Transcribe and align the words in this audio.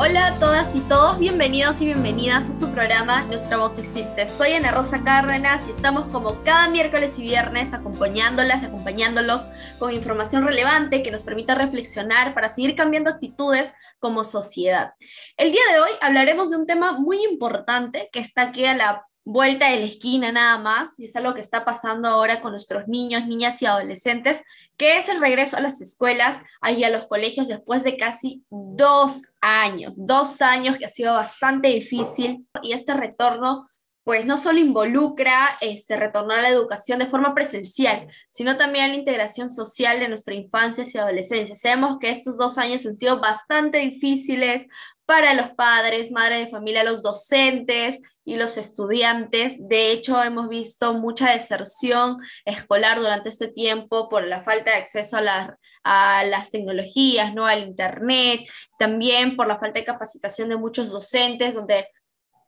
Hola 0.00 0.28
a 0.28 0.38
todas 0.38 0.76
y 0.76 0.80
todos, 0.82 1.18
bienvenidos 1.18 1.80
y 1.80 1.86
bienvenidas 1.86 2.48
a 2.48 2.54
su 2.54 2.70
programa 2.70 3.24
Nuestra 3.24 3.56
Voz 3.56 3.78
Existe. 3.78 4.28
Soy 4.28 4.52
Ana 4.52 4.70
Rosa 4.70 5.02
Cárdenas 5.02 5.66
y 5.66 5.70
estamos 5.70 6.06
como 6.12 6.40
cada 6.44 6.68
miércoles 6.68 7.18
y 7.18 7.22
viernes 7.22 7.74
acompañándolas 7.74 8.62
y 8.62 8.66
acompañándolos 8.66 9.48
con 9.80 9.92
información 9.92 10.46
relevante 10.46 11.02
que 11.02 11.10
nos 11.10 11.24
permita 11.24 11.56
reflexionar 11.56 12.32
para 12.32 12.48
seguir 12.48 12.76
cambiando 12.76 13.10
actitudes 13.10 13.74
como 13.98 14.22
sociedad. 14.22 14.92
El 15.36 15.50
día 15.50 15.62
de 15.72 15.80
hoy 15.80 15.90
hablaremos 16.00 16.50
de 16.50 16.58
un 16.58 16.66
tema 16.66 16.92
muy 16.92 17.24
importante 17.24 18.08
que 18.12 18.20
está 18.20 18.42
aquí 18.42 18.66
a 18.66 18.76
la 18.76 19.04
vuelta 19.24 19.68
de 19.68 19.80
la 19.80 19.86
esquina 19.86 20.30
nada 20.30 20.58
más, 20.58 20.98
y 21.00 21.06
es 21.06 21.16
algo 21.16 21.34
que 21.34 21.40
está 21.40 21.64
pasando 21.64 22.08
ahora 22.08 22.40
con 22.40 22.52
nuestros 22.52 22.86
niños, 22.86 23.26
niñas 23.26 23.60
y 23.60 23.66
adolescentes, 23.66 24.42
que 24.78 24.96
es 24.96 25.08
el 25.08 25.20
regreso 25.20 25.56
a 25.56 25.60
las 25.60 25.80
escuelas 25.80 26.40
y 26.74 26.84
a 26.84 26.90
los 26.90 27.06
colegios 27.08 27.48
después 27.48 27.82
de 27.82 27.96
casi 27.96 28.44
dos 28.48 29.24
años, 29.40 29.94
dos 29.96 30.40
años 30.40 30.78
que 30.78 30.86
ha 30.86 30.88
sido 30.88 31.14
bastante 31.14 31.68
difícil 31.68 32.46
y 32.62 32.72
este 32.72 32.94
retorno 32.94 33.68
pues 34.04 34.24
no 34.24 34.38
solo 34.38 34.58
involucra 34.58 35.50
este, 35.60 35.94
retornar 35.94 36.38
a 36.38 36.42
la 36.42 36.48
educación 36.48 36.98
de 36.98 37.08
forma 37.08 37.34
presencial, 37.34 38.08
sino 38.30 38.56
también 38.56 38.88
la 38.88 38.96
integración 38.96 39.50
social 39.50 40.00
de 40.00 40.08
nuestra 40.08 40.32
infancia 40.32 40.82
y 40.86 40.96
adolescencia. 40.96 41.54
Sabemos 41.54 41.98
que 41.98 42.08
estos 42.08 42.38
dos 42.38 42.56
años 42.56 42.86
han 42.86 42.96
sido 42.96 43.20
bastante 43.20 43.76
difíciles 43.80 44.64
para 45.08 45.32
los 45.32 45.52
padres, 45.52 46.10
madres 46.10 46.44
de 46.44 46.50
familia, 46.50 46.84
los 46.84 47.02
docentes 47.02 47.98
y 48.26 48.36
los 48.36 48.58
estudiantes. 48.58 49.56
De 49.58 49.90
hecho, 49.90 50.22
hemos 50.22 50.50
visto 50.50 50.92
mucha 50.92 51.30
deserción 51.30 52.18
escolar 52.44 52.98
durante 53.00 53.30
este 53.30 53.48
tiempo 53.48 54.10
por 54.10 54.26
la 54.26 54.42
falta 54.42 54.72
de 54.72 54.76
acceso 54.76 55.16
a, 55.16 55.56
a 55.82 56.24
las 56.24 56.50
tecnologías, 56.50 57.32
¿no? 57.34 57.46
al 57.46 57.62
Internet, 57.62 58.50
también 58.78 59.34
por 59.34 59.46
la 59.46 59.58
falta 59.58 59.78
de 59.78 59.86
capacitación 59.86 60.50
de 60.50 60.58
muchos 60.58 60.90
docentes, 60.90 61.54
donde 61.54 61.88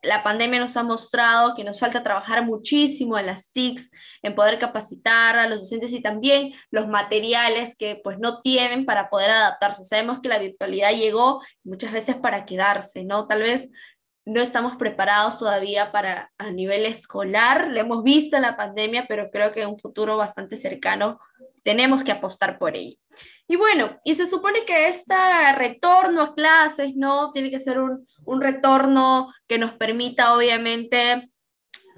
la 0.01 0.23
pandemia 0.23 0.59
nos 0.59 0.77
ha 0.77 0.83
mostrado 0.83 1.55
que 1.55 1.63
nos 1.63 1.79
falta 1.79 2.03
trabajar 2.03 2.45
muchísimo 2.45 3.19
en 3.19 3.27
las 3.27 3.51
TICs, 3.51 3.91
en 4.21 4.35
poder 4.35 4.57
capacitar 4.59 5.37
a 5.37 5.47
los 5.47 5.61
docentes 5.61 5.93
y 5.93 6.01
también 6.01 6.53
los 6.71 6.87
materiales 6.87 7.75
que 7.77 7.99
pues 8.03 8.17
no 8.19 8.41
tienen 8.41 8.85
para 8.85 9.09
poder 9.09 9.29
adaptarse. 9.29 9.83
Sabemos 9.83 10.19
que 10.19 10.29
la 10.29 10.39
virtualidad 10.39 10.91
llegó 10.91 11.41
muchas 11.63 11.91
veces 11.91 12.15
para 12.15 12.45
quedarse, 12.45 13.03
¿no? 13.03 13.27
Tal 13.27 13.41
vez 13.41 13.71
no 14.25 14.41
estamos 14.41 14.75
preparados 14.75 15.39
todavía 15.39 15.91
para 15.91 16.31
a 16.37 16.51
nivel 16.51 16.85
escolar, 16.85 17.69
lo 17.69 17.79
hemos 17.79 18.03
visto 18.03 18.35
en 18.35 18.43
la 18.43 18.55
pandemia, 18.55 19.05
pero 19.07 19.31
creo 19.31 19.51
que 19.51 19.63
en 19.63 19.69
un 19.69 19.79
futuro 19.79 20.17
bastante 20.17 20.57
cercano 20.57 21.19
tenemos 21.63 22.03
que 22.03 22.11
apostar 22.11 22.57
por 22.57 22.75
ello. 22.75 22.97
Y 23.47 23.55
bueno, 23.55 23.99
y 24.03 24.15
se 24.15 24.27
supone 24.27 24.63
que 24.63 24.87
este 24.87 25.13
retorno 25.57 26.21
a 26.21 26.33
clases, 26.33 26.95
¿no? 26.95 27.31
Tiene 27.33 27.51
que 27.51 27.59
ser 27.59 27.79
un, 27.79 28.07
un 28.25 28.41
retorno 28.41 29.33
que 29.47 29.57
nos 29.57 29.73
permita, 29.73 30.35
obviamente, 30.35 31.31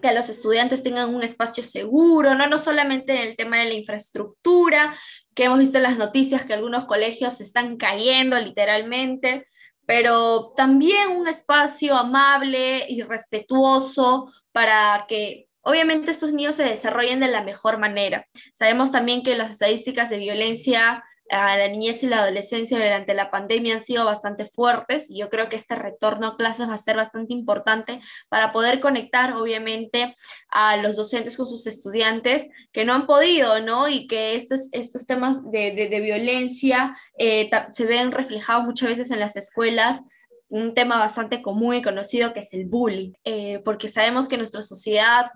que 0.02 0.14
los 0.14 0.30
estudiantes 0.30 0.84
tengan 0.84 1.16
un 1.16 1.24
espacio 1.24 1.64
seguro, 1.64 2.36
¿no? 2.36 2.48
No 2.48 2.60
solamente 2.60 3.14
en 3.14 3.30
el 3.30 3.38
tema 3.38 3.60
de 3.60 3.66
la 3.66 3.74
infraestructura, 3.74 4.98
que 5.34 5.46
hemos 5.46 5.60
visto 5.60 5.78
en 5.78 5.84
las 5.84 5.98
noticias 5.98 6.46
que 6.46 6.54
algunos 6.54 6.86
colegios 6.86 7.42
están 7.42 7.78
cayendo 7.78 8.38
literalmente, 8.40 9.48
pero 9.86 10.54
también 10.56 11.12
un 11.12 11.28
espacio 11.28 11.96
amable 11.96 12.86
y 12.90 13.02
respetuoso 13.02 14.32
para 14.52 15.06
que 15.08 15.48
obviamente 15.62 16.12
estos 16.12 16.34
niños 16.34 16.56
se 16.56 16.64
desarrollen 16.64 17.20
de 17.20 17.30
la 17.30 17.44
mejor 17.44 17.80
manera. 17.80 18.28
Sabemos 18.54 18.92
también 18.92 19.24
que 19.24 19.36
las 19.36 19.52
estadísticas 19.52 20.10
de 20.10 20.18
violencia 20.18 21.04
a 21.30 21.58
la 21.58 21.68
niñez 21.68 22.04
y 22.04 22.08
la 22.08 22.20
adolescencia 22.20 22.78
durante 22.78 23.14
la 23.14 23.32
pandemia 23.32 23.76
han 23.76 23.84
sido 23.84 24.06
bastante 24.06 24.48
fuertes 24.48 25.10
y 25.10 25.20
yo 25.20 25.30
creo 25.30 25.50
que 25.50 25.56
este 25.56 25.76
retorno 25.76 26.28
a 26.28 26.38
clases 26.38 26.70
va 26.70 26.74
a 26.74 26.78
ser 26.78 26.98
bastante 26.98 27.34
importante 27.34 28.02
para 28.30 28.52
poder 28.52 28.80
conectar 28.80 29.34
obviamente 29.34 30.16
a 30.50 30.78
los 30.78 30.96
docentes 30.96 31.38
con 31.38 31.46
sus 31.46 31.66
estudiantes 31.66 32.48
que 32.72 32.86
no 32.86 32.94
han 32.94 33.08
podido, 33.08 33.60
¿no? 33.62 33.88
Y 33.88 34.08
que 34.08 34.36
estos, 34.36 34.70
estos 34.72 35.06
temas 35.06 35.50
de, 35.50 35.72
de, 35.72 36.00
violencia 36.02 36.98
eh, 37.18 37.50
se 37.72 37.86
ven 37.86 38.12
reflejados 38.12 38.66
muchas 38.66 38.90
veces 38.90 39.12
en 39.12 39.20
las 39.20 39.36
escuelas 39.36 40.04
un 40.50 40.74
tema 40.76 41.00
bastante 41.00 41.42
común 41.42 41.76
y 41.76 41.82
conocido 41.82 42.32
que 42.32 42.42
es 42.42 42.54
el 42.54 42.66
bullying, 42.66 43.14
eh, 43.24 43.60
porque 43.66 43.90
sabemos 43.90 44.30
que 44.30 44.38
nuestra 44.38 44.62
sociedad 44.62 45.32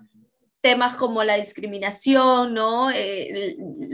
temas 0.60 0.94
como 0.96 1.24
la 1.24 1.36
discriminación, 1.36 2.54
¿no? 2.54 2.90
Eh, 2.90 3.56
mm, 3.58 3.92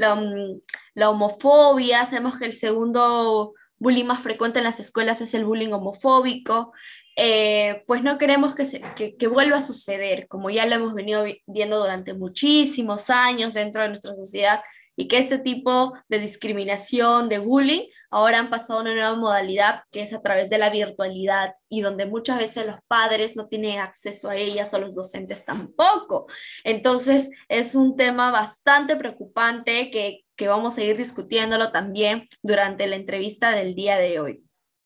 la, 0.95 1.11
homofobia, 1.11 2.07
sabemos 2.07 2.39
que 2.39 2.47
el 2.47 2.55
segundo 2.55 3.55
bullying 3.79 4.05
más 4.05 4.23
frecuente 4.23 4.59
en 4.59 4.65
las 4.65 4.81
escuelas 4.81 5.21
es 5.21 5.35
el 5.35 5.45
bullying 5.45 5.73
homofóbico, 5.73 6.73
eh, 7.17 7.85
pues 7.87 8.03
no 8.03 8.19
queremos 8.19 8.55
que, 8.55 9.15
que, 9.17 9.27
vuelva 9.29 9.59
a 9.59 9.63
suceder, 9.63 10.27
como 10.27 10.51
ya 10.51 10.67
lo 10.67 10.75
hemos 10.75 10.95
venido 10.95 11.25
viendo 11.47 11.79
durante 11.79 12.15
muchísimos 12.15 13.11
años 13.11 13.55
dentro 13.55 13.83
de 13.83 13.89
nuestra 13.89 14.15
sociedad, 14.15 14.61
y 14.97 15.09
que 15.09 15.19
este 15.19 15.38
tipo 15.38 15.94
de 16.09 16.19
discriminación, 16.19 17.28
de 17.28 17.38
bullying, 17.38 17.87
ahora 18.10 18.38
han 18.38 18.50
pasado 18.50 18.78
a 18.78 18.82
una 18.82 18.94
nueva 18.94 19.16
modalidad 19.16 19.82
que 19.91 20.03
es 20.03 20.12
a 20.12 20.22
través 20.22 20.50
de 20.50 20.59
la 20.59 20.71
virtualidad 20.71 21.55
y 21.69 21.81
donde 21.81 22.06
muchas 22.06 22.38
veces 22.38 22.66
los 22.66 22.77
padres 22.87 23.37
no 23.37 23.49
tienen 23.49 23.81
acceso 23.81 24.31
a 24.31 24.37
ellas 24.37 24.72
o 24.72 24.78
los 24.78 24.94
docentes 24.94 25.44
tampoco. 25.44 26.27
Entonces 26.62 27.31
es 27.49 27.75
un 27.75 27.97
tema 27.97 28.31
bastante 28.31 28.97
preocupante 28.97 29.91
que, 29.91 30.25
que 30.37 30.49
vamos 30.49 30.78
a 30.78 30.84
ir 30.84 30.97
discutiéndolo 30.97 31.72
también 31.72 32.27
durante 32.43 32.87
la 32.87 32.97
entrevista 32.97 33.50
del 33.50 33.75
día 33.75 33.97
de 33.99 34.21
hoy. 34.21 34.44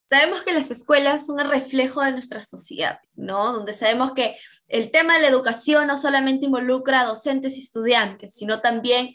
Sabemos 0.09 0.41
que 0.41 0.55
las 0.55 0.71
escuelas 0.71 1.27
son 1.27 1.39
el 1.39 1.51
reflejo 1.51 2.03
de 2.03 2.13
nuestra 2.13 2.41
sociedad, 2.41 2.99
¿no? 3.15 3.53
Donde 3.53 3.75
sabemos 3.75 4.15
que 4.15 4.37
el 4.67 4.91
tema 4.91 5.15
de 5.15 5.21
la 5.21 5.29
educación 5.29 5.87
no 5.87 5.99
solamente 5.99 6.47
involucra 6.47 7.03
a 7.03 7.07
docentes 7.07 7.59
y 7.59 7.61
estudiantes, 7.61 8.35
sino 8.35 8.61
también 8.61 9.15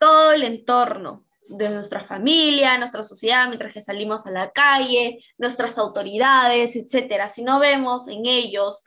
todo 0.00 0.32
el 0.32 0.42
entorno 0.42 1.24
de 1.46 1.68
nuestra 1.68 2.04
familia, 2.06 2.78
nuestra 2.78 3.02
sociedad, 3.02 3.46
mientras 3.48 3.72
que 3.72 3.80
salimos 3.80 4.26
a 4.26 4.30
la 4.30 4.50
calle, 4.50 5.22
nuestras 5.36 5.78
autoridades, 5.78 6.74
etcétera. 6.74 7.28
Si 7.28 7.42
no 7.42 7.60
vemos 7.60 8.08
en 8.08 8.24
ellos 8.24 8.84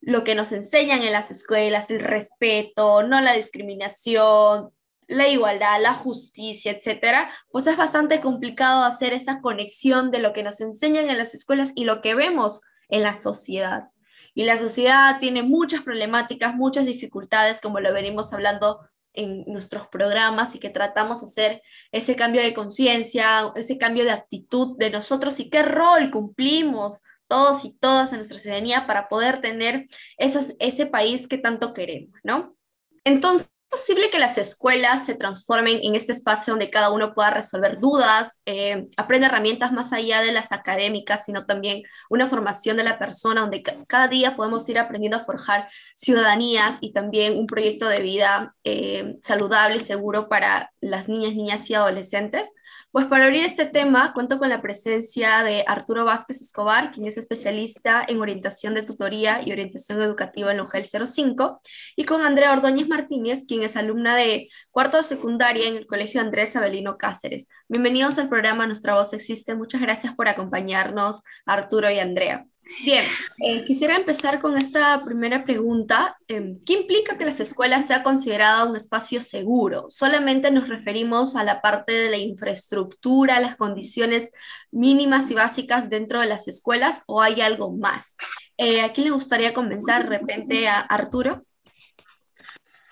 lo 0.00 0.22
que 0.22 0.34
nos 0.34 0.52
enseñan 0.52 1.02
en 1.02 1.12
las 1.12 1.30
escuelas, 1.30 1.90
el 1.90 2.00
respeto, 2.00 3.02
no 3.02 3.20
la 3.20 3.32
discriminación, 3.32 4.70
la 5.06 5.28
igualdad, 5.28 5.80
la 5.80 5.94
justicia, 5.94 6.72
etcétera, 6.72 7.32
pues 7.50 7.66
es 7.66 7.76
bastante 7.76 8.20
complicado 8.20 8.84
hacer 8.84 9.12
esa 9.12 9.40
conexión 9.40 10.10
de 10.10 10.18
lo 10.18 10.32
que 10.32 10.42
nos 10.42 10.60
enseñan 10.60 11.08
en 11.08 11.18
las 11.18 11.34
escuelas 11.34 11.72
y 11.74 11.84
lo 11.84 12.02
que 12.02 12.14
vemos 12.14 12.60
en 12.88 13.02
la 13.02 13.14
sociedad. 13.14 13.88
Y 14.34 14.44
la 14.44 14.58
sociedad 14.58 15.18
tiene 15.20 15.42
muchas 15.42 15.82
problemáticas, 15.82 16.54
muchas 16.54 16.86
dificultades, 16.86 17.60
como 17.60 17.80
lo 17.80 17.92
venimos 17.92 18.32
hablando 18.32 18.89
en 19.12 19.44
nuestros 19.46 19.88
programas 19.88 20.54
y 20.54 20.60
que 20.60 20.70
tratamos 20.70 21.20
de 21.20 21.26
hacer 21.26 21.62
ese 21.92 22.16
cambio 22.16 22.42
de 22.42 22.54
conciencia, 22.54 23.52
ese 23.56 23.78
cambio 23.78 24.04
de 24.04 24.12
actitud 24.12 24.76
de 24.78 24.90
nosotros 24.90 25.40
y 25.40 25.50
qué 25.50 25.62
rol 25.62 26.10
cumplimos 26.10 27.02
todos 27.28 27.64
y 27.64 27.76
todas 27.78 28.10
en 28.12 28.18
nuestra 28.18 28.40
ciudadanía 28.40 28.86
para 28.86 29.08
poder 29.08 29.40
tener 29.40 29.86
ese 30.18 30.86
país 30.86 31.28
que 31.28 31.38
tanto 31.38 31.74
queremos, 31.74 32.18
¿no? 32.24 32.56
Entonces, 33.04 33.50
posible 33.70 34.10
que 34.10 34.18
las 34.18 34.36
escuelas 34.36 35.06
se 35.06 35.14
transformen 35.14 35.78
en 35.82 35.94
este 35.94 36.12
espacio 36.12 36.52
donde 36.52 36.70
cada 36.70 36.90
uno 36.90 37.14
pueda 37.14 37.30
resolver 37.30 37.78
dudas, 37.78 38.42
eh, 38.44 38.88
herramientas 39.24 39.72
más 39.72 39.92
allá 39.92 40.22
de 40.22 40.32
las 40.32 40.50
académicas, 40.50 41.24
sino 41.24 41.46
también 41.46 41.82
una 42.10 42.28
formación 42.28 42.76
de 42.76 42.84
la 42.84 42.98
persona 42.98 43.42
donde 43.42 43.62
cada 43.62 44.08
día 44.08 44.34
podemos 44.34 44.68
ir 44.68 44.78
aprendiendo 44.78 45.18
a 45.18 45.24
forjar 45.24 45.68
ciudadanías 45.94 46.78
y 46.80 46.92
también 46.92 47.38
un 47.38 47.46
proyecto 47.46 47.86
de 47.86 48.00
vida 48.00 48.54
eh, 48.64 49.16
saludable 49.22 49.76
y 49.76 49.80
seguro 49.80 50.28
para 50.28 50.72
las 50.80 51.08
niñas, 51.08 51.34
niñas 51.34 51.70
y 51.70 51.74
adolescentes. 51.74 52.52
Pues 52.92 53.06
para 53.06 53.26
abrir 53.26 53.44
este 53.44 53.66
tema, 53.66 54.12
cuento 54.12 54.40
con 54.40 54.48
la 54.48 54.60
presencia 54.60 55.44
de 55.44 55.62
Arturo 55.68 56.04
Vázquez 56.04 56.40
Escobar, 56.40 56.90
quien 56.90 57.06
es 57.06 57.16
especialista 57.18 58.04
en 58.06 58.20
orientación 58.20 58.74
de 58.74 58.82
tutoría 58.82 59.42
y 59.46 59.52
orientación 59.52 60.02
educativa 60.02 60.50
en 60.50 60.56
la 60.56 60.64
UGEL 60.64 60.86
05, 61.06 61.60
y 61.94 62.04
con 62.04 62.22
Andrea 62.22 62.52
Ordóñez 62.52 62.88
Martínez, 62.88 63.46
quien 63.46 63.62
es 63.62 63.76
alumna 63.76 64.16
de 64.16 64.48
cuarto 64.72 64.96
de 64.96 65.04
secundaria 65.04 65.68
en 65.68 65.76
el 65.76 65.86
Colegio 65.86 66.20
Andrés 66.20 66.56
Avelino 66.56 66.98
Cáceres. 66.98 67.46
Bienvenidos 67.68 68.18
al 68.18 68.28
programa 68.28 68.66
Nuestra 68.66 68.94
Voz 68.94 69.12
Existe. 69.12 69.54
Muchas 69.54 69.80
gracias 69.80 70.16
por 70.16 70.26
acompañarnos, 70.26 71.22
Arturo 71.46 71.92
y 71.92 72.00
Andrea. 72.00 72.44
Bien, 72.78 73.04
eh, 73.44 73.64
quisiera 73.64 73.96
empezar 73.96 74.40
con 74.40 74.56
esta 74.56 75.04
primera 75.04 75.44
pregunta. 75.44 76.16
Em, 76.28 76.58
¿Qué 76.64 76.74
implica 76.74 77.18
que 77.18 77.26
las 77.26 77.38
escuelas 77.40 77.86
sea 77.86 78.02
considerada 78.02 78.64
un 78.64 78.74
espacio 78.74 79.20
seguro? 79.20 79.86
¿Solamente 79.90 80.50
nos 80.50 80.68
referimos 80.68 81.36
a 81.36 81.44
la 81.44 81.60
parte 81.60 81.92
de 81.92 82.10
la 82.10 82.16
infraestructura, 82.16 83.40
las 83.40 83.56
condiciones 83.56 84.32
mínimas 84.70 85.30
y 85.30 85.34
básicas 85.34 85.90
dentro 85.90 86.20
de 86.20 86.26
las 86.26 86.48
escuelas 86.48 87.02
o 87.06 87.20
hay 87.20 87.42
algo 87.42 87.70
más? 87.70 88.16
Eh, 88.56 88.80
¿A 88.80 88.92
quién 88.92 89.06
le 89.06 89.12
gustaría 89.12 89.52
comenzar? 89.52 90.04
De 90.04 90.18
repente 90.18 90.68
a 90.68 90.80
Arturo. 90.80 91.44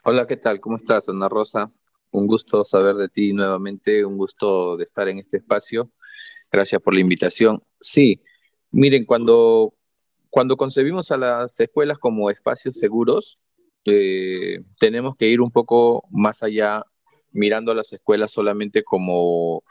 Hola, 0.05 0.27
¿qué 0.27 0.37
tal? 0.37 0.61
¿Cómo 0.61 0.77
estás, 0.77 1.09
Ana 1.09 1.29
Rosa? 1.29 1.73
Un 2.11 2.27
gusto 2.27 2.65
saber 2.65 2.97
de 2.97 3.09
ti 3.09 3.33
nuevamente, 3.33 4.05
un 4.05 4.19
gusto 4.19 4.77
de 4.77 4.85
estar 4.85 5.09
en 5.09 5.19
este 5.19 5.39
espacio. 5.39 5.93
Gracias 6.51 6.83
por 6.83 6.95
la 6.95 7.01
invitación. 7.01 7.63
Sí, 7.81 8.23
miren, 8.71 9.05
cuando, 9.05 9.75
cuando 10.31 10.57
concebimos 10.57 11.11
a 11.11 11.17
las 11.17 11.59
escuelas 11.61 11.99
como 11.99 12.31
espacios 12.31 12.77
seguros, 12.77 13.39
eh, 13.85 14.61
tenemos 14.79 15.15
que 15.17 15.29
ir 15.29 15.41
un 15.41 15.51
poco 15.51 16.05
más 16.11 16.43
allá, 16.43 16.85
mirando 17.33 17.73
a 17.73 17.75
las 17.75 17.93
escuelas 17.93 18.33
solamente 18.33 18.83
como 18.83 19.63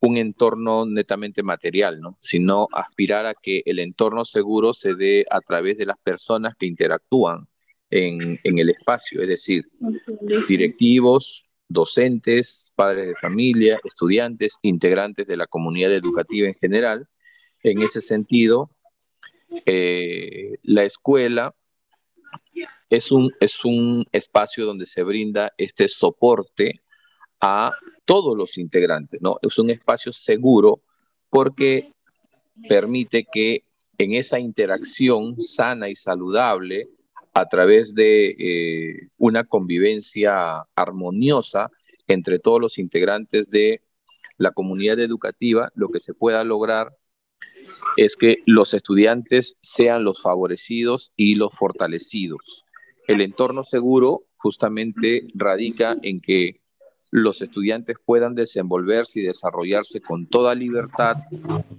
un 0.00 0.16
entorno 0.18 0.84
netamente 0.86 1.42
material, 1.42 2.00
¿no? 2.00 2.14
sino 2.18 2.68
aspirar 2.72 3.26
a 3.26 3.34
que 3.34 3.62
el 3.64 3.78
entorno 3.78 4.24
seguro 4.24 4.74
se 4.74 4.94
dé 4.94 5.24
a 5.30 5.40
través 5.40 5.78
de 5.78 5.86
las 5.86 5.96
personas 5.98 6.54
que 6.56 6.66
interactúan 6.66 7.46
en, 7.90 8.38
en 8.42 8.58
el 8.58 8.70
espacio, 8.70 9.22
es 9.22 9.28
decir, 9.28 9.64
directivos, 10.48 11.44
docentes, 11.68 12.72
padres 12.74 13.08
de 13.08 13.14
familia, 13.14 13.80
estudiantes, 13.84 14.58
integrantes 14.62 15.26
de 15.26 15.36
la 15.36 15.46
comunidad 15.46 15.92
educativa 15.92 16.48
en 16.48 16.54
general. 16.54 17.08
En 17.64 17.80
ese 17.80 18.02
sentido, 18.02 18.70
eh, 19.64 20.58
la 20.64 20.84
escuela 20.84 21.54
es 22.90 23.10
un, 23.10 23.32
es 23.40 23.64
un 23.64 24.04
espacio 24.12 24.66
donde 24.66 24.84
se 24.84 25.02
brinda 25.02 25.50
este 25.56 25.88
soporte 25.88 26.82
a 27.40 27.72
todos 28.04 28.36
los 28.36 28.58
integrantes, 28.58 29.20
¿no? 29.22 29.38
Es 29.40 29.58
un 29.58 29.70
espacio 29.70 30.12
seguro 30.12 30.82
porque 31.30 31.90
permite 32.68 33.24
que 33.24 33.64
en 33.96 34.12
esa 34.12 34.38
interacción 34.38 35.42
sana 35.42 35.88
y 35.88 35.96
saludable 35.96 36.90
a 37.32 37.48
través 37.48 37.94
de 37.94 38.36
eh, 38.38 39.08
una 39.16 39.44
convivencia 39.44 40.66
armoniosa 40.74 41.70
entre 42.08 42.38
todos 42.38 42.60
los 42.60 42.78
integrantes 42.78 43.48
de 43.48 43.80
la 44.36 44.50
comunidad 44.50 45.00
educativa, 45.00 45.72
lo 45.74 45.88
que 45.88 46.00
se 46.00 46.12
pueda 46.12 46.44
lograr 46.44 46.94
es 47.96 48.16
que 48.16 48.42
los 48.46 48.74
estudiantes 48.74 49.56
sean 49.60 50.04
los 50.04 50.22
favorecidos 50.22 51.12
y 51.16 51.36
los 51.36 51.54
fortalecidos. 51.54 52.64
El 53.06 53.20
entorno 53.20 53.64
seguro 53.64 54.24
justamente 54.36 55.26
radica 55.34 55.96
en 56.02 56.20
que 56.20 56.60
los 57.10 57.42
estudiantes 57.42 57.96
puedan 58.04 58.34
desenvolverse 58.34 59.20
y 59.20 59.22
desarrollarse 59.22 60.00
con 60.00 60.26
toda 60.26 60.54
libertad 60.54 61.16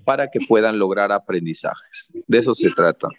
para 0.06 0.32
que 0.32 0.40
puedan 0.40 0.80
lograr 0.80 1.12
aprendizajes. 1.12 2.12
De 2.26 2.38
eso 2.38 2.56
se 2.56 2.70
trata. 2.70 3.10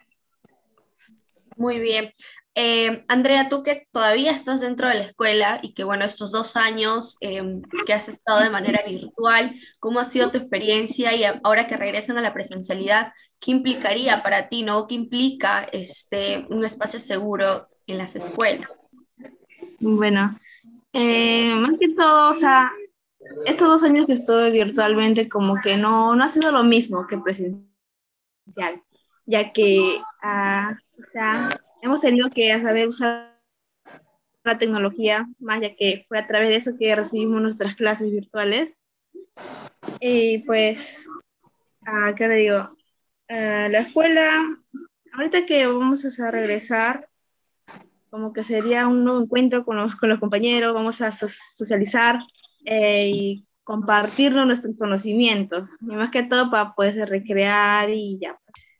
Muy 1.56 1.78
bien. 1.78 2.10
Eh, 2.58 3.04
Andrea, 3.08 3.50
tú 3.50 3.62
que 3.62 3.86
todavía 3.92 4.30
estás 4.30 4.62
dentro 4.62 4.88
de 4.88 4.94
la 4.94 5.04
escuela 5.04 5.60
y 5.60 5.74
que, 5.74 5.84
bueno, 5.84 6.06
estos 6.06 6.32
dos 6.32 6.56
años 6.56 7.18
em, 7.20 7.60
que 7.84 7.92
has 7.92 8.08
estado 8.08 8.40
de 8.40 8.48
manera 8.48 8.82
virtual, 8.82 9.60
¿cómo 9.78 10.00
ha 10.00 10.06
sido 10.06 10.30
tu 10.30 10.38
experiencia 10.38 11.14
y 11.14 11.24
ahora 11.44 11.66
que 11.66 11.76
regresan 11.76 12.16
a 12.16 12.22
la 12.22 12.32
presencialidad, 12.32 13.12
qué 13.40 13.50
implicaría 13.50 14.22
para 14.22 14.48
ti, 14.48 14.62
no? 14.62 14.86
¿Qué 14.86 14.94
implica 14.94 15.64
este, 15.64 16.46
un 16.48 16.64
espacio 16.64 16.98
seguro 16.98 17.68
en 17.86 17.98
las 17.98 18.16
escuelas? 18.16 18.86
Bueno, 19.78 20.40
eh, 20.94 21.54
más 21.56 21.78
que 21.78 21.90
todo, 21.90 22.30
o 22.30 22.34
sea, 22.34 22.72
estos 23.44 23.68
dos 23.68 23.82
años 23.82 24.06
que 24.06 24.14
estuve 24.14 24.50
virtualmente 24.50 25.28
como 25.28 25.60
que 25.60 25.76
no, 25.76 26.16
no 26.16 26.24
ha 26.24 26.30
sido 26.30 26.52
lo 26.52 26.64
mismo 26.64 27.06
que 27.06 27.18
presencial, 27.18 28.82
ya 29.26 29.52
que... 29.52 30.00
Uh, 30.22 30.72
o 30.98 31.04
sea, 31.12 31.60
hemos 31.82 32.00
tenido 32.00 32.28
que 32.30 32.58
saber 32.60 32.88
usar 32.88 33.36
la 34.44 34.58
tecnología, 34.58 35.26
más 35.38 35.60
ya 35.60 35.74
que 35.74 36.04
fue 36.06 36.18
a 36.18 36.26
través 36.26 36.48
de 36.50 36.56
eso 36.56 36.76
que 36.78 36.94
recibimos 36.94 37.42
nuestras 37.42 37.74
clases 37.74 38.10
virtuales. 38.10 38.76
Y 40.00 40.38
pues, 40.38 41.08
ah, 41.86 42.14
¿qué 42.16 42.28
le 42.28 42.36
digo? 42.36 42.70
Ah, 43.28 43.68
la 43.70 43.80
escuela, 43.80 44.30
ahorita 45.12 45.46
que 45.46 45.66
vamos 45.66 46.04
a 46.20 46.30
regresar, 46.30 47.08
como 48.10 48.32
que 48.32 48.44
sería 48.44 48.86
un 48.86 49.04
nuevo 49.04 49.20
encuentro 49.20 49.64
con 49.64 49.76
los, 49.76 49.96
con 49.96 50.08
los 50.08 50.20
compañeros, 50.20 50.72
vamos 50.72 51.00
a 51.00 51.10
socializar 51.12 52.20
eh, 52.64 53.10
y 53.12 53.46
compartirnos 53.64 54.46
nuestros 54.46 54.76
conocimientos, 54.78 55.68
y 55.80 55.86
más 55.86 56.10
que 56.12 56.22
todo 56.22 56.50
para 56.50 56.72
poder 56.74 57.08
recrear 57.08 57.90
y 57.90 58.18
ya. 58.20 58.38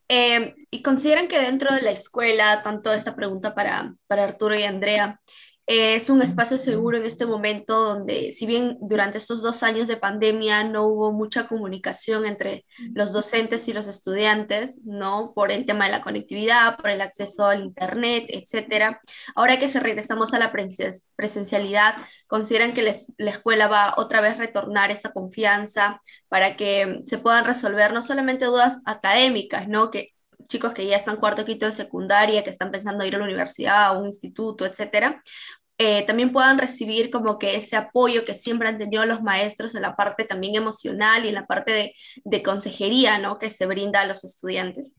Eh, 0.09 0.55
¿Y 0.71 0.83
consideran 0.83 1.29
que 1.29 1.39
dentro 1.41 1.75
de 1.75 1.83
la 1.83 1.91
escuela, 1.91 2.63
tanto 2.63 2.93
esta 2.93 3.17
pregunta 3.17 3.55
para, 3.55 3.95
para 4.07 4.25
Arturo 4.25 4.55
y 4.57 4.63
Andrea, 4.63 5.21
es 5.67 6.11
un 6.11 6.23
espacio 6.23 6.59
seguro 6.59 6.97
en 6.97 7.05
este 7.05 7.27
momento 7.27 7.83
donde, 7.83 8.31
si 8.31 8.47
bien 8.47 8.79
durante 8.81 9.19
estos 9.19 9.43
dos 9.43 9.65
años 9.65 9.89
de 9.89 9.97
pandemia 9.97 10.63
no 10.63 10.87
hubo 10.87 11.13
mucha 11.13 11.49
comunicación 11.49 12.25
entre 12.25 12.65
los 12.95 13.13
docentes 13.13 13.67
y 13.67 13.73
los 13.73 13.89
estudiantes, 13.89 14.83
¿no? 14.85 15.33
Por 15.35 15.51
el 15.51 15.67
tema 15.67 15.87
de 15.87 15.91
la 15.91 16.03
conectividad, 16.03 16.77
por 16.77 16.91
el 16.91 17.01
acceso 17.01 17.47
al 17.47 17.65
Internet, 17.65 18.27
etcétera. 18.29 19.01
Ahora 19.35 19.59
que 19.59 19.69
se 19.69 19.81
regresamos 19.81 20.33
a 20.35 20.39
la 20.39 20.53
presencialidad, 21.17 21.97
¿consideran 22.29 22.73
que 22.73 22.83
la 23.19 23.31
escuela 23.31 23.67
va 23.67 23.95
otra 23.97 24.21
vez 24.21 24.35
a 24.35 24.39
retornar 24.39 24.93
esa 24.93 25.11
confianza 25.11 26.01
para 26.29 26.57
que 26.57 27.03
se 27.07 27.19
puedan 27.19 27.45
resolver 27.45 27.93
no 27.93 28.05
solamente 28.05 28.45
dudas 28.45 28.83
académicas, 28.85 29.67
¿no? 29.67 29.91
Que 29.91 30.13
chicos 30.49 30.73
que 30.75 30.87
ya 30.87 30.97
están 30.97 31.17
cuarto, 31.17 31.45
quinto 31.45 31.67
de 31.67 31.73
secundaria, 31.73 32.45
que 32.45 32.51
están 32.51 32.71
pensando 32.71 33.05
ir 33.05 33.15
a 33.15 33.19
la 33.19 33.25
universidad, 33.25 33.87
a 33.87 33.93
un 33.99 34.07
instituto, 34.07 34.65
etcétera, 34.67 35.23
eh, 35.79 36.05
también 36.07 36.33
puedan 36.33 36.59
recibir 36.59 37.11
como 37.11 37.39
que 37.39 37.57
ese 37.57 37.77
apoyo 37.77 38.25
que 38.25 38.35
siempre 38.35 38.69
han 38.69 38.79
tenido 38.79 39.05
los 39.05 39.23
maestros 39.23 39.75
en 39.75 39.83
la 39.83 39.95
parte 39.95 40.25
también 40.25 40.55
emocional 40.55 41.25
y 41.25 41.29
en 41.29 41.35
la 41.35 41.47
parte 41.47 41.73
de, 41.73 41.95
de 42.25 42.43
consejería, 42.43 43.19
¿no? 43.19 43.39
Que 43.39 43.51
se 43.51 43.67
brinda 43.67 44.01
a 44.01 44.07
los 44.07 44.25
estudiantes. 44.25 44.97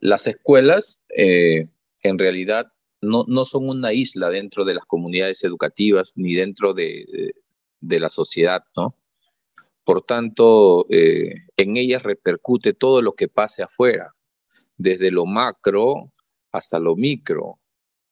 Las 0.00 0.26
escuelas, 0.26 1.04
eh, 1.16 1.68
en 2.02 2.18
realidad, 2.18 2.72
no, 3.00 3.24
no, 3.28 3.44
son 3.44 3.68
una 3.68 3.92
isla 3.92 4.28
dentro 4.28 4.64
de 4.64 4.74
las 4.74 4.84
comunidades 4.84 5.44
educativas 5.44 6.14
ni 6.16 6.34
dentro 6.34 6.74
de, 6.74 7.32
de, 7.80 8.00
la 8.00 8.10
sociedad, 8.10 8.64
¿no? 8.76 8.96
Por 9.84 10.02
tanto, 10.02 10.86
eh, 10.90 11.46
en 11.56 11.76
ellas 11.76 12.02
repercute 12.02 12.74
todo 12.74 13.02
lo 13.02 13.12
que 13.14 13.28
pase 13.28 13.62
afuera 13.62 14.14
desde 14.76 15.10
lo 15.10 15.26
macro 15.26 16.10
hasta 16.52 16.78
lo 16.78 16.96
micro. 16.96 17.58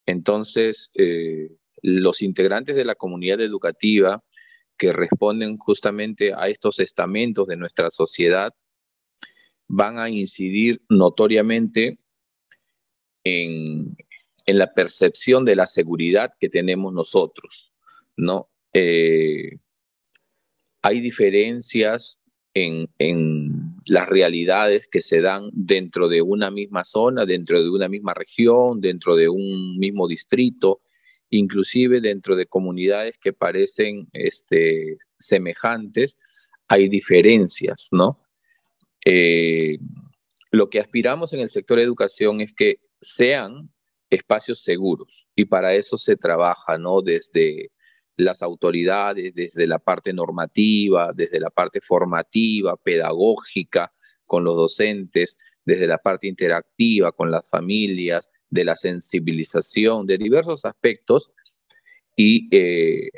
Entonces, 0.05 0.91
eh, 0.95 1.51
los 1.87 2.21
integrantes 2.21 2.75
de 2.75 2.85
la 2.85 2.97
comunidad 2.97 3.41
educativa 3.41 4.25
que 4.77 4.93
responden 4.93 5.57
justamente 5.57 6.35
a 6.35 6.49
estos 6.49 6.81
estamentos 6.81 7.47
de 7.47 7.57
nuestra 7.57 7.91
sociedad 7.91 8.53
van 9.69 10.01
a 10.01 10.11
incidir 10.11 10.83
notoriamente 10.89 12.01
en, 13.23 13.97
la 14.47 14.75
percepción 14.75 15.45
de 15.45 15.55
la 15.55 15.67
seguridad 15.67 16.33
que 16.41 16.49
tenemos 16.49 16.93
nosotros, 16.93 17.73
¿no? 18.17 18.49
Eh, 18.73 19.59
hay 20.83 21.01
diferencias 21.01 22.21
en, 22.55 22.89
las 23.89 24.09
realidades 24.09 24.89
que 24.89 25.01
se 25.01 25.21
dan 25.21 25.51
dentro 25.53 26.09
de 26.09 26.23
una 26.23 26.51
misma 26.51 26.85
zona, 26.85 27.25
dentro 27.25 27.63
de 27.63 27.71
una 27.71 27.89
misma 27.89 28.15
región, 28.15 28.81
dentro 28.81 29.15
de 29.15 29.29
un 29.29 29.79
mismo 29.79 30.09
distrito, 30.09 30.81
inclusive 31.31 32.01
dentro 32.01 32.37
de 32.37 32.47
comunidades 32.47 33.19
que 33.19 33.33
parecen 33.33 34.09
este, 34.13 34.99
semejantes, 35.19 36.19
hay 36.69 36.89
diferencias, 36.89 37.89
¿no? 37.93 38.23
Eh, 39.05 39.79
lo 40.51 40.71
que 40.71 40.81
aspiramos 40.81 41.33
en 41.33 41.41
el 41.41 41.51
sector 41.51 41.79
de 41.79 41.85
educación 41.85 42.41
es 42.41 42.53
que 42.53 42.81
sean 43.01 43.71
espacios 44.11 44.63
seguros 44.63 45.27
y 45.35 45.45
para 45.45 45.75
eso 45.75 45.99
se 45.99 46.17
trabaja, 46.17 46.79
¿no? 46.79 47.03
Desde 47.03 47.71
las 48.17 48.43
autoridades 48.43 49.35
desde 49.35 49.67
la 49.67 49.79
parte 49.79 50.13
normativa, 50.13 51.13
desde 51.13 51.39
la 51.39 51.51
parte 51.51 51.81
formativa, 51.81 52.77
pedagógica, 52.77 53.93
con 54.25 54.43
los 54.43 54.57
docentes, 54.57 55.39
desde 55.65 55.87
la 55.87 55.99
parte 55.99 56.27
interactiva 56.27 57.13
con 57.13 57.31
las 57.31 57.49
familias, 57.49 58.31
de 58.51 58.65
la 58.65 58.77
sensibilización, 58.77 60.07
de 60.07 60.19
diversos 60.19 60.65
aspectos. 60.65 61.31
Y 62.15 62.49
eh, 62.51 63.11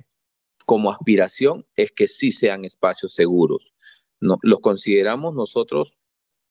como 0.66 0.90
aspiración 0.90 1.66
es 1.76 1.92
que 1.92 2.08
sí 2.08 2.30
sean 2.30 2.64
espacios 2.64 3.14
seguros. 3.14 3.74
No, 4.20 4.38
los 4.42 4.60
consideramos 4.60 5.34
nosotros 5.34 5.96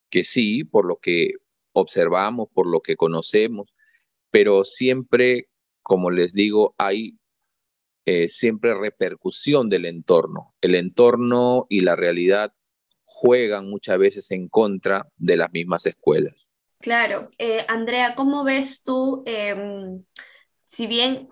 que 0.09 0.23
sí, 0.23 0.63
por 0.63 0.85
lo 0.85 0.97
que 0.97 1.33
observamos, 1.73 2.47
por 2.53 2.67
lo 2.67 2.81
que 2.81 2.95
conocemos, 2.95 3.73
pero 4.31 4.63
siempre, 4.63 5.49
como 5.83 6.09
les 6.09 6.33
digo, 6.33 6.73
hay 6.77 7.17
eh, 8.05 8.29
siempre 8.29 8.73
repercusión 8.73 9.69
del 9.69 9.85
entorno. 9.85 10.55
El 10.61 10.75
entorno 10.75 11.65
y 11.69 11.81
la 11.81 11.95
realidad 11.95 12.53
juegan 13.03 13.69
muchas 13.69 13.97
veces 13.97 14.31
en 14.31 14.47
contra 14.47 15.09
de 15.17 15.37
las 15.37 15.51
mismas 15.51 15.85
escuelas. 15.85 16.49
Claro. 16.79 17.29
Eh, 17.37 17.65
Andrea, 17.67 18.15
¿cómo 18.15 18.43
ves 18.43 18.83
tú, 18.83 19.23
em, 19.25 20.03
si 20.65 20.87
bien, 20.87 21.27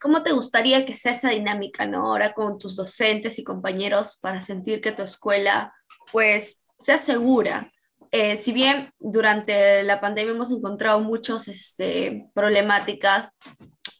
cómo 0.00 0.22
te 0.22 0.32
gustaría 0.32 0.84
que 0.86 0.94
sea 0.94 1.12
esa 1.12 1.30
dinámica, 1.30 1.86
¿no? 1.86 2.06
Ahora 2.06 2.32
con 2.32 2.58
tus 2.58 2.74
docentes 2.74 3.38
y 3.38 3.44
compañeros 3.44 4.18
para 4.20 4.42
sentir 4.42 4.80
que 4.80 4.92
tu 4.92 5.02
escuela, 5.02 5.74
pues, 6.10 6.62
sea 6.80 6.98
segura. 6.98 7.70
Eh, 8.12 8.36
si 8.36 8.52
bien 8.52 8.92
durante 8.98 9.84
la 9.84 10.00
pandemia 10.00 10.32
hemos 10.32 10.50
encontrado 10.50 11.00
muchas 11.00 11.46
este, 11.46 12.28
problemáticas 12.34 13.36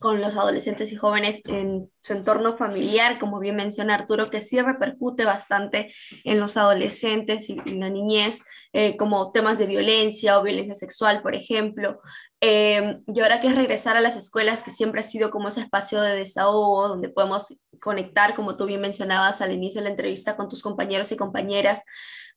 con 0.01 0.23
los 0.23 0.35
adolescentes 0.35 0.91
y 0.93 0.97
jóvenes 0.97 1.43
en 1.45 1.93
su 2.03 2.15
entorno 2.15 2.57
familiar, 2.57 3.19
como 3.19 3.39
bien 3.39 3.55
menciona 3.55 3.95
Arturo, 3.95 4.31
que 4.31 4.41
sí 4.41 4.59
repercute 4.59 5.27
bastante 5.27 5.93
en 6.25 6.41
los 6.41 6.57
adolescentes 6.57 7.51
y, 7.51 7.57
la 7.57 7.91
niñez, 7.91 8.41
eh, 8.73 8.97
como 8.97 9.31
temas 9.31 9.59
de 9.59 9.67
violencia 9.67 10.39
o 10.39 10.43
violencia 10.43 10.75
sexual, 10.75 11.21
por 11.21 11.35
ejemplo. 11.35 12.01
Eh, 12.41 12.99
y 13.07 13.21
ahora 13.21 13.41
que 13.41 13.49
es 13.49 13.55
regresar 13.55 13.99
a 13.99 14.01
las 14.01 14.17
escuelas, 14.17 14.63
que 14.63 14.71
siempre 14.71 15.03
ha 15.03 15.05
sido 15.05 15.31
como 15.31 15.49
ese 15.49 15.61
espacio 15.61 16.01
de 16.01 16.17
desahogo, 16.17 16.89
donde 16.89 17.11
podemos 17.11 17.59
conectar, 17.79 18.35
como 18.35 18.57
tú 18.57 18.65
bien 18.65 18.81
mencionabas 18.81 19.43
al 19.43 19.53
inicio 19.53 19.83
de 19.83 19.85
la 19.85 19.91
entrevista, 19.91 20.35
con 20.35 20.49
tus 20.49 20.63
compañeros 20.63 21.13
y 21.13 21.17
compañeras. 21.19 21.85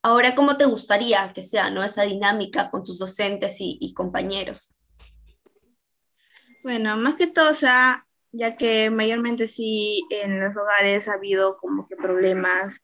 Ahora, 0.02 0.36
¿cómo 0.36 0.58
te 0.58 0.66
gustaría 0.66 1.32
que 1.34 1.44
sea 1.44 1.70
¿no? 1.70 1.82
esa 1.82 2.04
dinámica 2.04 2.70
con 2.70 2.84
tus 2.84 3.00
docentes 3.00 3.56
y 3.60 3.94
compañeros? 3.94 4.76
Bueno, 6.64 6.96
más 6.96 7.16
que 7.16 7.28
todo, 7.28 7.52
o 7.52 7.56
ya 8.32 8.56
que 8.58 8.90
mayormente 8.90 9.50
sí 9.50 10.02
en 10.10 10.40
los 10.40 10.56
hogares 10.56 11.10
ha 11.10 11.14
habido 11.14 11.58
como 11.58 11.88
que 11.88 11.98
problemas, 11.98 12.80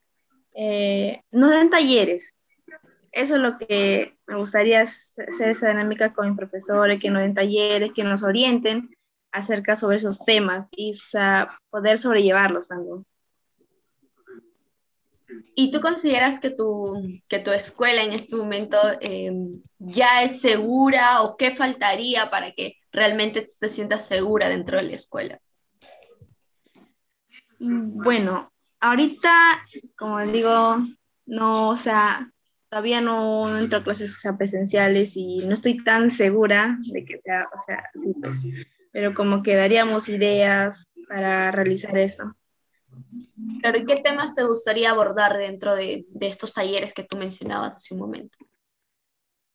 eh, 0.54 1.22
nos 1.30 1.50
dan 1.50 1.70
talleres. 1.70 2.36
Eso 3.10 3.36
es 3.36 3.40
lo 3.40 3.58
que 3.58 4.16
me 4.26 4.36
gustaría 4.36 4.82
hacer 4.82 5.48
esa 5.50 5.68
dinámica 5.68 6.12
con 6.12 6.28
mis 6.28 6.36
profesores, 6.36 7.00
que 7.00 7.10
nos 7.10 7.22
den 7.22 7.34
talleres, 7.34 7.92
que 7.94 8.04
nos 8.04 8.22
orienten 8.22 8.94
acerca 9.32 9.74
sobre 9.76 9.96
esos 9.96 10.24
temas 10.24 10.66
y 10.72 10.92
poder 11.70 11.98
sobrellevarlos 11.98 12.68
también. 12.68 13.04
¿Y 15.54 15.70
tú 15.70 15.80
consideras 15.80 16.38
que 16.38 16.50
tu, 16.50 17.20
que 17.28 17.38
tu 17.38 17.50
escuela 17.50 18.02
en 18.02 18.12
este 18.12 18.36
momento 18.36 18.78
em, 19.00 19.62
ya 19.78 20.22
es 20.22 20.40
segura 20.40 21.22
o 21.22 21.36
qué 21.36 21.54
faltaría 21.56 22.30
para 22.30 22.52
que 22.52 22.79
realmente 22.92 23.42
tú 23.42 23.56
te 23.58 23.68
sientas 23.68 24.06
segura 24.06 24.48
dentro 24.48 24.76
de 24.76 24.84
la 24.84 24.94
escuela? 24.94 25.40
Bueno, 27.58 28.50
ahorita, 28.80 29.66
como 29.96 30.20
digo, 30.26 30.78
no, 31.26 31.68
o 31.68 31.76
sea, 31.76 32.32
todavía 32.70 33.00
no, 33.00 33.58
entro 33.58 33.80
a 33.80 33.84
clases 33.84 34.22
presenciales 34.38 35.16
y 35.16 35.38
no 35.38 35.54
estoy 35.54 35.82
tan 35.84 36.10
segura 36.10 36.78
de 36.80 37.04
que 37.04 37.18
sea, 37.18 37.46
o 37.54 37.58
sea, 37.58 37.90
sí, 37.94 38.14
pues, 38.20 38.36
pero 38.92 39.14
como 39.14 39.42
que 39.42 39.56
daríamos 39.56 40.08
ideas 40.08 40.94
para 41.08 41.50
realizar 41.50 41.96
eso. 41.98 42.34
Claro, 43.60 43.78
¿y 43.78 43.84
qué 43.84 43.96
temas 43.96 44.34
te 44.34 44.44
gustaría 44.44 44.90
abordar 44.90 45.36
dentro 45.36 45.74
de, 45.74 46.06
de 46.08 46.28
estos 46.28 46.52
talleres 46.52 46.94
que 46.94 47.04
tú 47.04 47.16
mencionabas 47.16 47.76
hace 47.76 47.94
un 47.94 48.00
momento? 48.00 48.38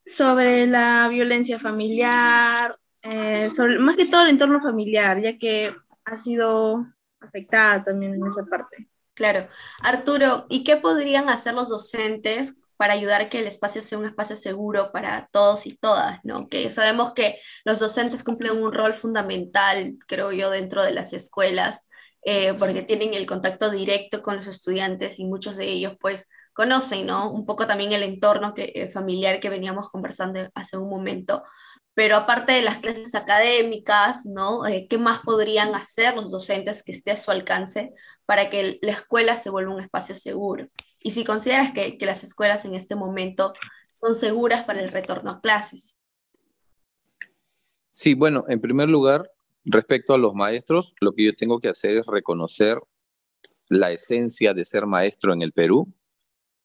Sobre 0.05 0.67
la 0.67 1.07
violencia 1.09 1.57
familiar, 1.57 2.77
eh, 3.05 3.49
más 3.79 3.95
que 3.95 4.05
todo 4.05 4.23
el 4.23 4.29
entorno 4.29 4.59
familiar, 4.59 5.21
ya 5.21 5.37
que 5.37 5.75
ha 6.03 6.17
sido 6.17 6.85
afectada 7.19 7.83
también 7.83 8.15
en 8.15 8.25
esa 8.25 8.45
parte. 8.45 8.89
Claro. 9.13 9.47
Arturo, 9.81 10.45
¿y 10.49 10.63
qué 10.63 10.75
podrían 10.77 11.29
hacer 11.29 11.53
los 11.53 11.69
docentes 11.69 12.55
para 12.77 12.93
ayudar 12.93 13.21
a 13.21 13.29
que 13.29 13.39
el 13.39 13.47
espacio 13.47 13.81
sea 13.81 13.97
un 13.97 14.05
espacio 14.05 14.35
seguro 14.35 14.91
para 14.91 15.29
todos 15.31 15.65
y 15.65 15.77
todas, 15.77 16.19
¿no? 16.23 16.49
Que 16.49 16.69
sabemos 16.69 17.13
que 17.13 17.39
los 17.63 17.79
docentes 17.79 18.23
cumplen 18.23 18.61
un 18.61 18.73
rol 18.73 18.93
fundamental, 18.95 19.95
creo 20.07 20.31
yo, 20.31 20.49
dentro 20.49 20.83
de 20.83 20.91
las 20.91 21.13
escuelas, 21.13 21.87
eh, 22.23 22.53
porque 22.53 22.81
tienen 22.81 23.13
el 23.13 23.25
contacto 23.25 23.69
directo 23.69 24.21
con 24.21 24.35
los 24.35 24.47
estudiantes 24.47 25.19
y 25.19 25.25
muchos 25.25 25.55
de 25.55 25.67
ellos, 25.67 25.95
pues, 25.99 26.27
conocen, 26.53 27.05
¿no? 27.05 27.31
Un 27.31 27.45
poco 27.45 27.67
también 27.67 27.93
el 27.93 28.03
entorno 28.03 28.53
que, 28.53 28.71
eh, 28.75 28.89
familiar 28.89 29.39
que 29.39 29.49
veníamos 29.49 29.89
conversando 29.89 30.49
hace 30.55 30.77
un 30.77 30.89
momento, 30.89 31.43
pero 31.95 32.17
aparte 32.17 32.51
de 32.51 32.61
las 32.61 32.79
clases 32.79 33.15
académicas, 33.15 34.25
¿no? 34.25 34.67
Eh, 34.67 34.85
¿Qué 34.87 34.97
más 34.97 35.21
podrían 35.21 35.73
hacer 35.73 36.13
los 36.13 36.29
docentes 36.29 36.83
que 36.83 36.91
esté 36.91 37.11
a 37.11 37.17
su 37.17 37.31
alcance 37.31 37.93
para 38.25 38.49
que 38.49 38.79
la 38.81 38.91
escuela 38.91 39.37
se 39.37 39.49
vuelva 39.49 39.73
un 39.73 39.81
espacio 39.81 40.13
seguro? 40.13 40.67
Y 40.99 41.11
si 41.11 41.23
consideras 41.23 41.71
que, 41.71 41.97
que 41.97 42.05
las 42.05 42.23
escuelas 42.25 42.65
en 42.65 42.75
este 42.75 42.95
momento 42.95 43.53
son 43.93 44.13
seguras 44.13 44.65
para 44.65 44.81
el 44.81 44.91
retorno 44.91 45.31
a 45.31 45.41
clases. 45.41 45.97
Sí, 47.91 48.13
bueno, 48.13 48.43
en 48.49 48.59
primer 48.59 48.89
lugar, 48.89 49.31
respecto 49.63 50.13
a 50.13 50.17
los 50.17 50.33
maestros, 50.35 50.93
lo 50.99 51.13
que 51.13 51.23
yo 51.23 51.33
tengo 51.33 51.61
que 51.61 51.69
hacer 51.69 51.95
es 51.95 52.05
reconocer 52.05 52.77
la 53.69 53.93
esencia 53.93 54.53
de 54.53 54.65
ser 54.65 54.85
maestro 54.85 55.31
en 55.31 55.41
el 55.41 55.53
Perú, 55.53 55.93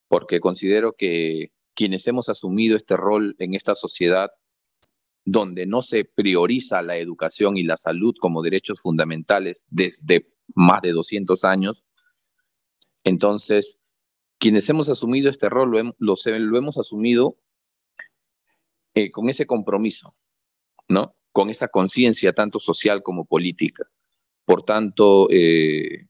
porque 0.08 0.40
considero 0.40 0.92
que 0.92 1.52
quienes 1.74 2.04
hemos 2.08 2.28
asumido 2.28 2.76
este 2.76 2.96
rol 2.96 3.36
en 3.38 3.54
esta 3.54 3.76
sociedad 3.76 4.32
donde 5.24 5.66
no 5.66 5.82
se 5.82 6.04
prioriza 6.04 6.82
la 6.82 6.96
educación 6.96 7.56
y 7.56 7.62
la 7.62 7.76
salud 7.76 8.14
como 8.20 8.42
derechos 8.42 8.80
fundamentales 8.80 9.66
desde 9.70 10.32
más 10.54 10.82
de 10.82 10.92
200 10.92 11.44
años. 11.44 11.86
Entonces, 13.04 13.80
quienes 14.38 14.68
hemos 14.70 14.88
asumido 14.88 15.30
este 15.30 15.48
rol 15.48 15.94
lo, 15.98 16.16
hemos 16.56 16.78
asumido 16.78 17.36
eh, 18.94 19.10
con 19.10 19.28
ese 19.28 19.46
compromiso, 19.46 20.14
¿no? 20.88 21.14
Con 21.32 21.50
esa 21.50 21.68
conciencia 21.68 22.32
tanto 22.32 22.58
social 22.58 23.02
como 23.02 23.26
política. 23.26 23.88
Por 24.44 24.64
tanto, 24.64 25.28
eh, 25.30 26.08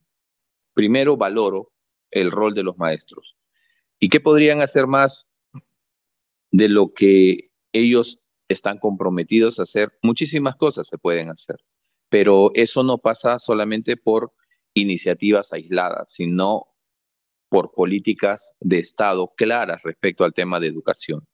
primero 0.73 1.17
valoro 1.17 1.71
el 2.09 2.31
rol 2.31 2.55
de 2.55 2.63
los 2.63 2.77
maestros. 2.77 3.37
¿Y 3.99 4.09
qué 4.09 4.19
podrían 4.19 4.61
hacer 4.61 4.87
más 4.87 5.29
de 6.51 6.69
lo 6.69 6.93
que 6.93 7.51
ellos 7.71 8.25
están 8.51 8.77
comprometidos 8.77 9.59
a 9.59 9.63
hacer 9.63 9.91
muchísimas 10.01 10.55
cosas, 10.55 10.87
se 10.87 10.97
pueden 10.97 11.29
hacer, 11.29 11.57
pero 12.09 12.51
eso 12.53 12.83
no 12.83 12.97
pasa 12.97 13.39
solamente 13.39 13.97
por 13.97 14.33
iniciativas 14.73 15.53
aisladas, 15.53 16.13
sino 16.13 16.67
por 17.49 17.73
políticas 17.73 18.55
de 18.59 18.79
Estado 18.79 19.33
claras 19.35 19.83
respecto 19.83 20.23
al 20.23 20.33
tema 20.33 20.59
de 20.59 20.67
educación, 20.67 21.27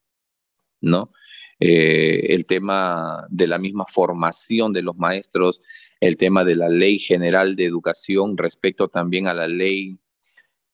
¿no? 0.82 1.12
Eh, 1.60 2.34
el 2.36 2.46
tema 2.46 3.26
de 3.30 3.48
la 3.48 3.58
misma 3.58 3.86
formación 3.88 4.74
de 4.74 4.84
los 4.84 4.96
maestros, 4.96 5.62
el 6.00 6.18
tema 6.18 6.44
de 6.44 6.56
la 6.56 6.70
ley 6.70 7.00
general 7.00 7.56
de 7.56 7.66
educación 7.66 8.38
respecto 8.38 8.88
también 8.88 9.28
a 9.28 9.34
la 9.34 9.48
ley 9.48 10.00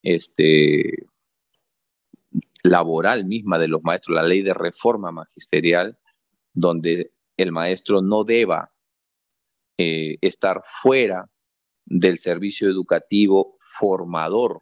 este, 0.02 1.08
laboral 2.64 3.26
misma 3.26 3.60
de 3.60 3.68
los 3.70 3.84
maestros, 3.84 4.16
la 4.16 4.24
ley 4.24 4.42
de 4.42 4.54
reforma 4.54 5.12
magisterial, 5.12 5.98
donde 6.54 7.12
el 7.38 7.52
maestro 7.52 8.02
no 8.02 8.24
deba 8.24 8.72
eh, 9.78 10.18
estar 10.22 10.62
fuera 10.66 11.30
del 11.86 12.18
servicio 12.18 12.70
educativo 12.70 13.58
formador 13.60 14.62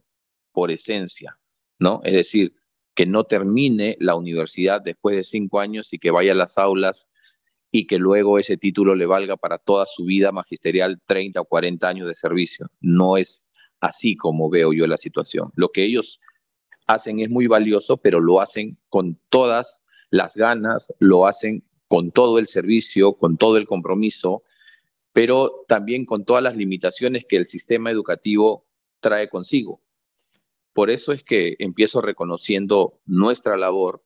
por 0.51 0.71
esencia, 0.71 1.37
¿no? 1.79 2.01
Es 2.03 2.13
decir, 2.13 2.55
que 2.95 3.05
no 3.05 3.23
termine 3.23 3.97
la 3.99 4.15
universidad 4.15 4.81
después 4.81 5.15
de 5.15 5.23
cinco 5.23 5.59
años 5.59 5.93
y 5.93 5.99
que 5.99 6.11
vaya 6.11 6.33
a 6.33 6.35
las 6.35 6.57
aulas 6.57 7.09
y 7.71 7.87
que 7.87 7.97
luego 7.97 8.37
ese 8.37 8.57
título 8.57 8.95
le 8.95 9.05
valga 9.05 9.37
para 9.37 9.57
toda 9.57 9.85
su 9.85 10.03
vida 10.05 10.31
magisterial 10.31 11.01
30 11.05 11.41
o 11.41 11.45
40 11.45 11.87
años 11.87 12.07
de 12.07 12.15
servicio. 12.15 12.67
No 12.81 13.17
es 13.17 13.49
así 13.79 14.15
como 14.15 14.49
veo 14.49 14.73
yo 14.73 14.87
la 14.87 14.97
situación. 14.97 15.51
Lo 15.55 15.69
que 15.69 15.83
ellos 15.83 16.19
hacen 16.87 17.19
es 17.19 17.29
muy 17.29 17.47
valioso, 17.47 17.97
pero 17.97 18.19
lo 18.19 18.41
hacen 18.41 18.77
con 18.89 19.19
todas 19.29 19.83
las 20.09 20.35
ganas, 20.35 20.93
lo 20.99 21.25
hacen 21.27 21.63
con 21.91 22.11
todo 22.11 22.39
el 22.39 22.47
servicio, 22.47 23.17
con 23.17 23.35
todo 23.35 23.57
el 23.57 23.67
compromiso, 23.67 24.43
pero 25.11 25.65
también 25.67 26.05
con 26.05 26.23
todas 26.23 26.41
las 26.41 26.55
limitaciones 26.55 27.25
que 27.27 27.35
el 27.35 27.47
sistema 27.47 27.91
educativo 27.91 28.65
trae 29.01 29.27
consigo. 29.27 29.81
Por 30.71 30.89
eso 30.89 31.11
es 31.11 31.21
que 31.21 31.57
empiezo 31.59 31.99
reconociendo 31.99 33.01
nuestra 33.05 33.57
labor 33.57 34.05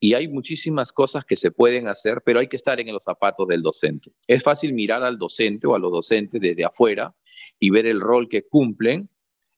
y 0.00 0.14
hay 0.14 0.26
muchísimas 0.26 0.92
cosas 0.92 1.24
que 1.24 1.36
se 1.36 1.52
pueden 1.52 1.86
hacer, 1.86 2.22
pero 2.26 2.40
hay 2.40 2.48
que 2.48 2.56
estar 2.56 2.80
en 2.80 2.92
los 2.92 3.04
zapatos 3.04 3.46
del 3.46 3.62
docente. 3.62 4.10
Es 4.26 4.42
fácil 4.42 4.72
mirar 4.72 5.04
al 5.04 5.16
docente 5.16 5.68
o 5.68 5.76
a 5.76 5.78
los 5.78 5.92
docentes 5.92 6.40
desde 6.40 6.64
afuera 6.64 7.14
y 7.60 7.70
ver 7.70 7.86
el 7.86 8.00
rol 8.00 8.28
que 8.28 8.48
cumplen 8.48 9.04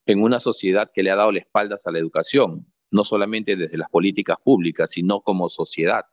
en 0.05 0.23
una 0.23 0.38
sociedad 0.38 0.90
que 0.93 1.02
le 1.02 1.12
ha 1.12 1.17
dado 1.17 1.33
la 1.33 1.38
espaldas 1.38 1.87
a 1.87 1.93
la 1.93 1.99
educación, 1.99 2.71
no 2.90 3.05
solamente 3.05 3.57
desde 3.57 3.78
las 3.78 3.88
políticas 3.88 4.37
públicas, 4.45 4.90
sino 4.90 5.23
como 5.23 5.49
sociedad. 5.49 6.05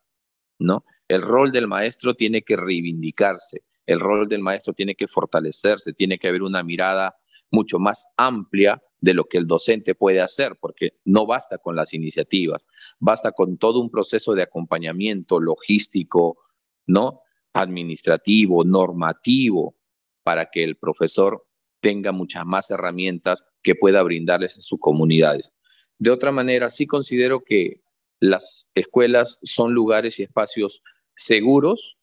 ¿no? 0.59 0.85
El 1.07 1.21
rol 1.21 1.51
del 1.51 1.67
maestro 1.67 2.15
tiene 2.15 2.41
que 2.41 2.55
reivindicarse, 2.55 3.63
el 3.85 3.99
rol 3.99 4.27
del 4.27 4.41
maestro 4.41 4.73
tiene 4.73 4.95
que 4.95 5.07
fortalecerse, 5.07 5.93
tiene 5.93 6.17
que 6.17 6.27
haber 6.27 6.41
una 6.41 6.63
mirada 6.63 7.15
mucho 7.51 7.77
más 7.79 8.07
amplia 8.17 8.81
de 8.99 9.13
lo 9.13 9.25
que 9.25 9.37
el 9.37 9.45
docente 9.45 9.93
puede 9.93 10.21
hacer, 10.21 10.57
porque 10.59 10.97
no 11.05 11.27
basta 11.27 11.59
con 11.59 11.75
las 11.75 11.93
iniciativas, 11.93 12.67
basta 12.99 13.31
con 13.31 13.57
todo 13.57 13.79
un 13.79 13.91
proceso 13.91 14.33
de 14.33 14.41
acompañamiento 14.41 15.39
logístico, 15.39 16.39
¿no? 16.87 17.21
administrativo, 17.53 18.63
normativo, 18.65 19.75
para 20.23 20.47
que 20.47 20.63
el 20.63 20.75
profesor 20.75 21.47
tenga 21.79 22.11
muchas 22.11 22.45
más 22.45 22.71
herramientas 22.71 23.45
que 23.61 23.75
pueda 23.75 24.03
brindarles 24.03 24.57
a 24.57 24.61
sus 24.61 24.79
comunidades. 24.79 25.53
De 25.97 26.09
otra 26.09 26.31
manera, 26.31 26.69
sí 26.69 26.85
considero 26.87 27.43
que 27.43 27.81
las 28.19 28.69
escuelas 28.73 29.39
son 29.43 29.73
lugares 29.73 30.19
y 30.19 30.23
espacios 30.23 30.83
seguros, 31.15 31.97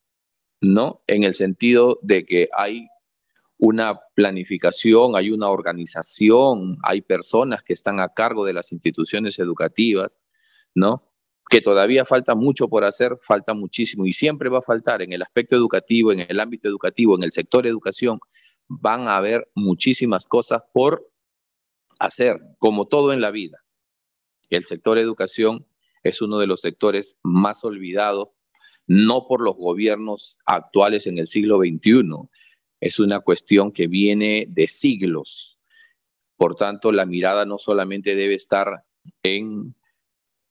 ¿no? 0.61 1.02
En 1.07 1.25
el 1.25 1.35
sentido 1.35 1.99
de 2.02 2.25
que 2.25 2.49
hay 2.57 2.88
una 3.59 4.00
planificación, 4.14 5.14
hay 5.14 5.31
una 5.31 5.49
organización, 5.49 6.78
hay 6.83 7.00
personas 7.00 7.62
que 7.62 7.73
están 7.73 8.00
a 8.00 8.09
cargo 8.09 8.45
de 8.45 8.52
las 8.52 8.73
instituciones 8.73 9.38
educativas, 9.38 10.21
¿no? 10.75 11.09
Que 11.49 11.61
todavía 11.61 12.04
falta 12.04 12.35
mucho 12.35 12.69
por 12.69 12.85
hacer, 12.85 13.19
falta 13.23 13.54
muchísimo 13.54 14.07
y 14.07 14.12
siempre 14.12 14.49
va 14.49 14.59
a 14.59 14.62
faltar 14.62 15.02
en 15.02 15.12
el 15.12 15.23
aspecto 15.23 15.54
educativo, 15.54 16.12
en 16.12 16.26
el 16.28 16.40
ámbito 16.40 16.69
educativo, 16.69 17.14
en 17.14 17.23
el 17.23 17.33
sector 17.33 17.66
educación, 17.66 18.19
van 18.66 19.07
a 19.07 19.16
haber 19.16 19.49
muchísimas 19.54 20.26
cosas 20.26 20.62
por 20.73 21.09
hacer, 21.99 22.40
como 22.59 22.87
todo 22.87 23.12
en 23.12 23.21
la 23.21 23.31
vida. 23.31 23.62
El 24.50 24.64
sector 24.64 24.99
educación 24.99 25.66
es 26.02 26.21
uno 26.21 26.38
de 26.38 26.47
los 26.47 26.61
sectores 26.61 27.16
más 27.23 27.64
olvidados, 27.64 28.31
no 28.87 29.26
por 29.26 29.40
los 29.40 29.57
gobiernos 29.57 30.38
actuales 30.47 31.07
en 31.07 31.19
el 31.19 31.26
siglo 31.26 31.59
XXI, 31.59 32.28
es 32.81 32.99
una 32.99 33.21
cuestión 33.21 33.73
que 33.73 33.87
viene 33.87 34.47
de 34.49 34.66
siglos. 34.66 35.59
Por 36.37 36.57
tanto, 36.57 36.90
la 36.90 37.07
mirada 37.07 37.45
no 37.47 37.59
solamente 37.59 38.16
debe 38.16 38.35
estar 38.35 38.85
en 39.23 39.75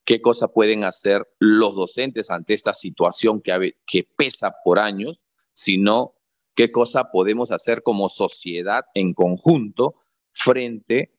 qué 0.06 0.22
cosa 0.22 0.48
pueden 0.48 0.84
hacer 0.84 1.28
los 1.40 1.76
docentes 1.76 2.30
ante 2.30 2.54
esta 2.54 2.74
situación 2.74 3.42
que, 3.42 3.76
que 3.86 4.08
pesa 4.16 4.54
por 4.64 4.80
años, 4.80 5.26
sino 5.54 6.16
qué 6.56 6.72
cosa 6.72 7.12
podemos 7.12 7.52
hacer 7.52 7.84
como 7.84 8.10
sociedad 8.10 8.86
en 8.94 9.14
conjunto 9.14 9.96
frente 10.32 11.14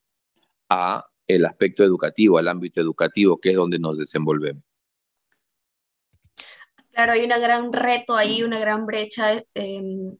a 0.69 1.05
el 1.27 1.45
aspecto 1.45 1.83
educativo, 1.83 2.37
al 2.37 2.47
ámbito 2.47 2.81
educativo, 2.81 3.39
que 3.39 3.49
es 3.49 3.55
donde 3.55 3.79
nos 3.79 3.97
desenvolvemos. 3.97 4.63
Claro, 6.93 7.13
hay 7.13 7.23
un 7.23 7.29
gran 7.29 7.73
reto 7.73 8.15
ahí, 8.15 8.43
una 8.43 8.59
gran 8.59 8.85
brecha 8.85 9.33
em, 9.55 10.17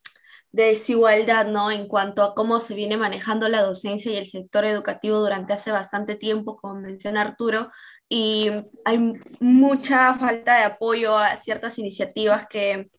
de 0.51 0.63
desigualdad, 0.65 1.45
¿no? 1.47 1.71
En 1.71 1.87
cuanto 1.87 2.23
a 2.23 2.35
cómo 2.35 2.59
se 2.59 2.75
viene 2.75 2.97
manejando 2.97 3.49
la 3.49 3.61
docencia 3.63 4.11
y 4.11 4.17
el 4.17 4.27
sector 4.29 4.65
educativo 4.65 5.19
durante 5.19 5.53
hace 5.53 5.71
bastante 5.71 6.15
tiempo, 6.15 6.57
como 6.57 6.75
menciona 6.81 7.21
Arturo, 7.21 7.71
y 8.09 8.49
hay 8.85 9.13
mucha 9.39 10.15
falta 10.17 10.57
de 10.57 10.63
apoyo 10.65 11.17
a 11.17 11.35
ciertas 11.37 11.79
iniciativas 11.79 12.47
que 12.49 12.89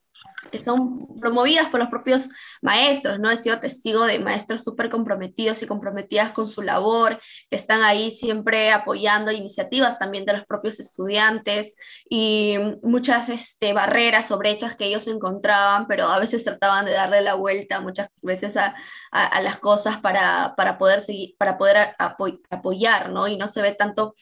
que 0.50 0.59
son 0.59 1.07
promovidas 1.21 1.69
por 1.69 1.81
los 1.81 1.88
propios 1.88 2.28
maestros, 2.62 3.19
¿no? 3.19 3.31
He 3.31 3.37
sido 3.37 3.61
testigo 3.61 4.04
de 4.04 4.19
maestros 4.19 4.62
súper 4.62 4.88
comprometidos 4.88 5.62
y 5.62 5.66
comprometidas 5.66 6.33
con 6.33 6.49
su 6.49 6.62
labor, 6.62 7.21
que 7.50 7.57
están 7.57 7.83
ahí 7.83 8.11
siempre 8.11 8.71
apoyando 8.73 9.33
iniciativas 9.33 9.99
también 9.99 10.25
de 10.25 10.35
los 10.35 10.47
propios 10.47 10.81
estudiantes 10.81 11.76
y 12.09 12.57
muchas 12.83 13.28
este, 13.28 13.73
barreras 13.73 14.31
o 14.31 14.38
brechas 14.38 14.76
que 14.76 14.87
ellos 14.87 15.09
encontraban, 15.09 15.87
pero 15.87 16.07
a 16.07 16.19
veces 16.19 16.45
trataban 16.45 16.85
de 16.85 16.93
darle 16.93 17.21
la 17.23 17.35
vuelta 17.35 17.81
muchas 17.81 18.09
veces 18.23 18.57
a, 18.57 18.75
a, 19.11 19.40
las 19.40 19.59
cosas 19.59 20.00
para, 20.00 20.54
para, 20.57 20.78
poder 20.78 21.00
seguir, 21.00 21.37
para 21.39 21.56
poder 21.56 21.95
apoyar, 22.50 23.10
¿no? 23.10 23.28
Y 23.28 23.37
no 23.37 23.49
se 23.49 23.63
ve 23.63 23.73
tanto 23.73 24.15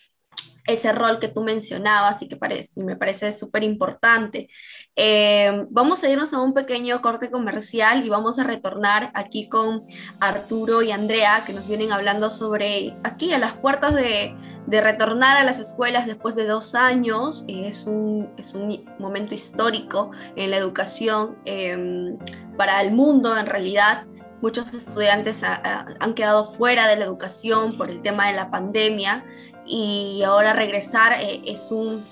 ese 0.66 0.92
rol 0.92 1.18
que 1.18 1.28
tú 1.28 1.42
mencionabas 1.42 2.22
y 2.22 2.28
que 2.28 2.36
parece, 2.36 2.80
me 2.80 2.96
parece 2.96 3.32
súper 3.32 3.64
importante. 3.64 4.48
Eh, 4.94 5.66
vamos 5.70 6.02
a 6.02 6.08
irnos 6.08 6.32
a 6.32 6.40
un 6.40 6.54
pequeño 6.54 7.00
corte 7.02 7.30
comercial 7.30 8.04
y 8.04 8.08
vamos 8.08 8.38
a 8.38 8.44
retornar 8.44 9.10
aquí 9.14 9.48
con 9.48 9.84
Arturo 10.20 10.82
y 10.82 10.92
Andrea 10.92 11.42
que 11.46 11.52
nos 11.52 11.68
vienen 11.68 11.92
hablando 11.92 12.30
sobre 12.30 12.94
aquí 13.02 13.32
a 13.32 13.38
las 13.38 13.54
puertas 13.54 13.94
de, 13.94 14.36
de 14.66 14.80
retornar 14.80 15.36
a 15.36 15.44
las 15.44 15.58
escuelas 15.58 16.06
después 16.06 16.36
de 16.36 16.46
dos 16.46 16.74
años. 16.74 17.44
es, 17.48 17.86
un, 17.86 18.30
es 18.36 18.54
un 18.54 18.84
momento 18.98 19.34
histórico 19.34 20.12
en 20.36 20.50
la 20.50 20.56
educación 20.56 21.36
em, 21.44 22.16
para 22.56 22.80
el 22.82 22.92
mundo 22.92 23.36
en 23.36 23.46
realidad 23.46 24.04
muchos 24.40 24.74
estudiantes 24.74 25.44
han 25.44 26.14
quedado 26.14 26.52
fuera 26.52 26.88
de 26.88 26.96
la 26.96 27.04
educación 27.04 27.78
por 27.78 27.90
el 27.90 28.02
tema 28.02 28.26
de 28.26 28.34
la 28.34 28.50
pandemia 28.50 29.24
y 29.72 30.22
ahora 30.22 30.52
regresar 30.52 31.14
eh, 31.18 31.40
es, 31.46 31.70
un, 31.70 32.04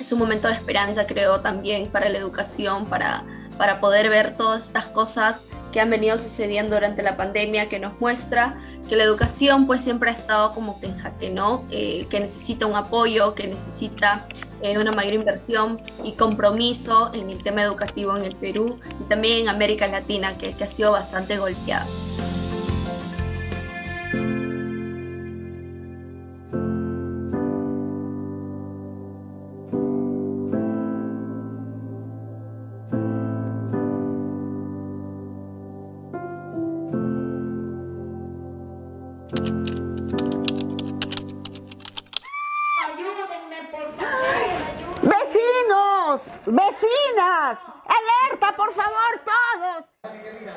es 0.00 0.10
un 0.10 0.18
momento 0.18 0.48
de 0.48 0.54
esperanza, 0.54 1.06
creo, 1.06 1.40
también 1.40 1.88
para 1.88 2.08
la 2.08 2.16
educación, 2.16 2.86
para, 2.86 3.24
para 3.58 3.78
poder 3.78 4.08
ver 4.08 4.38
todas 4.38 4.64
estas 4.64 4.86
cosas 4.86 5.42
que 5.70 5.80
han 5.80 5.90
venido 5.90 6.16
sucediendo 6.16 6.76
durante 6.76 7.02
la 7.02 7.18
pandemia, 7.18 7.68
que 7.68 7.78
nos 7.78 8.00
muestra 8.00 8.58
que 8.88 8.96
la 8.96 9.04
educación 9.04 9.66
pues 9.66 9.82
siempre 9.82 10.10
ha 10.10 10.12
estado 10.14 10.52
como 10.52 10.80
que 10.80 10.86
en 10.86 10.96
jaque, 10.96 11.28
¿no? 11.28 11.64
Eh, 11.70 12.06
que 12.08 12.20
necesita 12.20 12.64
un 12.64 12.74
apoyo, 12.74 13.34
que 13.34 13.48
necesita 13.48 14.26
eh, 14.62 14.78
una 14.78 14.92
mayor 14.92 15.12
inversión 15.12 15.82
y 16.04 16.12
compromiso 16.12 17.12
en 17.12 17.28
el 17.28 17.42
tema 17.42 17.62
educativo 17.62 18.16
en 18.16 18.24
el 18.24 18.36
Perú 18.36 18.78
y 18.98 19.08
también 19.10 19.40
en 19.40 19.48
América 19.50 19.86
Latina, 19.88 20.38
que, 20.38 20.52
que 20.52 20.64
ha 20.64 20.68
sido 20.68 20.92
bastante 20.92 21.36
golpeado. 21.36 21.86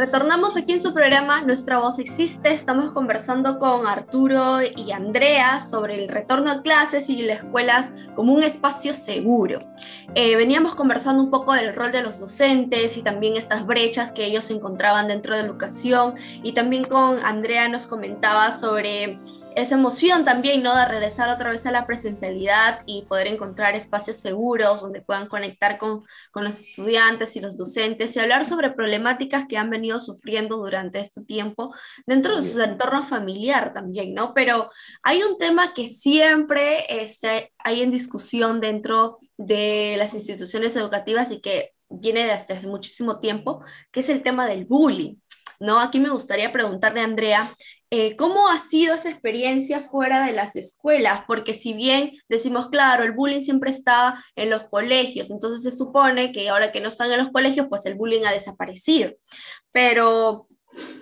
Retornamos 0.00 0.56
aquí 0.56 0.72
en 0.72 0.80
su 0.80 0.94
programa 0.94 1.42
Nuestra 1.42 1.76
Voz 1.76 1.98
Existe. 1.98 2.54
Estamos 2.54 2.90
conversando 2.90 3.58
con 3.58 3.86
Arturo 3.86 4.62
y 4.62 4.92
Andrea 4.92 5.60
sobre 5.60 6.02
el 6.02 6.08
retorno 6.08 6.50
a 6.50 6.62
clases 6.62 7.10
y 7.10 7.20
las 7.20 7.40
escuelas 7.40 7.90
como 8.16 8.32
un 8.32 8.42
espacio 8.42 8.94
seguro. 8.94 9.60
Eh, 10.14 10.36
veníamos 10.36 10.74
conversando 10.74 11.22
un 11.22 11.30
poco 11.30 11.52
del 11.52 11.74
rol 11.74 11.92
de 11.92 12.02
los 12.02 12.18
docentes 12.18 12.96
y 12.96 13.02
también 13.02 13.36
estas 13.36 13.66
brechas 13.66 14.10
que 14.12 14.24
ellos 14.24 14.50
encontraban 14.50 15.06
dentro 15.06 15.36
de 15.36 15.42
educación. 15.42 16.14
Y 16.42 16.52
también 16.52 16.84
con 16.84 17.18
Andrea 17.22 17.68
nos 17.68 17.86
comentaba 17.86 18.52
sobre 18.52 19.18
esa 19.56 19.74
emoción 19.74 20.24
también, 20.24 20.62
¿no? 20.62 20.76
De 20.76 20.84
regresar 20.86 21.28
otra 21.28 21.50
vez 21.50 21.66
a 21.66 21.72
la 21.72 21.86
presencialidad 21.86 22.82
y 22.86 23.02
poder 23.02 23.26
encontrar 23.26 23.74
espacios 23.74 24.18
seguros 24.18 24.82
donde 24.82 25.02
puedan 25.02 25.28
conectar 25.28 25.78
con, 25.78 26.00
con, 26.30 26.44
los 26.44 26.60
estudiantes 26.60 27.36
y 27.36 27.40
los 27.40 27.56
docentes 27.56 28.14
y 28.14 28.20
hablar 28.20 28.46
sobre 28.46 28.70
problemáticas 28.70 29.46
que 29.46 29.56
han 29.56 29.70
venido 29.70 29.98
sufriendo 29.98 30.56
durante 30.56 31.00
este 31.00 31.22
tiempo 31.22 31.74
dentro 32.06 32.36
de 32.36 32.42
su 32.42 32.60
entorno 32.60 33.04
familiar 33.04 33.72
también, 33.72 34.14
¿no? 34.14 34.34
Pero 34.34 34.70
hay 35.02 35.22
un 35.22 35.38
tema 35.38 35.74
que 35.74 35.88
siempre 35.88 36.86
este, 37.02 37.52
hay 37.58 37.82
en 37.82 37.90
discusión 37.90 38.60
dentro 38.60 39.18
de 39.36 39.96
las 39.98 40.14
instituciones 40.14 40.76
educativas 40.76 41.30
y 41.30 41.40
que 41.40 41.72
viene 41.88 42.26
desde 42.26 42.54
hace 42.54 42.66
muchísimo 42.66 43.18
tiempo, 43.20 43.62
que 43.90 44.00
es 44.00 44.08
el 44.08 44.22
tema 44.22 44.46
del 44.46 44.64
bullying. 44.64 45.16
¿no? 45.60 45.78
Aquí 45.78 46.00
me 46.00 46.08
gustaría 46.08 46.52
preguntarle 46.52 47.02
a 47.02 47.04
Andrea, 47.04 47.54
eh, 47.90 48.14
¿cómo 48.16 48.48
ha 48.48 48.58
sido 48.58 48.94
esa 48.94 49.10
experiencia 49.10 49.80
fuera 49.80 50.24
de 50.24 50.32
las 50.32 50.54
escuelas? 50.54 51.24
Porque 51.26 51.54
si 51.54 51.72
bien 51.72 52.12
decimos, 52.28 52.68
claro, 52.68 53.02
el 53.02 53.12
bullying 53.12 53.40
siempre 53.40 53.70
estaba 53.70 54.24
en 54.36 54.48
los 54.48 54.64
colegios, 54.64 55.30
entonces 55.30 55.62
se 55.62 55.76
supone 55.76 56.30
que 56.30 56.48
ahora 56.48 56.70
que 56.70 56.80
no 56.80 56.88
están 56.88 57.10
en 57.10 57.18
los 57.18 57.32
colegios, 57.32 57.66
pues 57.68 57.84
el 57.86 57.96
bullying 57.96 58.24
ha 58.26 58.32
desaparecido. 58.32 59.10
Pero 59.72 60.46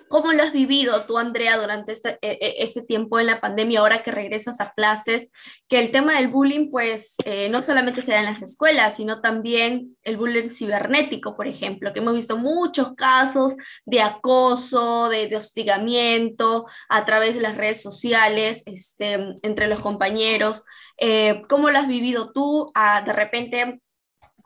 ¿Cómo 0.09 0.33
lo 0.33 0.41
has 0.41 0.53
vivido 0.53 1.05
tú, 1.05 1.19
Andrea, 1.19 1.57
durante 1.57 1.91
este, 1.91 2.17
e, 2.23 2.31
e, 2.41 2.63
este, 2.63 2.81
tiempo 2.81 3.19
en 3.19 3.27
la 3.27 3.39
pandemia, 3.39 3.79
ahora 3.79 4.01
que 4.01 4.11
regresas 4.11 4.59
a 4.59 4.71
clases? 4.71 5.31
Que 5.67 5.79
el 5.79 5.91
tema 5.91 6.15
del 6.15 6.29
bullying, 6.29 6.71
pues, 6.71 7.15
eh, 7.25 7.47
no 7.49 7.61
solamente 7.61 8.01
se 8.01 8.13
da 8.13 8.19
en 8.19 8.25
las 8.25 8.41
escuelas, 8.41 8.95
sino 8.95 9.21
también 9.21 9.95
el 10.01 10.17
bullying 10.17 10.49
cibernético, 10.49 11.35
por 11.35 11.47
ejemplo, 11.47 11.93
que 11.93 11.99
hemos 11.99 12.15
visto 12.15 12.37
muchos 12.37 12.95
casos 12.95 13.55
de 13.85 14.01
acoso, 14.01 15.09
de, 15.09 15.29
hostigamiento 15.37 16.65
a 16.89 17.05
través 17.05 17.35
de 17.35 17.41
las 17.41 17.55
redes 17.55 17.81
sociales, 17.81 18.63
este, 18.65 19.37
entre 19.43 19.67
los 19.67 19.79
compañeros. 19.79 20.63
Eh, 20.97 21.43
¿Cómo 21.47 21.69
lo 21.69 21.77
has 21.77 21.87
vivido 21.87 22.31
tú? 22.33 22.71
Ah, 22.73 23.03
de 23.03 23.13
repente, 23.13 23.79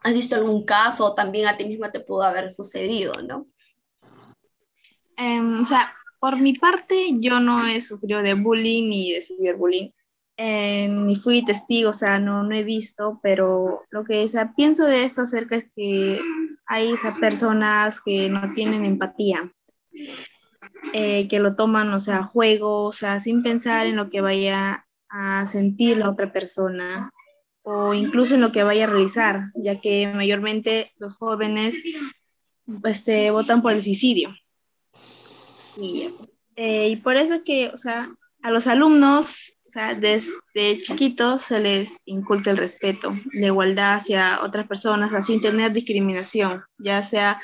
¿has 0.04 0.14
visto 0.14 0.36
algún 0.36 0.66
caso? 0.66 1.16
También 1.16 1.48
a 1.48 1.56
ti 1.56 1.66
misma 1.66 1.92
te 1.92 2.02
pudo 2.02 2.24
haber 2.24 2.52
sucedido, 2.52 3.22
¿no? 3.22 3.48
Em, 5.18 5.62
o 5.62 5.66
sea, 5.66 5.94
por 6.20 6.40
mi 6.40 6.54
parte, 6.54 7.18
yo 7.20 7.40
no 7.40 7.68
he 7.68 7.82
sufrido 7.82 8.22
de 8.22 8.34
bullying 8.34 8.90
ni 8.90 9.12
de 9.12 9.22
ciberbullying, 9.22 9.94
eh, 10.38 10.88
ni 10.88 11.16
fui 11.16 11.46
testigo, 11.46 11.92
o 11.92 11.94
sea, 11.94 12.20
no, 12.20 12.44
no 12.44 12.56
he 12.56 12.64
visto, 12.64 13.20
pero 13.22 13.84
lo 13.92 14.04
que 14.04 14.24
o 14.24 14.56
pienso 14.56 14.86
de 14.86 15.04
esto 15.04 15.22
acerca 15.22 15.58
es 15.58 15.66
que 15.76 16.20
hay 16.66 16.92
esas 16.92 17.20
personas 17.20 18.02
que 18.02 18.30
no 18.30 18.54
tienen 18.54 18.86
empatía, 18.86 19.52
eh, 20.94 21.28
que 21.28 21.40
lo 21.40 21.56
toman, 21.56 21.94
o 21.94 22.00
sea, 22.00 22.24
juego, 22.24 22.86
o 22.86 22.92
sea, 22.92 23.22
sin 23.22 23.44
pensar 23.44 23.86
en 23.86 23.96
lo 23.96 24.10
que 24.10 24.22
vaya 24.22 24.86
a 25.10 25.48
sentir 25.48 25.98
la 25.98 26.10
otra 26.10 26.34
persona 26.34 27.12
o 27.62 27.94
incluso 27.94 28.36
en 28.36 28.42
lo 28.42 28.52
que 28.52 28.64
vaya 28.64 28.86
a 28.86 28.88
realizar, 28.88 29.52
ya 29.56 29.80
que 29.80 30.12
mayormente 30.14 30.92
los 30.98 31.16
jóvenes 31.16 31.76
este, 32.84 33.32
votan 33.32 33.62
por 33.62 33.74
el 33.74 33.82
suicidio. 33.82 34.34
Eh, 36.56 36.90
y 36.90 36.96
por 36.98 37.16
eso 37.16 37.44
que, 37.44 37.70
o 37.70 37.78
sea, 37.78 38.10
a 38.42 38.52
los 38.52 38.68
alumnos, 38.68 39.56
o 39.66 39.70
sea, 39.70 39.96
desde 39.96 40.80
chiquitos 40.82 41.44
se 41.44 41.60
les 41.60 42.02
inculca 42.06 42.52
el 42.52 42.58
respeto, 42.58 43.18
la 43.32 43.48
igualdad 43.48 43.96
hacia 43.96 44.42
otras 44.44 44.68
personas, 44.68 45.26
sin 45.26 45.42
tener 45.42 45.72
discriminación, 45.72 46.64
ya 46.78 47.02
sea 47.02 47.42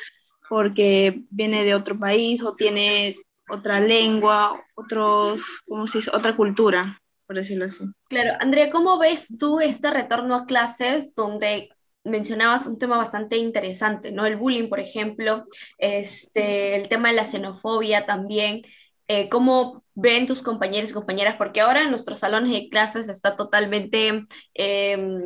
porque 0.50 1.24
viene 1.30 1.64
de 1.64 1.76
otro 1.76 1.98
país 1.98 2.44
o 2.44 2.56
tiene 2.56 3.16
otra 3.50 3.80
lengua, 3.80 4.62
otros, 4.76 5.42
¿cómo 5.68 5.88
se 5.88 6.00
dice? 6.00 6.12
Otra 6.14 6.36
cultura, 6.36 7.02
por 7.26 7.36
decirlo 7.36 7.66
así. 7.66 7.86
Claro, 8.10 8.34
Andrea, 8.40 8.70
¿cómo 8.70 8.98
ves 9.00 9.36
tú 9.40 9.60
este 9.60 9.90
retorno 9.92 10.36
a 10.36 10.46
clases 10.46 11.14
donde 11.16 11.70
mencionabas 12.04 12.66
un 12.66 12.80
tema 12.80 12.98
bastante 12.98 13.38
interesante, 13.38 14.12
¿no? 14.12 14.26
El 14.26 14.38
bullying, 14.38 14.70
por 14.70 14.80
ejemplo, 14.80 15.46
este, 15.78 16.76
el 16.76 16.90
tema 16.90 17.10
de 17.10 17.16
la 17.16 17.26
xenofobia 17.26 18.06
también. 18.06 18.64
Eh, 19.08 19.28
¿Cómo 19.30 19.84
ven 19.96 20.28
tus 20.28 20.44
compañeros 20.44 20.92
y 20.92 20.94
compañeras? 20.94 21.36
Porque 21.38 21.62
ahora 21.62 21.84
en 21.84 21.90
nuestros 21.90 22.20
salones 22.20 22.52
de 22.52 22.70
clases 22.70 23.10
está 23.10 23.36
totalmente 23.36 24.26
em, 24.54 25.22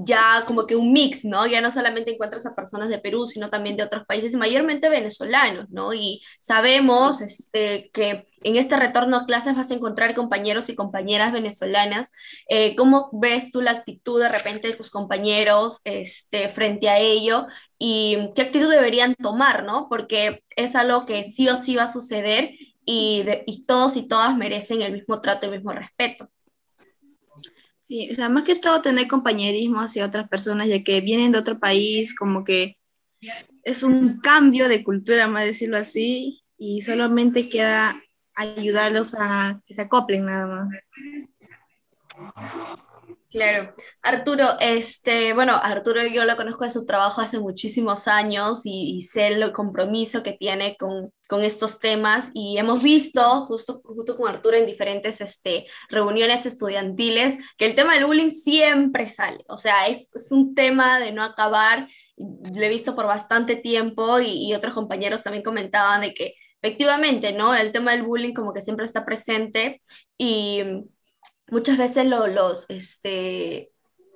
ya 0.00 0.44
como 0.46 0.66
que 0.66 0.76
un 0.76 0.92
mix, 0.92 1.24
¿no? 1.24 1.46
Ya 1.48 1.60
no 1.60 1.72
solamente 1.72 2.12
encuentras 2.12 2.46
a 2.46 2.54
personas 2.54 2.88
de 2.88 2.98
Perú, 2.98 3.26
sino 3.26 3.50
también 3.50 3.76
de 3.76 3.82
otros 3.82 4.06
países, 4.06 4.34
mayormente 4.36 4.88
venezolanos, 4.88 5.68
¿no? 5.70 5.92
Y 5.92 6.22
sabemos 6.40 7.20
este, 7.20 7.90
que 7.92 8.28
en 8.44 8.56
este 8.56 8.76
retorno 8.76 9.16
a 9.16 9.26
clases 9.26 9.56
vas 9.56 9.72
a 9.72 9.74
encontrar 9.74 10.14
compañeros 10.14 10.68
y 10.68 10.76
compañeras 10.76 11.32
venezolanas. 11.32 12.12
Eh, 12.48 12.76
¿Cómo 12.76 13.10
ves 13.12 13.50
tú 13.50 13.60
la 13.60 13.72
actitud 13.72 14.20
de 14.22 14.28
repente 14.28 14.68
de 14.68 14.74
tus 14.74 14.90
compañeros 14.90 15.78
este, 15.82 16.48
frente 16.50 16.88
a 16.88 16.98
ello? 16.98 17.48
¿Y 17.76 18.30
qué 18.36 18.42
actitud 18.42 18.70
deberían 18.70 19.16
tomar, 19.16 19.64
¿no? 19.64 19.88
Porque 19.88 20.44
es 20.54 20.76
algo 20.76 21.06
que 21.06 21.24
sí 21.24 21.48
o 21.48 21.56
sí 21.56 21.74
va 21.74 21.84
a 21.84 21.92
suceder 21.92 22.52
y, 22.84 23.24
y 23.46 23.64
todos 23.64 23.96
y 23.96 24.06
todas 24.06 24.36
merecen 24.36 24.82
el 24.82 24.92
mismo 24.92 25.20
trato 25.20 25.46
y 25.46 25.48
el 25.48 25.56
mismo 25.56 25.72
respeto. 25.72 26.30
Sí, 27.88 28.10
o 28.10 28.14
sea, 28.14 28.28
más 28.28 28.44
que 28.44 28.54
todo 28.54 28.82
tener 28.82 29.08
compañerismo 29.08 29.80
hacia 29.80 30.04
otras 30.04 30.28
personas, 30.28 30.68
ya 30.68 30.84
que 30.84 31.00
vienen 31.00 31.32
de 31.32 31.38
otro 31.38 31.58
país, 31.58 32.14
como 32.14 32.44
que 32.44 32.76
es 33.62 33.82
un 33.82 34.20
cambio 34.20 34.68
de 34.68 34.84
cultura, 34.84 35.26
más 35.26 35.46
decirlo 35.46 35.78
así, 35.78 36.42
y 36.58 36.82
solamente 36.82 37.48
queda 37.48 37.98
ayudarlos 38.34 39.14
a 39.18 39.62
que 39.66 39.74
se 39.74 39.82
acoplen 39.82 40.26
nada 40.26 40.46
más. 40.46 40.68
Claro. 43.30 43.74
Arturo, 44.00 44.56
este, 44.58 45.34
bueno, 45.34 45.52
Arturo 45.54 46.00
yo 46.06 46.24
lo 46.24 46.34
conozco 46.34 46.64
de 46.64 46.70
su 46.70 46.86
trabajo 46.86 47.20
hace 47.20 47.38
muchísimos 47.38 48.08
años 48.08 48.62
y, 48.64 49.02
sé 49.02 49.26
el 49.26 49.52
compromiso 49.52 50.22
que 50.22 50.32
tiene 50.32 50.78
con, 50.78 51.12
con, 51.28 51.44
estos 51.44 51.78
temas 51.78 52.30
y 52.32 52.56
hemos 52.56 52.82
visto 52.82 53.20
justo, 53.42 53.82
justo 53.84 54.16
con 54.16 54.30
Arturo 54.30 54.56
en 54.56 54.64
diferentes 54.64 55.20
este, 55.20 55.66
reuniones 55.90 56.46
estudiantiles 56.46 57.36
que 57.58 57.66
el 57.66 57.74
tema 57.74 57.94
del 57.94 58.06
bullying 58.06 58.30
siempre 58.30 59.10
sale, 59.10 59.44
o 59.48 59.58
sea, 59.58 59.88
es, 59.88 60.10
un 60.30 60.54
tema 60.54 60.98
de 60.98 61.12
no 61.12 61.22
acabar, 61.22 61.86
lo 62.16 62.62
he 62.62 62.68
visto 62.70 62.96
por 62.96 63.06
bastante 63.06 63.56
tiempo 63.56 64.20
y, 64.20 64.48
y 64.48 64.54
otros 64.54 64.72
compañeros 64.72 65.22
también 65.22 65.44
comentaban 65.44 66.00
de 66.00 66.14
que 66.14 66.34
efectivamente, 66.62 67.32
¿no? 67.32 67.54
El 67.54 67.72
tema 67.72 67.92
del 67.92 68.04
bullying 68.04 68.32
como 68.32 68.54
que 68.54 68.62
siempre 68.62 68.86
está 68.86 69.04
presente 69.04 69.80
y 70.16 70.62
muchas 71.50 71.78
veces 71.78 72.06
los, 72.06 72.66
este, 72.68 73.70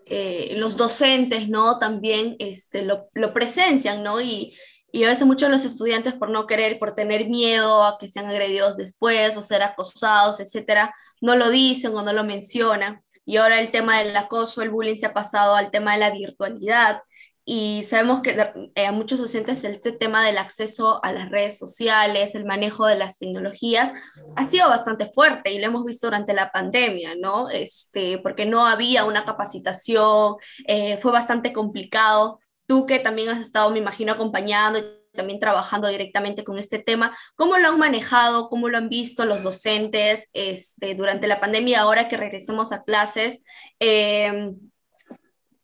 eh, 0.06 0.54
los 0.56 0.76
docentes, 0.76 1.48
¿no? 1.48 1.78
También 1.78 2.36
este, 2.38 2.82
lo, 2.82 3.08
presencian, 3.32 4.02
¿no? 4.02 4.20
Y, 4.20 4.56
y, 4.92 5.04
a 5.04 5.08
veces 5.08 5.26
muchos 5.26 5.48
de 5.48 5.54
los 5.54 5.64
estudiantes 5.64 6.14
por 6.14 6.30
no 6.30 6.46
querer, 6.46 6.78
por 6.78 6.94
tener 6.94 7.28
miedo 7.28 7.84
a 7.84 7.98
que 7.98 8.08
sean 8.08 8.26
agredidos 8.26 8.76
después 8.76 9.36
o 9.36 9.42
ser 9.42 9.62
acosados, 9.62 10.40
etcétera, 10.40 10.94
no 11.20 11.36
lo 11.36 11.50
dicen 11.50 11.94
o 11.94 12.02
no 12.02 12.12
lo 12.12 12.24
mencionan. 12.24 13.02
Y 13.24 13.36
ahora 13.36 13.60
el 13.60 13.70
tema 13.70 13.98
del 14.00 14.16
acoso, 14.16 14.62
el 14.62 14.70
bullying 14.70 14.96
se 14.96 15.06
ha 15.06 15.14
pasado 15.14 15.54
al 15.54 15.70
tema 15.70 15.94
de 15.94 16.00
la 16.00 16.10
virtualidad 16.10 17.02
y 17.44 17.82
sabemos 17.82 18.22
que 18.22 18.36
eh, 18.74 18.86
a 18.86 18.92
muchos 18.92 19.18
docentes 19.18 19.64
este 19.64 19.92
tema 19.92 20.24
del 20.24 20.38
acceso 20.38 21.04
a 21.04 21.12
las 21.12 21.30
redes 21.30 21.58
sociales, 21.58 22.34
el 22.34 22.44
manejo 22.44 22.86
de 22.86 22.96
las 22.96 23.18
tecnologías, 23.18 23.92
ha 24.36 24.44
sido 24.46 24.68
bastante 24.68 25.10
fuerte 25.12 25.52
y 25.52 25.58
lo 25.58 25.66
hemos 25.66 25.84
visto 25.84 26.06
durante 26.06 26.34
la 26.34 26.52
pandemia, 26.52 27.14
¿no? 27.16 27.50
Este, 27.50 28.18
porque 28.18 28.46
no 28.46 28.66
había 28.66 29.04
una 29.04 29.24
capacitación, 29.24 30.36
eh, 30.68 30.98
fue 30.98 31.10
bastante 31.10 31.52
complicado. 31.52 32.38
Tú 32.66 32.86
que 32.86 33.00
también 33.00 33.28
has 33.30 33.40
estado, 33.40 33.70
me 33.70 33.78
imagino, 33.78 34.12
acompañando 34.12 34.78
y 34.78 34.84
también 35.12 35.40
trabajando 35.40 35.88
directamente 35.88 36.44
con 36.44 36.58
este 36.58 36.78
tema, 36.78 37.16
¿cómo 37.34 37.58
lo 37.58 37.68
han 37.68 37.78
manejado? 37.78 38.48
¿Cómo 38.48 38.68
lo 38.68 38.78
han 38.78 38.88
visto 38.88 39.26
los 39.26 39.42
docentes 39.42 40.30
este, 40.32 40.94
durante 40.94 41.26
la 41.26 41.40
pandemia? 41.40 41.80
Ahora 41.80 42.08
que 42.08 42.16
regresemos 42.16 42.72
a 42.72 42.84
clases, 42.84 43.42
eh, 43.80 44.52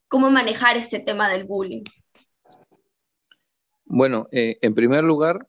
cómo 0.09 0.31
manejar 0.31 0.77
este 0.77 1.01
tema 1.01 1.31
del 1.31 1.45
bullying? 1.45 1.85
Bueno, 3.85 4.29
eh, 4.33 4.59
en 4.61 4.75
primer 4.75 5.05
lugar, 5.05 5.49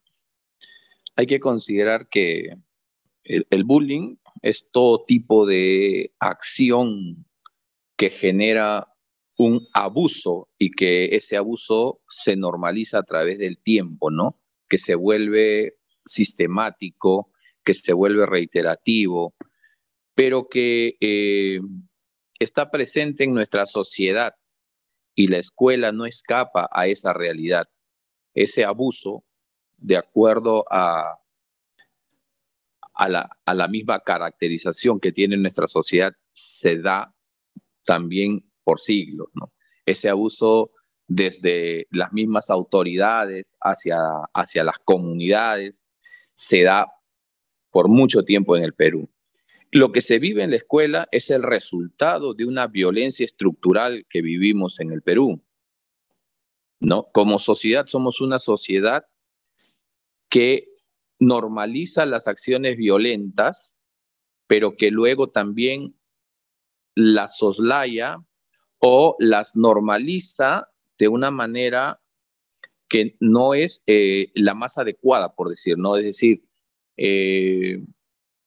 hay 1.16 1.28
que 1.28 1.40
considerar 1.40 2.08
que 2.08 2.56
el, 3.24 3.64
bullying 3.64 4.16
es 4.42 4.70
todo 4.72 5.04
tipo 5.04 5.46
de 5.46 6.14
acción 6.20 7.26
que 7.98 8.10
genera 8.10 8.88
un 9.38 9.68
abuso 9.74 10.48
y 10.58 10.72
que 10.72 11.16
ese 11.16 11.38
abuso 11.38 12.02
se 12.08 12.36
normaliza 12.36 13.00
a 13.00 13.04
través 13.04 13.38
del 13.38 13.58
tiempo, 13.58 14.10
¿no? 14.10 14.40
Que 14.70 14.78
se 14.78 14.96
vuelve 14.96 15.78
sistemático, 16.06 17.32
que 17.64 17.74
se 17.74 17.94
vuelve 17.94 18.26
reiterativo, 18.26 19.36
pero 20.16 20.48
que 20.48 20.98
eh, 21.02 21.60
está 22.40 22.72
presente 22.72 23.26
en 23.26 23.34
nuestra 23.34 23.66
sociedad 23.66 24.36
y 25.20 25.28
la 25.28 25.38
escuela 25.38 25.92
no 25.92 26.06
escapa 26.06 26.70
a 26.72 26.88
esa 26.88 27.12
realidad. 27.12 27.68
Ese 28.34 28.64
abuso, 28.64 29.26
de 29.76 29.98
acuerdo 29.98 30.64
a, 30.72 31.20
a 32.94 33.10
la, 33.10 33.68
misma 33.68 34.00
caracterización 34.00 34.98
que 35.02 35.12
tiene 35.12 35.36
nuestra 35.36 35.68
sociedad 35.68 36.14
se 36.32 36.78
da 36.78 37.14
también 37.84 38.50
por 38.64 38.80
siglos, 38.80 39.28
¿no? 39.34 39.52
Ese 39.86 40.08
abuso 40.08 40.72
desde 41.06 41.86
las 41.92 42.14
mismas 42.14 42.50
autoridades 42.50 43.58
hacia, 43.60 43.98
hacia 44.34 44.64
las 44.64 44.78
comunidades 44.86 45.86
se 46.34 46.64
da 46.64 46.88
por 47.72 47.90
mucho 47.90 48.24
tiempo 48.24 48.56
en 48.56 48.64
el 48.64 48.74
Perú. 48.74 49.10
Lo 49.72 49.92
que 49.92 50.02
se 50.02 50.18
vive 50.18 50.44
en 50.44 50.50
la 50.50 50.56
escuela 50.56 51.08
es 51.12 51.30
el 51.30 51.44
resultado 51.44 52.34
de 52.34 52.46
una 52.46 52.68
violencia 52.68 53.24
estructural 53.24 54.06
que 54.10 54.22
vivimos 54.22 54.80
en 54.80 54.92
el 54.92 55.02
Perú. 55.02 55.44
¿No? 56.80 57.10
Como 57.12 57.40
sociedad 57.40 57.86
somos 57.88 58.22
una 58.22 58.40
sociedad 58.40 59.06
que 60.30 60.68
normaliza 61.20 62.06
las 62.06 62.28
acciones 62.28 62.78
violentas, 62.78 63.78
pero 64.48 64.78
que 64.78 64.90
luego 64.90 65.30
también 65.30 65.96
las 66.96 67.38
soslaya 67.38 68.18
o 68.80 69.16
las 69.20 69.56
normaliza 69.56 70.70
de 70.98 71.10
una 71.10 71.32
manera 71.32 72.02
que 72.88 73.16
no 73.20 73.54
es 73.54 73.84
eh, 73.86 74.32
la 74.34 74.56
más 74.56 74.78
adecuada, 74.78 75.36
por 75.36 75.50
decir, 75.50 75.78
¿no? 75.78 75.96
Es 75.96 76.04
decir, 76.04 76.44
eh, 76.98 77.84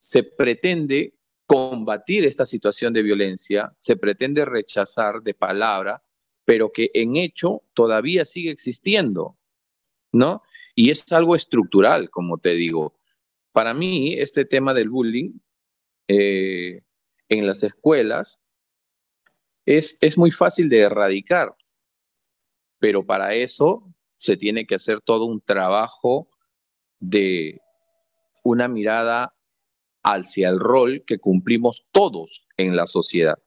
se 0.02 0.24
pretende 0.24 1.14
combatir 1.46 2.26
esta 2.26 2.44
situación 2.44 2.92
de 2.92 3.02
violencia, 3.02 3.72
se 3.78 3.96
pretende 3.96 4.44
rechazar 4.44 5.22
de 5.22 5.32
palabra, 5.32 6.02
pero 6.44 6.72
que 6.72 6.90
en 6.92 7.14
hecho 7.14 7.62
todavía 7.72 8.24
sigue 8.24 8.50
existiendo, 8.50 9.38
¿no? 10.10 10.42
Y 10.74 10.90
es 10.90 11.10
algo 11.12 11.36
estructural, 11.36 12.10
como 12.10 12.38
te 12.38 12.50
digo. 12.50 12.94
Para 13.52 13.74
mí, 13.74 14.14
este 14.14 14.44
tema 14.44 14.74
del 14.74 14.90
bullying 14.90 15.38
eh, 16.08 16.82
en 17.28 17.46
las 17.46 17.62
escuelas 17.62 18.42
es, 19.64 19.98
es 20.00 20.18
muy 20.18 20.32
fácil 20.32 20.68
de 20.68 20.80
erradicar, 20.80 21.54
pero 22.80 23.06
para 23.06 23.34
eso 23.34 23.88
se 24.16 24.36
tiene 24.36 24.66
que 24.66 24.74
hacer 24.74 25.00
todo 25.00 25.26
un 25.26 25.40
trabajo 25.40 26.28
de 26.98 27.60
una 28.42 28.66
mirada 28.66 29.31
hacia 30.02 30.48
el 30.48 30.58
rol 30.58 31.04
que 31.06 31.18
cumplimos 31.18 31.88
todos 31.92 32.48
en 32.56 32.76
la 32.76 32.86
sociedad. 32.86 33.38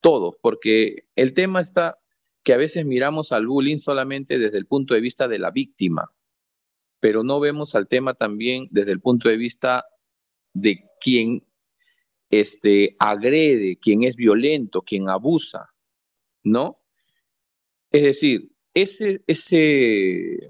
Todos, 0.00 0.36
porque 0.40 1.06
el 1.16 1.34
tema 1.34 1.60
está 1.60 1.98
que 2.42 2.52
a 2.52 2.56
veces 2.56 2.86
miramos 2.86 3.32
al 3.32 3.46
bullying 3.46 3.78
solamente 3.78 4.38
desde 4.38 4.58
el 4.58 4.66
punto 4.66 4.94
de 4.94 5.00
vista 5.00 5.28
de 5.28 5.38
la 5.38 5.50
víctima, 5.50 6.12
pero 7.00 7.22
no 7.22 7.40
vemos 7.40 7.74
al 7.74 7.88
tema 7.88 8.14
también 8.14 8.68
desde 8.70 8.92
el 8.92 9.00
punto 9.00 9.28
de 9.28 9.36
vista 9.36 9.84
de 10.52 10.84
quien 11.00 11.44
este, 12.30 12.96
agrede, 12.98 13.78
quien 13.78 14.02
es 14.02 14.16
violento, 14.16 14.82
quien 14.82 15.08
abusa, 15.08 15.74
¿no? 16.42 16.80
Es 17.90 18.02
decir, 18.02 18.52
ese, 18.74 19.22
ese 19.26 20.48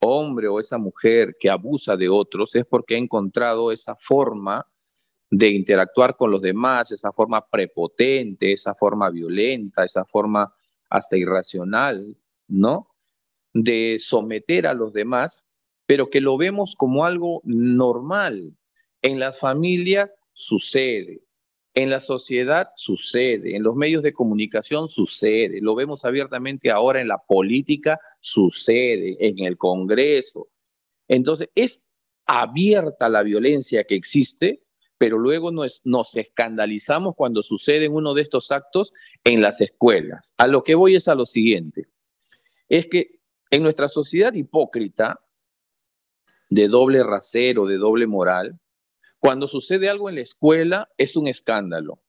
hombre 0.00 0.48
o 0.48 0.60
esa 0.60 0.78
mujer 0.78 1.36
que 1.38 1.50
abusa 1.50 1.96
de 1.96 2.08
otros 2.08 2.54
es 2.54 2.64
porque 2.64 2.94
ha 2.94 2.98
encontrado 2.98 3.72
esa 3.72 3.96
forma 3.96 4.66
de 5.30 5.48
interactuar 5.50 6.16
con 6.16 6.30
los 6.30 6.40
demás, 6.40 6.90
esa 6.90 7.12
forma 7.12 7.46
prepotente, 7.46 8.52
esa 8.52 8.74
forma 8.74 9.10
violenta, 9.10 9.84
esa 9.84 10.04
forma 10.04 10.52
hasta 10.88 11.16
irracional, 11.16 12.16
¿no? 12.46 12.88
De 13.52 13.98
someter 14.00 14.66
a 14.66 14.74
los 14.74 14.92
demás, 14.92 15.46
pero 15.86 16.08
que 16.08 16.20
lo 16.20 16.36
vemos 16.38 16.74
como 16.74 17.04
algo 17.04 17.42
normal. 17.44 18.56
En 19.02 19.20
las 19.20 19.38
familias 19.38 20.14
sucede, 20.32 21.22
en 21.78 21.90
la 21.90 22.00
sociedad 22.00 22.70
sucede, 22.74 23.54
en 23.54 23.62
los 23.62 23.76
medios 23.76 24.02
de 24.02 24.12
comunicación 24.12 24.88
sucede, 24.88 25.60
lo 25.60 25.76
vemos 25.76 26.04
abiertamente 26.04 26.72
ahora 26.72 27.00
en 27.00 27.06
la 27.06 27.18
política, 27.18 28.00
sucede, 28.18 29.16
en 29.20 29.38
el 29.44 29.56
Congreso. 29.56 30.48
Entonces, 31.06 31.50
es 31.54 31.96
abierta 32.26 33.08
la 33.08 33.22
violencia 33.22 33.84
que 33.84 33.94
existe, 33.94 34.64
pero 34.98 35.18
luego 35.18 35.52
nos, 35.52 35.82
nos 35.84 36.16
escandalizamos 36.16 37.14
cuando 37.14 37.42
suceden 37.42 37.94
uno 37.94 38.12
de 38.12 38.22
estos 38.22 38.50
actos 38.50 38.92
en 39.22 39.40
las 39.40 39.60
escuelas. 39.60 40.34
A 40.36 40.48
lo 40.48 40.64
que 40.64 40.74
voy 40.74 40.96
es 40.96 41.06
a 41.06 41.14
lo 41.14 41.26
siguiente, 41.26 41.86
es 42.68 42.86
que 42.86 43.20
en 43.52 43.62
nuestra 43.62 43.88
sociedad 43.88 44.34
hipócrita, 44.34 45.20
de 46.50 46.66
doble 46.66 47.04
rasero, 47.04 47.66
de 47.66 47.76
doble 47.76 48.08
moral, 48.08 48.58
cuando 49.18 49.48
sucede 49.48 49.88
algo 49.88 50.08
en 50.08 50.16
la 50.16 50.22
escuela 50.22 50.88
es 50.96 51.16
un 51.16 51.26
escándalo. 51.26 52.00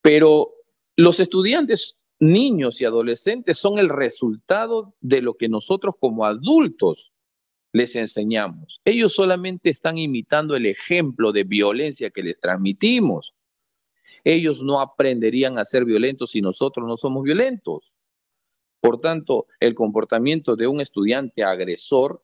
Pero 0.00 0.52
los 0.96 1.20
estudiantes, 1.20 2.04
niños 2.18 2.80
y 2.80 2.84
adolescentes 2.84 3.58
son 3.58 3.78
el 3.78 3.88
resultado 3.88 4.94
de 5.00 5.22
lo 5.22 5.34
que 5.34 5.48
nosotros 5.48 5.94
como 5.98 6.24
adultos 6.24 7.12
les 7.72 7.96
enseñamos. 7.96 8.80
Ellos 8.84 9.12
solamente 9.12 9.68
están 9.68 9.98
imitando 9.98 10.54
el 10.54 10.66
ejemplo 10.66 11.32
de 11.32 11.44
violencia 11.44 12.10
que 12.10 12.22
les 12.22 12.38
transmitimos. 12.38 13.34
Ellos 14.22 14.62
no 14.62 14.80
aprenderían 14.80 15.58
a 15.58 15.64
ser 15.64 15.84
violentos 15.84 16.30
si 16.30 16.40
nosotros 16.40 16.86
no 16.86 16.96
somos 16.96 17.24
violentos. 17.24 17.94
Por 18.80 19.00
tanto, 19.00 19.46
el 19.60 19.74
comportamiento 19.74 20.56
de 20.56 20.66
un 20.66 20.80
estudiante 20.80 21.42
agresor 21.42 22.22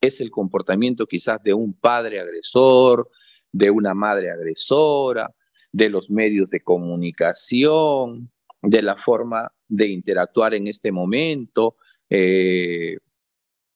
es 0.00 0.20
el 0.20 0.30
comportamiento 0.30 1.06
quizás 1.06 1.42
de 1.42 1.54
un 1.54 1.74
padre 1.74 2.20
agresor, 2.20 3.10
de 3.52 3.70
una 3.70 3.94
madre 3.94 4.30
agresora, 4.30 5.34
de 5.72 5.88
los 5.88 6.10
medios 6.10 6.50
de 6.50 6.60
comunicación, 6.60 8.30
de 8.62 8.82
la 8.82 8.96
forma 8.96 9.52
de 9.68 9.88
interactuar 9.88 10.54
en 10.54 10.68
este 10.68 10.92
momento, 10.92 11.76
eh, 12.08 12.96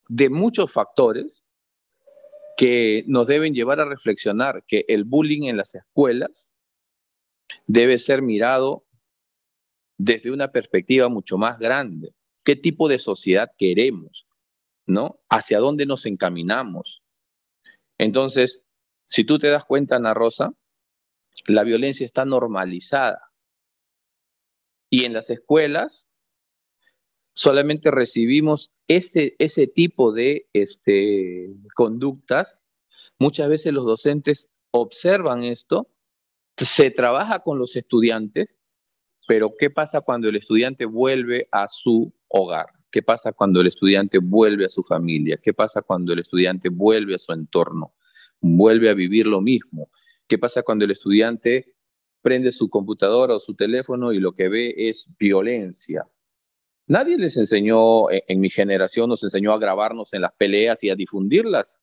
de 0.08 0.30
muchos 0.30 0.72
factores 0.72 1.44
que 2.56 3.04
nos 3.06 3.26
deben 3.26 3.54
llevar 3.54 3.80
a 3.80 3.84
reflexionar 3.84 4.64
que 4.66 4.84
el 4.88 5.04
bullying 5.04 5.48
en 5.48 5.56
las 5.56 5.74
escuelas 5.74 6.52
debe 7.66 7.98
ser 7.98 8.22
mirado 8.22 8.84
desde 9.96 10.30
una 10.30 10.52
perspectiva 10.52 11.08
mucho 11.08 11.38
más 11.38 11.58
grande. 11.58 12.14
¿Qué 12.44 12.56
tipo 12.56 12.88
de 12.88 12.98
sociedad 12.98 13.50
queremos? 13.56 14.26
¿Hacia 15.28 15.58
dónde 15.58 15.86
nos 15.86 16.06
encaminamos? 16.06 17.02
Entonces, 17.98 18.64
si 19.06 19.24
tú 19.24 19.38
te 19.38 19.48
das 19.48 19.64
cuenta, 19.64 19.96
Ana 19.96 20.14
Rosa, 20.14 20.54
la 21.46 21.64
violencia 21.64 22.06
está 22.06 22.24
normalizada. 22.24 23.32
Y 24.90 25.04
en 25.04 25.12
las 25.12 25.30
escuelas 25.30 26.10
solamente 27.32 27.90
recibimos 27.90 28.72
ese, 28.88 29.36
ese 29.38 29.66
tipo 29.66 30.12
de 30.12 30.48
este, 30.52 31.54
conductas. 31.74 32.60
Muchas 33.18 33.48
veces 33.48 33.72
los 33.72 33.84
docentes 33.84 34.48
observan 34.72 35.42
esto, 35.42 35.88
se 36.56 36.90
trabaja 36.90 37.40
con 37.40 37.58
los 37.58 37.76
estudiantes, 37.76 38.56
pero 39.26 39.54
¿qué 39.58 39.70
pasa 39.70 40.00
cuando 40.00 40.28
el 40.28 40.36
estudiante 40.36 40.84
vuelve 40.84 41.48
a 41.52 41.68
su 41.68 42.12
hogar? 42.28 42.79
¿Qué 42.90 43.02
pasa 43.02 43.32
cuando 43.32 43.60
el 43.60 43.68
estudiante 43.68 44.18
vuelve 44.18 44.64
a 44.64 44.68
su 44.68 44.82
familia? 44.82 45.38
¿Qué 45.42 45.52
pasa 45.54 45.82
cuando 45.82 46.12
el 46.12 46.18
estudiante 46.20 46.68
vuelve 46.68 47.14
a 47.14 47.18
su 47.18 47.32
entorno? 47.32 47.94
vuelve 48.40 48.90
a 48.90 48.94
vivir 48.94 49.26
lo 49.26 49.40
mismo. 49.40 49.90
¿Qué 50.26 50.38
pasa 50.38 50.62
cuando 50.62 50.84
el 50.84 50.90
estudiante 50.90 51.74
prende 52.22 52.52
su 52.52 52.68
computadora 52.68 53.36
o 53.36 53.40
su 53.40 53.54
teléfono 53.54 54.12
y 54.12 54.18
lo 54.18 54.32
que 54.32 54.48
ve 54.48 54.74
es 54.76 55.08
violencia? 55.18 56.06
Nadie 56.86 57.18
les 57.18 57.36
enseñó, 57.36 58.10
e, 58.10 58.24
en 58.26 58.40
mi 58.40 58.50
generación 58.50 59.08
nos 59.08 59.22
enseñó 59.22 59.52
a 59.52 59.58
grabarnos 59.58 60.12
en 60.14 60.22
las 60.22 60.32
peleas 60.32 60.82
y 60.82 60.90
a 60.90 60.96
difundirlas. 60.96 61.82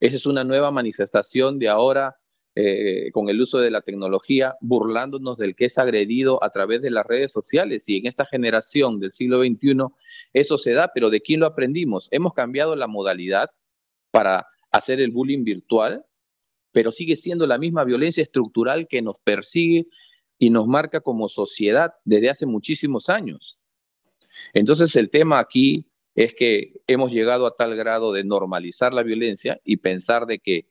Esa 0.00 0.16
es 0.16 0.26
una 0.26 0.44
nueva 0.44 0.70
manifestación 0.70 1.58
de 1.58 1.68
ahora 1.68 2.16
eh, 2.56 3.10
con 3.12 3.28
el 3.28 3.40
uso 3.40 3.58
de 3.58 3.70
la 3.70 3.82
tecnología, 3.82 4.56
burlándonos 4.60 5.36
del 5.38 5.56
que 5.56 5.64
es 5.64 5.76
agredido 5.76 6.42
a 6.44 6.50
través 6.50 6.82
de 6.82 6.90
las 6.90 7.04
redes 7.04 7.32
sociales. 7.32 7.88
Y 7.88 7.96
en 7.96 8.06
esta 8.06 8.26
generación 8.26 9.00
del 9.00 9.10
siglo 9.10 9.40
XXI 9.40 9.86
eso 10.32 10.56
se 10.56 10.72
da, 10.72 10.92
pero 10.94 11.10
¿de 11.10 11.20
quién 11.20 11.40
lo 11.40 11.46
aprendimos? 11.46 12.08
Hemos 12.12 12.32
cambiado 12.32 12.76
la 12.76 12.86
modalidad 12.86 13.50
para 14.12 14.46
hacer 14.70 15.00
el 15.00 15.10
bullying 15.10 15.42
virtual, 15.42 16.04
pero 16.70 16.92
sigue 16.92 17.16
siendo 17.16 17.46
la 17.46 17.58
misma 17.58 17.82
violencia 17.82 18.22
estructural 18.22 18.86
que 18.88 19.02
nos 19.02 19.18
persigue 19.18 19.88
y 20.38 20.50
nos 20.50 20.66
marca 20.68 21.00
como 21.00 21.28
sociedad 21.28 21.94
desde 22.04 22.30
hace 22.30 22.46
muchísimos 22.46 23.08
años. 23.08 23.58
Entonces 24.52 24.94
el 24.96 25.10
tema 25.10 25.38
aquí 25.38 25.86
es 26.14 26.34
que 26.34 26.74
hemos 26.86 27.10
llegado 27.12 27.46
a 27.46 27.56
tal 27.56 27.74
grado 27.74 28.12
de 28.12 28.24
normalizar 28.24 28.92
la 28.92 29.02
violencia 29.02 29.60
y 29.64 29.78
pensar 29.78 30.26
de 30.26 30.38
que 30.38 30.66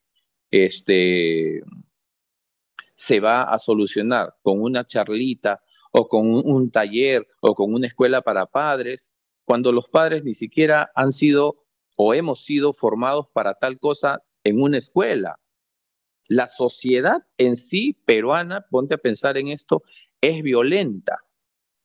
este, 0.53 1.63
se 2.93 3.19
va 3.19 3.41
a 3.41 3.57
solucionar 3.57 4.35
con 4.43 4.61
una 4.61 4.85
charlita 4.85 5.63
o 5.91 6.07
con 6.07 6.27
un 6.29 6.69
taller 6.69 7.27
o 7.41 7.55
con 7.55 7.73
una 7.73 7.87
escuela 7.87 8.21
para 8.21 8.45
padres, 8.45 9.11
cuando 9.45 9.71
los 9.71 9.89
padres 9.89 10.23
ni 10.23 10.35
siquiera 10.35 10.91
han 10.93 11.11
sido 11.11 11.65
o 11.95 12.13
hemos 12.13 12.45
sido 12.45 12.73
formados 12.73 13.25
para 13.33 13.55
tal 13.55 13.79
cosa 13.79 14.21
en 14.43 14.61
una 14.61 14.77
escuela. 14.77 15.39
La 16.27 16.47
sociedad 16.47 17.23
en 17.39 17.55
sí, 17.57 17.97
peruana, 18.05 18.63
ponte 18.69 18.93
a 18.93 18.99
pensar 18.99 19.39
en 19.39 19.47
esto, 19.47 19.81
es 20.21 20.43
violenta. 20.43 21.17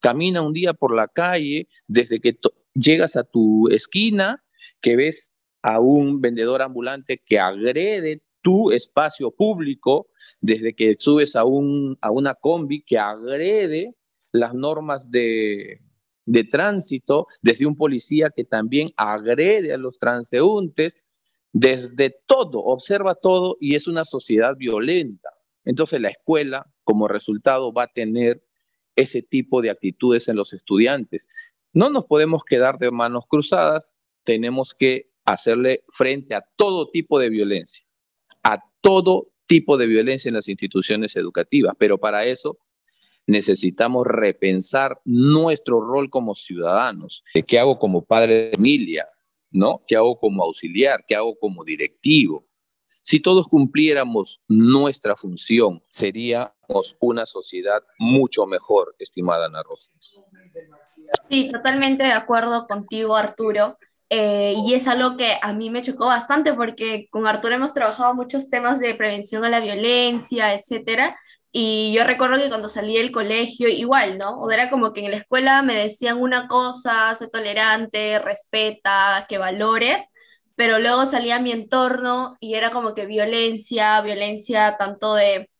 Camina 0.00 0.42
un 0.42 0.52
día 0.52 0.74
por 0.74 0.94
la 0.94 1.08
calle, 1.08 1.68
desde 1.86 2.20
que 2.20 2.38
llegas 2.74 3.16
a 3.16 3.24
tu 3.24 3.68
esquina, 3.70 4.44
que 4.82 4.94
ves 4.94 5.34
a 5.62 5.80
un 5.80 6.20
vendedor 6.20 6.60
ambulante 6.60 7.18
que 7.24 7.38
agrede 7.38 8.22
tu 8.42 8.70
espacio 8.70 9.30
público, 9.30 10.08
desde 10.40 10.74
que 10.74 10.96
subes 10.98 11.36
a, 11.36 11.44
un, 11.44 11.98
a 12.00 12.10
una 12.10 12.34
combi 12.34 12.82
que 12.82 12.98
agrede 12.98 13.94
las 14.32 14.54
normas 14.54 15.10
de, 15.10 15.80
de 16.26 16.44
tránsito, 16.44 17.26
desde 17.42 17.66
un 17.66 17.76
policía 17.76 18.30
que 18.34 18.44
también 18.44 18.90
agrede 18.96 19.72
a 19.72 19.78
los 19.78 19.98
transeúntes, 19.98 20.98
desde 21.52 22.14
todo, 22.26 22.60
observa 22.60 23.14
todo 23.14 23.56
y 23.60 23.74
es 23.74 23.86
una 23.88 24.04
sociedad 24.04 24.54
violenta. 24.56 25.30
Entonces 25.64 26.00
la 26.00 26.10
escuela 26.10 26.70
como 26.84 27.08
resultado 27.08 27.72
va 27.72 27.84
a 27.84 27.92
tener 27.92 28.44
ese 28.94 29.22
tipo 29.22 29.62
de 29.62 29.70
actitudes 29.70 30.28
en 30.28 30.36
los 30.36 30.52
estudiantes. 30.52 31.28
No 31.72 31.88
nos 31.88 32.04
podemos 32.04 32.44
quedar 32.44 32.78
de 32.78 32.90
manos 32.90 33.24
cruzadas, 33.26 33.94
tenemos 34.24 34.74
que 34.74 35.10
hacerle 35.24 35.84
frente 35.88 36.34
a 36.34 36.44
todo 36.56 36.90
tipo 36.90 37.18
de 37.18 37.30
violencia, 37.30 37.86
todo 38.80 39.28
tipo 39.46 39.76
de 39.76 39.86
violencia 39.86 40.28
en 40.28 40.34
las 40.34 40.48
instituciones 40.48 41.16
educativas, 41.16 41.74
pero 41.78 41.98
para 41.98 42.24
eso 42.24 42.58
necesitamos 43.26 44.06
repensar 44.06 45.00
nuestro 45.04 45.80
rol 45.80 46.10
como 46.10 46.34
ciudadanos. 46.34 47.24
¿Qué 47.46 47.58
hago 47.58 47.78
como 47.78 48.04
padre 48.04 48.34
de 48.34 48.52
familia? 48.52 49.08
¿No? 49.50 49.82
¿Qué 49.86 49.96
hago 49.96 50.18
como 50.18 50.42
auxiliar? 50.42 51.04
¿Qué 51.06 51.14
hago 51.14 51.38
como 51.38 51.64
directivo? 51.64 52.46
Si 53.02 53.20
todos 53.20 53.48
cumpliéramos 53.48 54.42
nuestra 54.48 55.16
función, 55.16 55.82
seríamos 55.88 56.96
una 57.00 57.24
sociedad 57.24 57.82
mucho 57.98 58.46
mejor, 58.46 58.94
estimada 58.98 59.46
Ana 59.46 59.62
Rosa. 59.62 59.92
Sí, 61.30 61.50
totalmente 61.50 62.04
de 62.04 62.12
acuerdo 62.12 62.66
contigo, 62.66 63.16
Arturo. 63.16 63.78
Eh, 64.10 64.54
y 64.66 64.74
es 64.74 64.88
algo 64.88 65.16
que 65.16 65.38
a 65.40 65.52
mí 65.52 65.68
me 65.70 65.82
chocó 65.82 66.06
bastante 66.06 66.54
porque 66.54 67.08
con 67.10 67.26
Arturo 67.26 67.54
hemos 67.54 67.74
trabajado 67.74 68.14
muchos 68.14 68.48
temas 68.48 68.80
de 68.80 68.94
prevención 68.94 69.44
a 69.44 69.50
la 69.50 69.60
violencia, 69.60 70.54
etcétera. 70.54 71.18
Y 71.52 71.92
yo 71.94 72.04
recuerdo 72.04 72.36
que 72.38 72.48
cuando 72.48 72.68
salí 72.68 72.96
del 72.96 73.10
colegio, 73.12 73.68
igual, 73.68 74.18
¿no? 74.18 74.38
O 74.40 74.50
era 74.50 74.70
como 74.70 74.92
que 74.92 75.04
en 75.04 75.10
la 75.12 75.18
escuela 75.18 75.62
me 75.62 75.74
decían 75.74 76.18
una 76.20 76.46
cosa, 76.48 77.14
sé 77.14 77.28
tolerante, 77.28 78.18
respeta, 78.18 79.26
que 79.28 79.38
valores, 79.38 80.02
pero 80.56 80.78
luego 80.78 81.06
salía 81.06 81.36
a 81.36 81.40
mi 81.40 81.52
entorno 81.52 82.36
y 82.40 82.54
era 82.54 82.70
como 82.70 82.94
que 82.94 83.06
violencia, 83.06 84.00
violencia 84.02 84.76
tanto 84.78 85.14
de, 85.14 85.50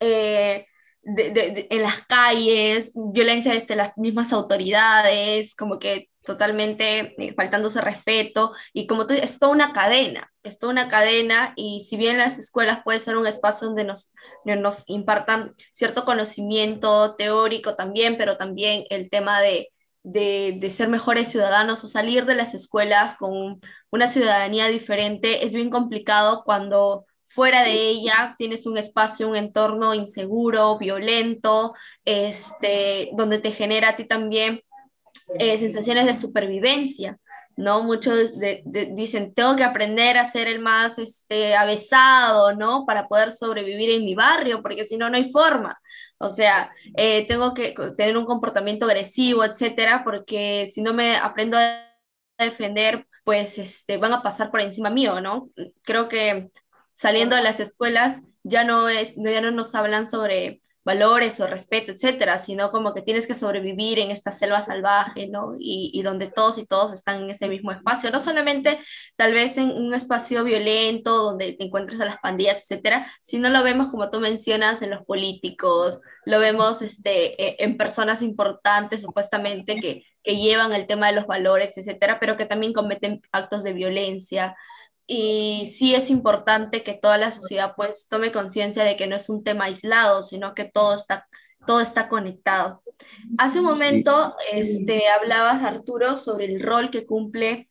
eh, 0.00 0.66
en 1.04 1.82
las 1.82 2.00
calles, 2.06 2.92
violencia 3.12 3.52
desde 3.52 3.76
las 3.76 3.96
mismas 3.96 4.32
autoridades, 4.32 5.54
como 5.56 5.78
que 5.78 6.08
totalmente 6.28 7.14
eh, 7.16 7.34
faltándose 7.34 7.80
respeto 7.80 8.52
y 8.74 8.86
como 8.86 9.06
tú 9.06 9.14
es 9.14 9.38
toda 9.38 9.50
una 9.50 9.72
cadena, 9.72 10.30
es 10.42 10.58
toda 10.58 10.72
una 10.72 10.88
cadena 10.88 11.54
y 11.56 11.86
si 11.88 11.96
bien 11.96 12.18
las 12.18 12.38
escuelas 12.38 12.80
puede 12.84 13.00
ser 13.00 13.16
un 13.16 13.26
espacio 13.26 13.66
donde 13.66 13.84
nos, 13.84 14.14
nos 14.44 14.84
impartan 14.88 15.52
cierto 15.72 16.04
conocimiento 16.04 17.16
teórico 17.16 17.76
también, 17.76 18.18
pero 18.18 18.36
también 18.36 18.84
el 18.90 19.08
tema 19.08 19.40
de, 19.40 19.70
de, 20.02 20.58
de, 20.60 20.70
ser 20.70 20.88
mejores 20.88 21.30
ciudadanos 21.30 21.82
o 21.82 21.88
salir 21.88 22.26
de 22.26 22.34
las 22.34 22.54
escuelas 22.54 23.16
con 23.16 23.60
una 23.90 24.08
ciudadanía 24.08 24.66
diferente 24.68 25.46
es 25.46 25.54
bien 25.54 25.70
complicado 25.70 26.42
cuando 26.44 27.06
fuera 27.26 27.62
de 27.62 27.72
ella 27.72 28.34
tienes 28.36 28.66
un 28.66 28.76
espacio, 28.76 29.28
un 29.28 29.36
entorno 29.36 29.94
inseguro, 29.94 30.76
violento, 30.76 31.72
este, 32.04 33.10
donde 33.14 33.38
te 33.38 33.52
genera 33.52 33.90
a 33.90 33.96
ti 33.96 34.04
también 34.06 34.62
eh, 35.38 35.58
sensaciones 35.58 36.06
de 36.06 36.14
supervivencia, 36.14 37.18
¿no? 37.56 37.82
Muchos 37.82 38.34
dicen, 38.94 39.34
tengo 39.34 39.56
que 39.56 39.64
aprender 39.64 40.16
a 40.16 40.30
ser 40.30 40.48
el 40.48 40.60
más 40.60 40.98
este, 40.98 41.56
avesado, 41.56 42.54
¿no? 42.54 42.86
Para 42.86 43.08
poder 43.08 43.32
sobrevivir 43.32 43.90
en 43.90 44.04
mi 44.04 44.14
barrio, 44.14 44.62
porque 44.62 44.84
si 44.84 44.96
no, 44.96 45.10
no 45.10 45.16
hay 45.16 45.30
forma. 45.30 45.78
O 46.18 46.28
sea, 46.28 46.72
eh, 46.96 47.26
tengo 47.26 47.54
que 47.54 47.74
tener 47.96 48.16
un 48.16 48.24
comportamiento 48.24 48.86
agresivo, 48.86 49.44
etcétera, 49.44 50.02
porque 50.04 50.66
si 50.66 50.82
no 50.82 50.94
me 50.94 51.16
aprendo 51.16 51.58
a 51.58 51.88
defender, 52.38 53.06
pues 53.24 53.58
este, 53.58 53.98
van 53.98 54.12
a 54.12 54.22
pasar 54.22 54.50
por 54.50 54.60
encima 54.60 54.90
mío, 54.90 55.20
¿no? 55.20 55.50
Creo 55.82 56.08
que 56.08 56.50
saliendo 56.94 57.36
de 57.36 57.42
las 57.42 57.60
escuelas 57.60 58.22
ya 58.42 58.64
no, 58.64 58.88
es, 58.88 59.16
ya 59.16 59.40
no 59.40 59.50
nos 59.50 59.74
hablan 59.74 60.06
sobre 60.06 60.62
valores 60.88 61.38
o 61.38 61.46
respeto, 61.46 61.92
etcétera, 61.92 62.38
sino 62.38 62.70
como 62.70 62.94
que 62.94 63.02
tienes 63.02 63.26
que 63.26 63.34
sobrevivir 63.34 63.98
en 63.98 64.10
esta 64.10 64.32
selva 64.32 64.62
salvaje, 64.62 65.28
¿no? 65.28 65.54
Y, 65.58 66.00
donde 66.02 66.30
todos 66.30 66.56
y 66.56 66.64
todos 66.64 66.94
están 66.94 67.24
en 67.24 67.28
ese 67.28 67.46
mismo 67.46 67.72
espacio, 67.72 68.10
no 68.10 68.20
solamente 68.20 68.80
tal 69.14 69.34
vez 69.34 69.58
en 69.58 69.70
un 69.70 69.92
espacio 69.92 70.44
violento 70.44 71.18
donde 71.18 71.52
te 71.52 71.64
encuentres 71.64 72.00
a 72.00 72.06
las 72.06 72.20
pandillas, 72.20 72.62
etcétera, 72.62 73.12
sino 73.20 73.50
lo 73.50 73.62
vemos 73.62 73.88
como 73.90 74.08
tú 74.08 74.18
mencionas 74.18 74.80
en 74.80 74.88
los 74.88 75.04
políticos, 75.04 76.00
lo 76.24 76.40
vemos 76.40 76.80
este, 76.80 77.36
e, 77.42 77.56
en 77.62 77.76
personas 77.76 78.22
importantes 78.22 79.02
supuestamente 79.02 79.80
que, 79.80 80.04
que 80.22 80.36
llevan 80.36 80.72
el 80.72 80.86
tema 80.86 81.08
de 81.08 81.16
los 81.16 81.26
valores, 81.26 81.76
etcétera, 81.76 82.18
pero 82.18 82.38
que 82.38 82.46
también 82.46 82.72
cometen 82.72 83.20
actos 83.30 83.62
de 83.62 83.74
violencia, 83.74 84.56
y 85.10 85.72
sí 85.74 85.94
es 85.94 86.10
importante 86.10 86.82
que 86.82 86.92
toda 86.92 87.16
la 87.16 87.32
sociedad 87.32 87.72
pues 87.74 88.08
tome 88.08 88.30
conciencia 88.30 88.84
de 88.84 88.94
que 88.96 89.06
no 89.06 89.16
es 89.16 89.30
un 89.30 89.42
tema 89.42 89.64
aislado, 89.64 90.22
sino 90.22 90.54
que 90.54 90.66
todo 90.66 90.94
está, 90.94 91.24
todo 91.66 91.80
está 91.80 92.10
conectado. 92.10 92.82
Hace 93.38 93.60
un 93.60 93.64
momento 93.64 94.36
este, 94.52 95.08
hablabas, 95.08 95.62
Arturo, 95.62 96.18
sobre 96.18 96.44
el 96.44 96.62
rol 96.62 96.90
que 96.90 97.06
cumple 97.06 97.70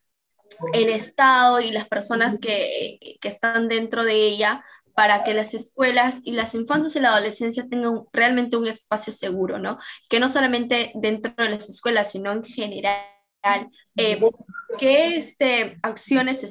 el 0.74 0.90
Estado 0.90 1.62
y 1.62 1.70
las 1.70 1.88
personas 1.88 2.40
que, 2.40 2.98
que 3.22 3.28
están 3.28 3.68
dentro 3.68 4.04
de 4.04 4.16
ella 4.16 4.66
para 4.96 5.22
que 5.22 5.36
las 5.36 5.54
escuelas 5.54 6.22
y 6.24 6.32
las 6.32 6.56
infancias 6.56 6.96
y 6.96 7.00
la 7.00 7.10
adolescencia 7.10 7.68
tengan 7.70 8.06
realmente 8.12 8.58
un 8.58 8.66
espacio 8.66 9.14
seguro, 9.14 9.60
¿no? 9.60 9.78
Que 10.10 10.20
no 10.20 10.28
solamente 10.28 10.92
dentro 10.96 11.36
de 11.38 11.50
las 11.50 11.70
escuelas, 11.70 12.12
sino 12.12 12.32
en 12.32 12.44
general. 12.44 13.04
Eh, 13.96 14.20
¿Qué 14.80 15.18
este, 15.18 15.78
acciones 15.84 16.44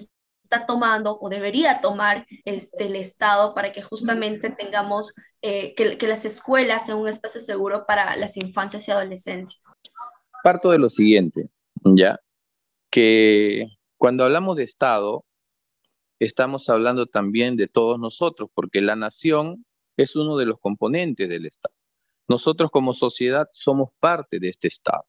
está 0.46 0.64
tomando 0.64 1.18
o 1.20 1.28
debería 1.28 1.80
tomar 1.80 2.26
este, 2.44 2.86
el 2.86 2.96
Estado 2.96 3.54
para 3.54 3.72
que 3.72 3.82
justamente 3.82 4.50
tengamos 4.50 5.12
eh, 5.42 5.74
que, 5.74 5.98
que, 5.98 6.06
las 6.06 6.24
escuelas 6.24 6.86
sean 6.86 6.98
un 6.98 7.08
espacio 7.08 7.40
seguro 7.40 7.84
para 7.86 8.16
las 8.16 8.36
infancias 8.36 8.86
y 8.86 8.92
adolescencias? 8.92 9.62
Parto 10.42 10.70
de 10.70 10.78
lo 10.78 10.88
siguiente, 10.88 11.50
ya, 11.84 12.20
que 12.90 13.66
cuando 13.96 14.24
hablamos 14.24 14.56
de 14.56 14.62
Estado, 14.62 15.24
estamos 16.20 16.68
hablando 16.68 17.06
también 17.06 17.56
de 17.56 17.66
todos 17.66 17.98
nosotros, 17.98 18.48
porque 18.54 18.80
la 18.80 18.94
nación 18.94 19.66
es 19.96 20.14
uno 20.14 20.36
de 20.36 20.46
los 20.46 20.60
componentes 20.60 21.28
del 21.28 21.46
Estado. 21.46 21.74
Nosotros 22.28 22.70
como 22.70 22.92
sociedad 22.92 23.48
somos 23.52 23.90
parte 23.98 24.38
de 24.38 24.48
este 24.48 24.68
Estado. 24.68 25.06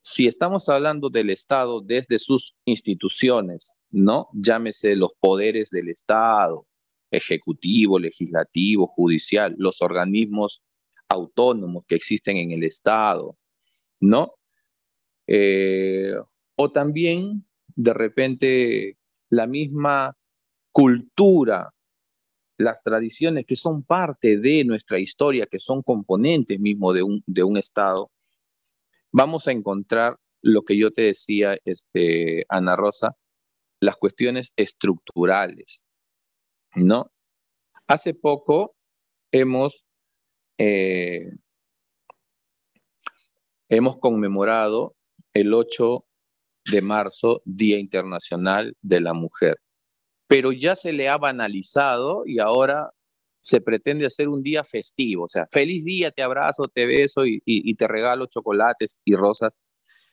Si 0.00 0.26
estamos 0.26 0.68
hablando 0.68 1.10
del 1.10 1.30
Estado 1.30 1.80
desde 1.80 2.18
sus 2.18 2.54
instituciones, 2.64 3.74
¿no? 3.90 4.28
Llámese 4.32 4.96
los 4.96 5.12
poderes 5.18 5.70
del 5.70 5.88
Estado, 5.88 6.66
ejecutivo, 7.10 7.98
legislativo, 7.98 8.86
judicial, 8.86 9.54
los 9.58 9.82
organismos 9.82 10.64
autónomos 11.08 11.84
que 11.86 11.96
existen 11.96 12.36
en 12.36 12.52
el 12.52 12.62
Estado, 12.62 13.36
¿no? 13.98 14.34
Eh, 15.26 16.14
o 16.56 16.70
también, 16.70 17.46
de 17.74 17.94
repente, 17.94 18.98
la 19.28 19.46
misma 19.46 20.16
cultura, 20.72 21.72
las 22.58 22.82
tradiciones 22.82 23.46
que 23.46 23.56
son 23.56 23.82
parte 23.82 24.38
de 24.38 24.64
nuestra 24.64 24.98
historia, 24.98 25.46
que 25.46 25.58
son 25.58 25.82
componentes 25.82 26.60
mismo 26.60 26.92
de 26.92 27.02
un, 27.02 27.22
de 27.26 27.42
un 27.42 27.56
Estado, 27.56 28.10
vamos 29.10 29.48
a 29.48 29.52
encontrar 29.52 30.16
lo 30.42 30.62
que 30.62 30.76
yo 30.76 30.90
te 30.90 31.02
decía, 31.02 31.58
este, 31.64 32.44
Ana 32.48 32.76
Rosa, 32.76 33.16
las 33.80 33.96
cuestiones 33.96 34.52
estructurales, 34.56 35.82
¿no? 36.74 37.10
Hace 37.86 38.14
poco 38.14 38.76
hemos, 39.32 39.84
eh, 40.58 41.32
hemos 43.68 43.96
conmemorado 43.98 44.94
el 45.32 45.54
8 45.54 46.04
de 46.70 46.82
marzo, 46.82 47.42
Día 47.44 47.78
Internacional 47.78 48.76
de 48.82 49.00
la 49.00 49.14
Mujer, 49.14 49.56
pero 50.28 50.52
ya 50.52 50.76
se 50.76 50.92
le 50.92 51.08
ha 51.08 51.16
banalizado 51.16 52.24
y 52.26 52.38
ahora 52.38 52.90
se 53.42 53.62
pretende 53.62 54.04
hacer 54.04 54.28
un 54.28 54.42
día 54.42 54.62
festivo, 54.62 55.24
o 55.24 55.28
sea, 55.28 55.46
feliz 55.50 55.84
día, 55.86 56.10
te 56.10 56.22
abrazo, 56.22 56.68
te 56.68 56.84
beso 56.84 57.26
y, 57.26 57.42
y 57.46 57.74
te 57.74 57.88
regalo 57.88 58.26
chocolates 58.26 59.00
y 59.04 59.14
rosas, 59.14 59.52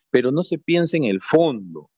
pero 0.10 0.32
no 0.32 0.44
se 0.44 0.58
piensa 0.58 0.96
en 0.96 1.04
el 1.04 1.22
fondo, 1.22 1.92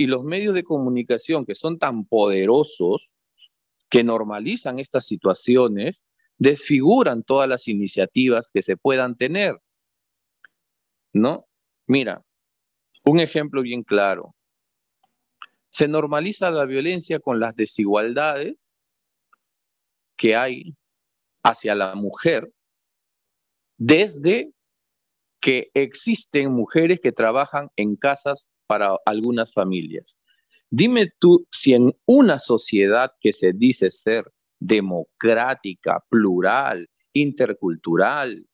y 0.00 0.06
los 0.06 0.24
medios 0.24 0.54
de 0.54 0.64
comunicación 0.64 1.44
que 1.44 1.54
son 1.54 1.78
tan 1.78 2.06
poderosos 2.06 3.12
que 3.90 4.02
normalizan 4.02 4.78
estas 4.78 5.06
situaciones 5.06 6.06
desfiguran 6.38 7.22
todas 7.22 7.46
las 7.46 7.68
iniciativas 7.68 8.50
que 8.50 8.62
se 8.62 8.78
puedan 8.78 9.14
tener. 9.14 9.60
¿No? 11.12 11.46
Mira, 11.86 12.24
un 13.04 13.20
ejemplo 13.20 13.60
bien 13.60 13.82
claro. 13.82 14.34
Se 15.68 15.86
normaliza 15.86 16.50
la 16.50 16.64
violencia 16.64 17.20
con 17.20 17.38
las 17.38 17.54
desigualdades 17.54 18.72
que 20.16 20.34
hay 20.34 20.74
hacia 21.42 21.74
la 21.74 21.94
mujer 21.94 22.50
desde 23.76 24.50
que 25.40 25.70
existen 25.74 26.52
mujeres 26.52 27.00
que 27.00 27.12
trabajan 27.12 27.68
en 27.76 27.96
casas 27.96 28.50
para 28.70 28.96
algunas 29.04 29.52
familias. 29.52 30.20
Dime 30.70 31.12
tú 31.18 31.44
si 31.50 31.74
en 31.74 31.92
una 32.06 32.38
sociedad 32.38 33.10
que 33.20 33.32
se 33.32 33.52
dice 33.52 33.90
ser 33.90 34.32
democrática, 34.60 36.04
plural, 36.08 36.88
intercultural, 37.12 38.46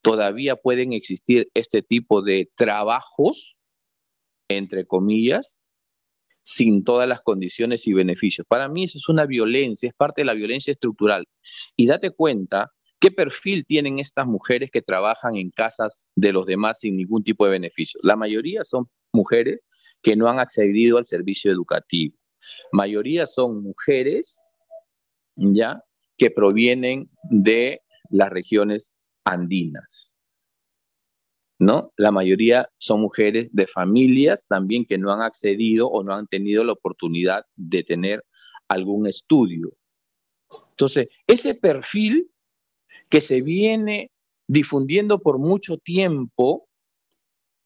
todavía 0.00 0.54
pueden 0.54 0.92
existir 0.92 1.50
este 1.54 1.82
tipo 1.82 2.22
de 2.22 2.52
trabajos, 2.54 3.56
entre 4.48 4.86
comillas, 4.86 5.60
sin 6.44 6.84
todas 6.84 7.08
las 7.08 7.20
condiciones 7.20 7.88
y 7.88 7.94
beneficios. 7.94 8.46
Para 8.46 8.68
mí 8.68 8.84
eso 8.84 8.98
es 8.98 9.08
una 9.08 9.26
violencia, 9.26 9.88
es 9.88 9.94
parte 9.96 10.20
de 10.20 10.26
la 10.26 10.34
violencia 10.34 10.70
estructural. 10.70 11.26
Y 11.74 11.88
date 11.88 12.12
cuenta 12.12 12.70
qué 13.00 13.10
perfil 13.10 13.66
tienen 13.66 13.98
estas 13.98 14.28
mujeres 14.28 14.70
que 14.70 14.82
trabajan 14.82 15.34
en 15.34 15.50
casas 15.50 16.08
de 16.14 16.32
los 16.32 16.46
demás 16.46 16.78
sin 16.78 16.96
ningún 16.96 17.24
tipo 17.24 17.44
de 17.44 17.50
beneficio. 17.50 17.98
La 18.04 18.14
mayoría 18.14 18.62
son 18.62 18.88
mujeres 19.12 19.64
que 20.02 20.16
no 20.16 20.28
han 20.28 20.38
accedido 20.38 20.98
al 20.98 21.06
servicio 21.06 21.52
educativo. 21.52 22.16
Mayoría 22.72 23.26
son 23.26 23.62
mujeres 23.62 24.40
ya 25.36 25.82
que 26.16 26.30
provienen 26.30 27.06
de 27.30 27.82
las 28.10 28.30
regiones 28.30 28.92
andinas. 29.24 30.14
¿No? 31.58 31.92
La 31.96 32.10
mayoría 32.10 32.70
son 32.78 33.02
mujeres 33.02 33.50
de 33.52 33.66
familias 33.66 34.46
también 34.48 34.86
que 34.86 34.96
no 34.96 35.12
han 35.12 35.20
accedido 35.20 35.88
o 35.88 36.02
no 36.02 36.14
han 36.14 36.26
tenido 36.26 36.64
la 36.64 36.72
oportunidad 36.72 37.44
de 37.54 37.82
tener 37.82 38.24
algún 38.68 39.06
estudio. 39.06 39.76
Entonces, 40.70 41.08
ese 41.26 41.54
perfil 41.54 42.30
que 43.10 43.20
se 43.20 43.42
viene 43.42 44.10
difundiendo 44.46 45.20
por 45.20 45.38
mucho 45.38 45.76
tiempo 45.76 46.66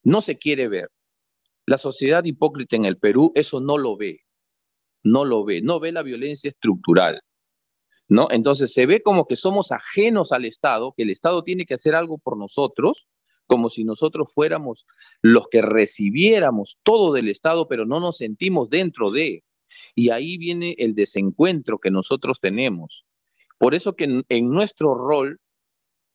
no 0.03 0.20
se 0.20 0.36
quiere 0.38 0.68
ver. 0.68 0.90
La 1.66 1.78
sociedad 1.78 2.24
hipócrita 2.24 2.76
en 2.76 2.84
el 2.84 2.98
Perú 2.98 3.32
eso 3.34 3.60
no 3.60 3.78
lo 3.78 3.96
ve, 3.96 4.20
no 5.02 5.24
lo 5.24 5.44
ve, 5.44 5.62
no 5.62 5.80
ve 5.80 5.92
la 5.92 6.02
violencia 6.02 6.48
estructural. 6.48 7.22
¿no? 8.08 8.28
Entonces 8.30 8.72
se 8.72 8.86
ve 8.86 9.02
como 9.02 9.26
que 9.26 9.36
somos 9.36 9.72
ajenos 9.72 10.32
al 10.32 10.44
Estado, 10.44 10.92
que 10.96 11.04
el 11.04 11.10
Estado 11.10 11.42
tiene 11.42 11.64
que 11.64 11.74
hacer 11.74 11.94
algo 11.94 12.18
por 12.18 12.36
nosotros, 12.36 13.08
como 13.46 13.68
si 13.68 13.84
nosotros 13.84 14.32
fuéramos 14.32 14.86
los 15.22 15.48
que 15.48 15.62
recibiéramos 15.62 16.78
todo 16.82 17.12
del 17.12 17.28
Estado, 17.28 17.68
pero 17.68 17.86
no 17.86 18.00
nos 18.00 18.18
sentimos 18.18 18.70
dentro 18.70 19.10
de. 19.10 19.44
Y 19.94 20.10
ahí 20.10 20.38
viene 20.38 20.74
el 20.78 20.94
desencuentro 20.94 21.78
que 21.78 21.90
nosotros 21.90 22.40
tenemos. 22.40 23.04
Por 23.58 23.74
eso 23.74 23.96
que 23.96 24.04
en, 24.04 24.24
en 24.28 24.50
nuestro 24.50 24.94
rol 24.94 25.40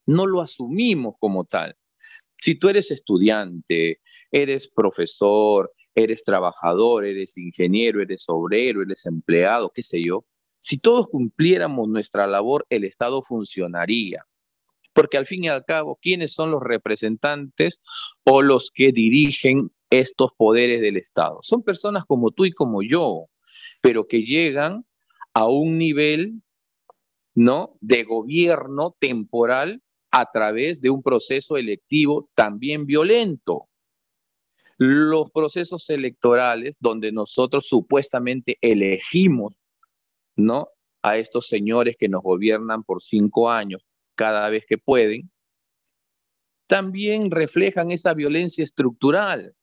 no 0.06 0.26
lo 0.26 0.42
asumimos 0.42 1.16
como 1.20 1.46
tal. 1.46 1.76
Si 2.38 2.56
tú 2.56 2.70
eres 2.70 2.90
estudiante, 2.90 4.00
eres 4.32 4.70
profesor, 4.70 5.72
eres 5.96 6.24
trabajador, 6.24 7.06
eres 7.06 7.38
ingeniero, 7.38 8.02
eres 8.02 8.26
obrero, 8.28 8.82
eres 8.82 9.06
empleado, 9.06 9.72
qué 9.74 9.84
sé 9.84 10.04
yo, 10.04 10.26
si 10.60 10.80
todos 10.80 11.08
cumpliéramos 11.08 11.88
nuestra 11.88 12.28
labor, 12.28 12.66
el 12.70 12.84
Estado 12.84 13.24
funcionaría. 13.24 14.26
Porque 14.94 15.18
al 15.18 15.26
fin 15.26 15.46
y 15.46 15.48
al 15.48 15.64
cabo, 15.66 15.98
¿quiénes 16.02 16.34
son 16.34 16.52
los 16.52 16.62
representantes 16.62 17.80
o 18.24 18.42
los 18.42 18.70
que 18.74 18.92
dirigen 18.92 19.70
estos 19.90 20.32
poderes 20.36 20.82
del 20.82 20.98
Estado? 20.98 21.40
Son 21.42 21.64
personas 21.64 22.04
como 22.06 22.32
tú 22.32 22.46
y 22.46 22.52
como 22.52 22.82
yo, 22.82 23.28
pero 23.82 24.08
que 24.08 24.24
llegan 24.24 24.86
a 25.34 25.48
un 25.48 25.78
nivel 25.78 26.42
¿no? 27.36 27.78
de 27.80 28.04
gobierno 28.04 28.96
temporal 29.00 29.82
a 30.12 30.30
través 30.32 30.82
de 30.82 30.90
un 30.90 31.04
proceso 31.04 31.56
electivo 31.56 32.30
también 32.34 32.86
violento. 32.86 33.70
Los 34.80 35.30
procesos 35.32 35.90
electorales 35.90 36.78
donde 36.80 37.12
nosotros 37.12 37.68
supuestamente 37.68 38.58
elegimos 38.62 39.62
¿no? 40.40 40.70
A 41.02 41.18
estos 41.18 41.48
señores 41.48 41.96
que 41.98 42.10
nos 42.10 42.24
gobiernan 42.24 42.84
por 42.84 43.04
cinco 43.04 43.50
años 43.50 43.86
cada 44.16 44.50
vez 44.50 44.66
que 44.66 44.78
pueden, 44.78 45.32
también 46.68 47.32
reflejan 47.32 47.92
esa 47.92 48.14
violencia 48.14 48.64
estructural. 48.64 49.56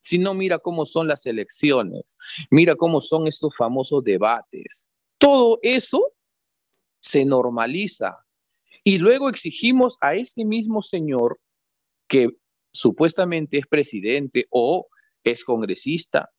Si 0.00 0.18
no, 0.18 0.34
mira 0.34 0.58
cómo 0.58 0.86
son 0.86 1.08
las 1.08 1.26
elecciones, 1.26 2.16
mira 2.50 2.76
cómo 2.76 3.00
son 3.00 3.26
estos 3.26 3.56
famosos 3.56 4.04
debates. 4.04 4.88
Todo 5.18 5.58
eso 5.62 6.12
se 7.00 7.24
normaliza. 7.24 8.18
Y 8.84 8.98
luego 8.98 9.28
exigimos 9.28 9.96
a 10.00 10.14
ese 10.14 10.44
mismo 10.44 10.82
señor 10.82 11.40
que 12.08 12.36
supuestamente 12.76 13.58
es 13.58 13.66
presidente 13.66 14.46
o 14.50 14.86
es 15.24 15.44
congresista, 15.44 16.30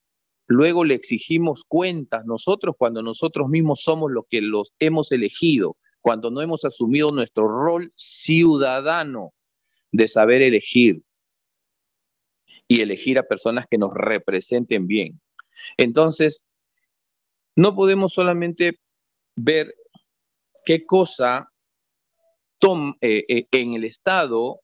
Luego 0.47 0.85
le 0.85 0.93
exigimos 0.93 1.65
cuentas 1.67 2.25
nosotros 2.25 2.75
cuando 2.77 3.03
nosotros 3.03 3.49
mismos 3.49 3.81
somos 3.81 4.11
los 4.11 4.25
que 4.29 4.41
los 4.41 4.73
hemos 4.79 5.11
elegido, 5.11 5.75
cuando 5.99 6.31
no 6.31 6.41
hemos 6.41 6.63
asumido 6.63 7.11
nuestro 7.11 7.49
rol 7.49 7.91
ciudadano 7.93 9.33
de 9.91 10.07
saber 10.07 10.41
elegir 10.41 11.03
y 12.65 12.79
elegir 12.79 13.19
a 13.19 13.27
personas 13.27 13.65
que 13.69 13.77
nos 13.77 13.93
representen 13.93 14.87
bien. 14.87 15.19
Entonces, 15.75 16.45
no 17.57 17.75
podemos 17.75 18.13
solamente 18.13 18.79
ver 19.35 19.75
qué 20.63 20.85
cosa 20.85 21.51
eh, 23.01 23.25
eh, 23.27 23.47
en 23.51 23.73
el 23.73 23.83
Estado 23.83 24.61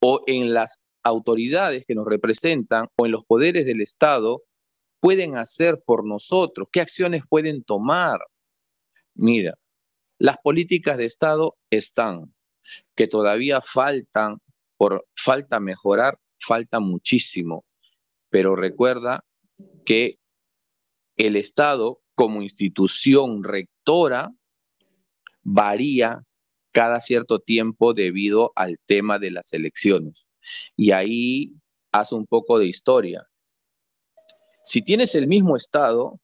o 0.00 0.22
en 0.26 0.54
las 0.54 0.86
autoridades 1.02 1.84
que 1.86 1.94
nos 1.94 2.06
representan 2.06 2.88
o 2.96 3.06
en 3.06 3.12
los 3.12 3.24
poderes 3.24 3.66
del 3.66 3.80
Estado 3.80 4.42
pueden 5.00 5.36
hacer 5.36 5.82
por 5.84 6.06
nosotros? 6.06 6.68
¿Qué 6.72 6.80
acciones 6.80 7.22
pueden 7.28 7.62
tomar? 7.64 8.20
Mira, 9.14 9.58
las 10.18 10.38
políticas 10.38 10.98
de 10.98 11.06
Estado 11.06 11.56
están, 11.70 12.34
que 12.94 13.06
todavía 13.06 13.60
faltan, 13.60 14.38
por 14.76 15.06
falta 15.14 15.60
mejorar, 15.60 16.18
falta 16.38 16.80
muchísimo. 16.80 17.64
Pero 18.30 18.56
recuerda 18.56 19.24
que 19.84 20.18
el 21.16 21.36
Estado 21.36 22.00
como 22.14 22.42
institución 22.42 23.44
rectora 23.44 24.32
varía 25.42 26.24
cada 26.72 27.00
cierto 27.00 27.40
tiempo 27.40 27.94
debido 27.94 28.52
al 28.54 28.78
tema 28.86 29.18
de 29.18 29.30
las 29.30 29.52
elecciones. 29.52 30.30
Y 30.76 30.92
ahí 30.92 31.54
hace 31.92 32.14
un 32.14 32.26
poco 32.26 32.58
de 32.58 32.66
historia. 32.66 33.28
Si 34.64 34.82
tienes 34.82 35.14
el 35.14 35.26
mismo 35.26 35.56
estado, 35.56 36.20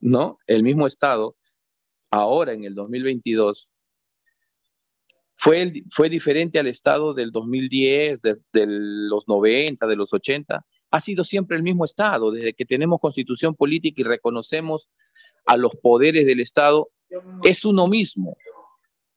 ¿no? 0.00 0.38
El 0.46 0.62
mismo 0.62 0.86
estado, 0.86 1.36
ahora 2.10 2.52
en 2.52 2.64
el 2.64 2.74
2022, 2.74 3.70
fue, 5.36 5.72
fue 5.90 6.08
diferente 6.08 6.58
al 6.58 6.66
estado 6.66 7.14
del 7.14 7.32
2010, 7.32 8.20
de, 8.22 8.36
de 8.52 8.66
los 8.68 9.26
90, 9.26 9.86
de 9.86 9.96
los 9.96 10.12
80. 10.12 10.64
Ha 10.90 11.00
sido 11.00 11.24
siempre 11.24 11.56
el 11.56 11.62
mismo 11.62 11.84
estado, 11.84 12.30
desde 12.30 12.52
que 12.52 12.66
tenemos 12.66 13.00
constitución 13.00 13.54
política 13.54 14.02
y 14.02 14.04
reconocemos 14.04 14.90
a 15.46 15.56
los 15.56 15.72
poderes 15.82 16.26
del 16.26 16.40
estado, 16.40 16.90
es 17.42 17.64
uno 17.64 17.88
mismo, 17.88 18.36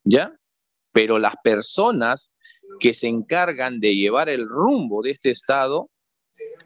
¿ya? 0.04 0.38
Pero 0.92 1.20
las 1.20 1.36
personas 1.44 2.34
que 2.80 2.94
se 2.94 3.08
encargan 3.08 3.80
de 3.80 3.96
llevar 3.96 4.30
el 4.30 4.48
rumbo 4.48 5.02
de 5.02 5.12
este 5.12 5.32
estado 5.32 5.90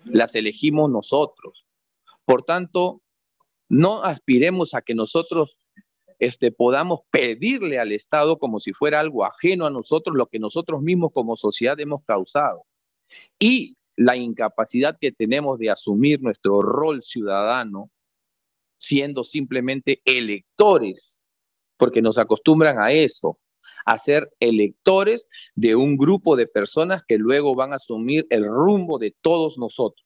las 0.06 0.36
elegimos 0.36 0.90
nosotros. 0.90 1.66
Por 2.26 2.44
tanto, 2.44 3.02
no 3.70 4.04
aspiremos 4.04 4.74
a 4.74 4.82
que 4.82 4.96
nosotros 4.96 5.58
este, 6.20 6.52
podamos 6.52 7.02
pedirle 7.12 7.80
al 7.80 7.92
Estado 7.92 8.38
como 8.38 8.60
si 8.60 8.74
fuera 8.74 9.00
algo 9.00 9.26
ajeno 9.26 9.66
a 9.66 9.70
nosotros, 9.70 10.16
lo 10.16 10.28
que 10.28 10.40
nosotros 10.40 10.82
mismos 10.82 11.12
como 11.14 11.36
sociedad 11.36 11.80
hemos 11.80 12.04
causado. 12.04 12.66
Y 13.40 13.78
la 13.96 14.18
incapacidad 14.18 14.98
que 15.00 15.12
tenemos 15.12 15.60
de 15.60 15.70
asumir 15.70 16.22
nuestro 16.22 16.62
rol 16.62 17.04
ciudadano 17.04 17.90
siendo 18.78 19.24
simplemente 19.24 20.02
electores, 20.06 21.20
porque 21.78 22.02
nos 22.02 22.18
acostumbran 22.18 22.82
a 22.82 22.92
eso, 22.92 23.38
a 23.86 23.98
ser 23.98 24.32
electores 24.40 25.28
de 25.56 25.76
un 25.76 25.98
grupo 25.98 26.36
de 26.36 26.48
personas 26.48 27.04
que 27.08 27.18
luego 27.18 27.56
van 27.56 27.74
a 27.74 27.78
asumir 27.78 28.28
el 28.30 28.46
rumbo 28.46 29.00
de 29.00 29.16
todos 29.22 29.58
nosotros. 29.58 30.06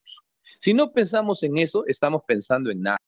Si 0.60 0.74
no 0.74 0.92
pensamos 0.92 1.42
en 1.42 1.58
eso, 1.58 1.84
estamos 1.86 2.22
pensando 2.26 2.70
en 2.70 2.82
nada. 2.82 2.98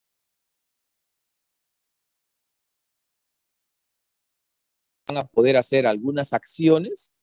Van 5.07 5.17
a 5.17 5.23
poder 5.25 5.57
hacer 5.57 5.87
algunas 5.87 6.33
acciones 6.33 7.13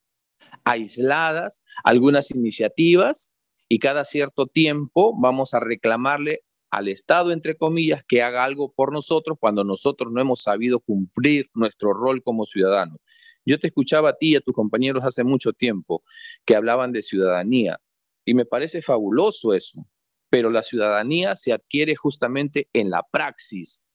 aisladas, 0.64 1.62
algunas 1.82 2.30
iniciativas, 2.30 3.34
y 3.68 3.78
cada 3.78 4.04
cierto 4.04 4.46
tiempo 4.46 5.14
vamos 5.18 5.54
a 5.54 5.60
reclamarle 5.60 6.43
al 6.76 6.88
Estado, 6.88 7.30
entre 7.30 7.56
comillas, 7.56 8.02
que 8.04 8.22
haga 8.22 8.42
algo 8.42 8.72
por 8.72 8.92
nosotros 8.92 9.38
cuando 9.40 9.62
nosotros 9.62 10.12
no 10.12 10.20
hemos 10.20 10.42
sabido 10.42 10.80
cumplir 10.80 11.48
nuestro 11.54 11.92
rol 11.92 12.22
como 12.22 12.46
ciudadanos. 12.46 12.98
Yo 13.46 13.60
te 13.60 13.68
escuchaba 13.68 14.10
a 14.10 14.16
ti 14.16 14.32
y 14.32 14.36
a 14.36 14.40
tus 14.40 14.54
compañeros 14.54 15.04
hace 15.04 15.22
mucho 15.22 15.52
tiempo 15.52 16.02
que 16.44 16.56
hablaban 16.56 16.90
de 16.92 17.02
ciudadanía 17.02 17.80
y 18.24 18.34
me 18.34 18.44
parece 18.44 18.82
fabuloso 18.82 19.54
eso, 19.54 19.86
pero 20.30 20.50
la 20.50 20.62
ciudadanía 20.62 21.36
se 21.36 21.52
adquiere 21.52 21.94
justamente 21.94 22.68
en 22.72 22.90
la 22.90 23.04
praxis, 23.08 23.86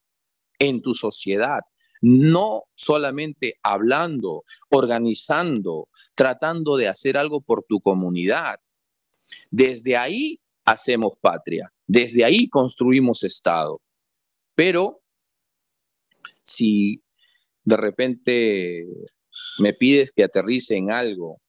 en 0.58 0.82
tu 0.82 0.94
sociedad, 0.94 1.62
no 2.02 2.64
solamente 2.76 3.60
hablando, 3.62 4.44
organizando, 4.70 5.90
tratando 6.16 6.78
de 6.78 6.88
hacer 6.88 7.18
algo 7.18 7.42
por 7.42 7.66
tu 7.68 7.82
comunidad. 7.82 8.60
Desde 9.52 9.98
ahí 9.98 10.40
hacemos 10.66 11.18
patria, 11.20 11.72
desde 11.88 12.24
ahí 12.24 12.48
construimos 12.50 13.24
Estado. 13.24 13.82
Pero 14.56 15.02
si 16.44 17.02
de 17.64 17.78
repente 17.78 18.86
me 19.60 19.74
pides 19.74 20.12
que 20.12 20.24
aterrice 20.24 20.76
en 20.76 20.92
algo 20.92 21.42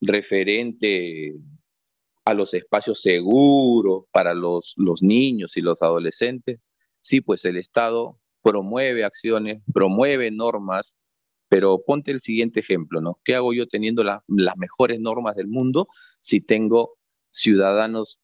referente 0.00 1.34
a 2.24 2.34
los 2.34 2.54
espacios 2.54 3.00
seguros 3.00 4.04
para 4.10 4.34
los, 4.34 4.74
los 4.76 5.02
niños 5.02 5.56
y 5.56 5.60
los 5.60 5.80
adolescentes, 5.82 6.64
sí, 7.00 7.20
pues 7.20 7.44
el 7.44 7.56
Estado 7.56 8.18
promueve 8.42 9.04
acciones, 9.04 9.62
promueve 9.72 10.30
normas, 10.30 10.96
pero 11.48 11.82
ponte 11.84 12.10
el 12.10 12.20
siguiente 12.20 12.60
ejemplo, 12.60 13.00
¿no? 13.00 13.20
¿Qué 13.24 13.34
hago 13.34 13.52
yo 13.52 13.66
teniendo 13.66 14.02
las 14.02 14.22
mejores 14.56 15.00
normas 15.00 15.36
del 15.36 15.46
mundo 15.46 15.88
si 16.20 16.40
tengo 16.40 16.96
ciudadanos 17.36 18.20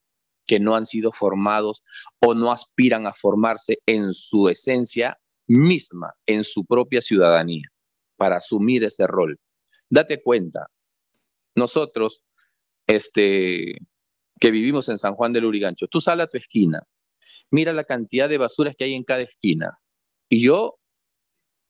que 0.46 0.58
no 0.58 0.74
han 0.74 0.86
sido 0.86 1.12
formados 1.12 1.82
o 2.20 2.34
no 2.34 2.50
aspiran 2.50 3.06
a 3.06 3.14
formarse 3.14 3.78
en 3.86 4.12
su 4.14 4.48
esencia 4.48 5.18
misma, 5.46 6.14
en 6.26 6.44
su 6.44 6.64
propia 6.64 7.00
ciudadanía, 7.00 7.68
para 8.16 8.36
asumir 8.36 8.84
ese 8.84 9.06
rol? 9.06 9.38
Date 9.88 10.22
cuenta, 10.22 10.66
nosotros, 11.54 12.24
este, 12.86 13.76
que 14.40 14.50
vivimos 14.50 14.88
en 14.88 14.98
San 14.98 15.14
Juan 15.14 15.32
del 15.32 15.44
Urigancho, 15.44 15.86
tú 15.86 16.00
sales 16.00 16.24
a 16.24 16.30
tu 16.30 16.38
esquina, 16.38 16.82
mira 17.50 17.72
la 17.72 17.84
cantidad 17.84 18.28
de 18.28 18.38
basuras 18.38 18.74
que 18.76 18.84
hay 18.84 18.94
en 18.94 19.04
cada 19.04 19.20
esquina, 19.20 19.78
y 20.28 20.42
yo 20.42 20.78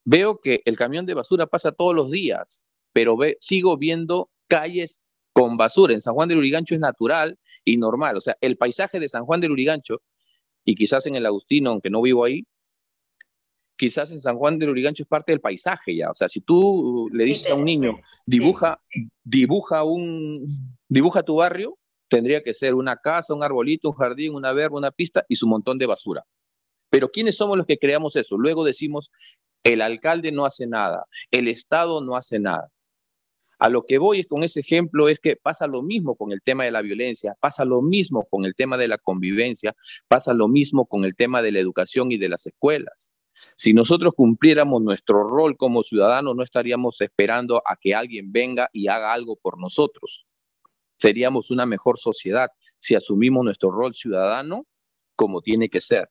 veo 0.05 0.41
que 0.41 0.63
el 0.65 0.77
camión 0.77 1.05
de 1.05 1.15
basura 1.15 1.47
pasa 1.47 1.73
todos 1.73 1.95
los 1.95 2.11
días, 2.11 2.67
pero 2.93 3.17
sigo 3.41 3.77
viendo 3.77 4.31
calles 4.49 5.03
con 5.33 5.57
basura. 5.57 5.95
En 5.95 6.01
San 6.01 6.15
Juan 6.15 6.29
del 6.29 6.39
Urigancho 6.39 6.75
es 6.75 6.81
natural 6.81 7.39
y 7.65 7.77
normal. 7.77 8.17
O 8.17 8.21
sea, 8.21 8.37
el 8.41 8.57
paisaje 8.57 9.01
de 9.01 9.09
San 9.09 9.25
Juan 9.25 9.41
del 9.41 9.53
Urigancho, 9.53 10.03
y 10.65 10.75
quizás 10.75 11.07
en 11.07 11.17
el 11.17 11.27
Agustino, 11.27 11.71
aunque 11.71 11.91
no 11.91 12.03
vivo 12.03 12.25
ahí, 12.25 12.45
quizás 13.77 14.13
en 14.13 14.21
San 14.21 14.37
Juan 14.37 14.59
del 14.59 14.71
Urigancho 14.71 15.03
es 15.03 15.09
parte 15.09 15.33
del 15.33 15.41
paisaje 15.41 15.97
ya. 15.97 16.11
O 16.11 16.15
sea, 16.15 16.29
si 16.29 16.41
tú 16.41 17.09
le 17.13 17.25
dices 17.25 17.51
a 17.51 17.55
un 17.55 17.65
niño, 17.65 17.99
dibuja, 18.27 18.81
dibuja 19.25 19.83
un, 19.83 20.77
dibuja 20.89 21.23
tu 21.23 21.37
barrio, 21.37 21.79
tendría 22.09 22.43
que 22.43 22.55
ser 22.55 22.75
una 22.75 22.97
casa, 22.97 23.35
un 23.35 23.43
arbolito, 23.43 23.89
un 23.89 23.97
jardín, 23.97 24.35
una 24.35 24.53
verba, 24.53 24.79
una 24.79 24.91
pista 24.91 25.25
y 25.29 25.37
su 25.37 25.47
montón 25.47 25.79
de 25.79 25.87
basura. 25.87 26.25
Pero 26.91 27.11
¿quiénes 27.11 27.37
somos 27.37 27.57
los 27.57 27.67
que 27.67 27.79
creamos 27.79 28.17
eso? 28.17 28.37
Luego 28.37 28.65
decimos, 28.65 29.11
el 29.65 29.81
alcalde 29.81 30.31
no 30.31 30.45
hace 30.45 30.67
nada, 30.67 31.07
el 31.31 31.49
Estado 31.49 32.03
no 32.03 32.17
hace 32.17 32.39
nada. 32.39 32.71
A 33.63 33.69
lo 33.69 33.85
que 33.85 33.99
voy 33.99 34.25
con 34.25 34.43
ese 34.43 34.59
ejemplo 34.59 35.09
es 35.09 35.21
que 35.21 35.37
pasa 35.37 35.69
lo 35.69 35.83
mismo 35.83 36.17
con 36.17 36.33
el 36.33 36.43
tema 36.43 36.65
de 36.65 36.73
la 36.73 36.83
violencia, 36.83 37.37
pasa 37.39 37.65
lo 37.65 37.81
mismo 37.81 38.27
con 38.29 38.45
el 38.45 38.57
tema 38.57 38.77
de 38.77 38.89
la 38.89 38.99
convivencia, 38.99 39.77
pasa 40.09 40.35
lo 40.35 40.49
mismo 40.49 40.87
con 40.87 41.05
el 41.05 41.15
tema 41.15 41.43
de 41.43 41.53
la 41.53 41.61
educación 41.61 42.11
y 42.11 42.17
de 42.17 42.29
las 42.29 42.45
escuelas. 42.45 43.13
Si 43.55 43.73
nosotros 43.73 44.15
cumpliéramos 44.17 44.83
nuestro 44.83 45.29
rol 45.29 45.57
como 45.57 45.85
ciudadanos, 45.85 46.35
no 46.35 46.43
estaríamos 46.43 47.01
esperando 47.03 47.63
a 47.65 47.77
que 47.77 47.95
alguien 47.95 48.33
venga 48.33 48.69
y 48.73 48.89
haga 48.89 49.13
algo 49.13 49.37
por 49.37 49.61
nosotros. 49.61 50.27
Seríamos 50.99 51.53
una 51.53 51.65
mejor 51.65 52.01
sociedad 52.01 52.51
si 52.81 52.97
asumimos 52.97 53.45
nuestro 53.45 53.71
rol 53.71 53.95
ciudadano 53.95 54.67
como 55.15 55.41
tiene 55.41 55.69
que 55.69 55.81
ser. 55.81 56.11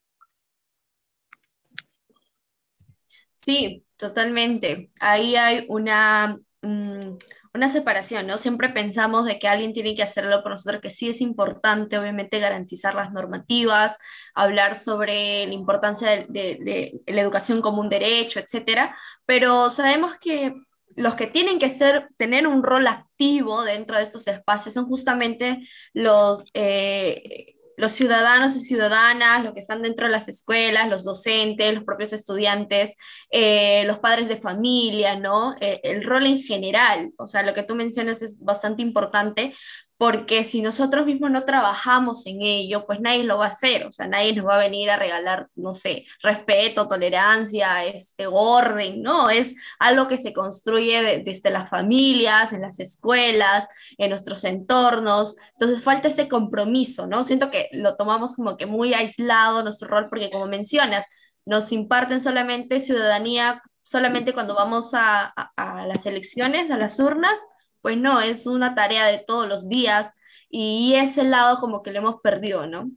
Sí, 3.34 3.84
totalmente. 3.97 4.91
Ahí 5.02 5.36
hay 5.36 5.66
una, 5.68 6.39
mm, 6.62 7.18
una 7.54 7.70
separación, 7.70 8.28
¿no? 8.28 8.38
Siempre 8.38 8.70
pensamos 8.70 9.26
de 9.26 9.38
que 9.38 9.47
alguien 9.47 9.74
tiene 9.74 9.95
que 9.95 10.04
hacerlo 10.04 10.41
por 10.41 10.52
nosotros, 10.52 10.82
que 10.82 10.89
sí 10.89 11.10
es 11.10 11.22
importante, 11.22 11.97
obviamente, 11.97 12.39
garantizar 12.39 12.95
las 12.95 13.12
normativas, 13.12 13.97
hablar 14.34 14.76
sobre 14.76 15.45
la 15.47 15.54
importancia 15.54 16.26
de, 16.28 17.02
la 17.06 17.22
educación 17.22 17.62
como 17.62 17.82
un 17.82 17.89
derecho, 17.89 18.39
etcétera, 18.39 18.95
pero 19.26 19.70
sabemos 19.70 20.14
que 20.20 20.54
los 20.95 21.16
que 21.16 21.28
tienen 21.28 21.60
que 21.60 21.70
ser, 21.70 22.08
tener 22.18 22.47
un 22.47 22.64
rol 22.64 22.88
activo 22.88 23.64
dentro 23.64 23.97
de 23.97 24.04
estos 24.04 24.28
espacios 24.28 24.74
son 24.74 24.86
justamente 24.88 25.68
los, 25.93 26.45
eh, 26.54 27.56
los 27.82 27.94
ciudadanos 27.94 28.56
y 28.56 28.60
ciudadanas, 28.60 29.44
los 29.44 29.54
que 29.56 29.60
están 29.60 29.82
dentro 29.82 30.06
de 30.06 30.12
las 30.12 30.28
escuelas, 30.28 30.88
los 30.88 31.04
docentes, 31.04 31.74
los 31.74 31.84
propios 31.84 32.14
estudiantes, 32.14 32.96
eh, 33.32 33.84
los 33.86 33.98
padres 33.98 34.28
de 34.28 34.38
familia, 34.38 35.18
¿no? 35.18 35.56
Eh, 35.60 35.80
el 35.82 36.04
rol 36.04 36.28
en 36.28 36.40
general, 36.40 37.12
o 37.18 37.26
sea, 37.26 37.42
lo 37.42 37.56
que 37.56 37.64
tú 37.64 37.74
mencionas 37.74 38.22
es 38.22 38.38
bastante 38.40 38.84
importante 38.84 39.56
porque 40.02 40.43
si 40.45 40.64
nosotros 40.64 41.06
mismos 41.06 41.30
no 41.30 41.45
trabajamos 41.45 42.26
en 42.26 42.41
ello, 42.41 42.88
pues 42.88 42.99
nadie 42.99 43.24
lo 43.24 43.38
va 43.38 43.45
a 43.45 43.49
hacer, 43.49 43.86
o 43.86 43.91
sea, 43.91 44.08
nadie 44.08 44.34
nos 44.34 44.47
va 44.47 44.56
a 44.56 44.64
venir 44.64 44.89
a 44.89 44.97
regalar, 44.97 45.47
no 45.54 45.76
sé, 45.76 46.08
respeto, 46.24 46.88
tolerancia, 46.88 47.86
este 47.86 48.26
orden, 48.26 49.04
¿no? 49.04 49.30
Es 49.30 49.54
algo 49.78 50.08
que 50.08 50.18
se 50.18 50.34
construye 50.34 51.22
desde 51.24 51.52
las 51.52 51.70
familias, 51.70 52.52
en 52.52 52.62
las 52.62 52.80
escuelas, 52.80 53.68
en 53.99 54.10
nuestros 54.10 54.43
entornos, 54.43 55.36
entonces 55.52 55.84
falta 55.84 56.08
ese 56.08 56.28
compromiso, 56.28 57.06
¿no? 57.06 57.24
Siento 57.24 57.52
que 57.52 57.70
lo 57.72 57.95
tomamos 57.95 58.34
como 58.34 58.58
que 58.58 58.66
muy 58.66 58.95
aislado 58.95 59.62
nuestro 59.62 59.88
rol, 59.88 60.10
porque 60.10 60.32
como 60.32 60.47
mencionas, 60.47 61.06
nos 61.45 61.72
imparten 61.72 62.22
solamente 62.22 62.80
ciudadanía 62.80 63.62
solamente 63.84 64.34
cuando 64.34 64.56
vamos 64.56 64.95
a, 64.95 65.26
a 65.28 65.86
las 65.86 66.08
elecciones, 66.08 66.72
a 66.72 66.78
las 66.78 66.97
urnas, 66.99 67.39
pues 67.82 67.98
no, 67.98 68.22
es 68.22 68.46
una 68.46 68.76
tarea 68.76 69.06
de 69.08 69.20
todos 69.20 69.48
los 69.48 69.70
días 69.70 70.12
y 70.50 70.94
ese 70.96 71.24
lado 71.24 71.60
como 71.60 71.84
que 71.84 71.92
lo 71.92 72.00
hemos 72.00 72.22
perdido, 72.22 72.68
¿no? 72.68 72.92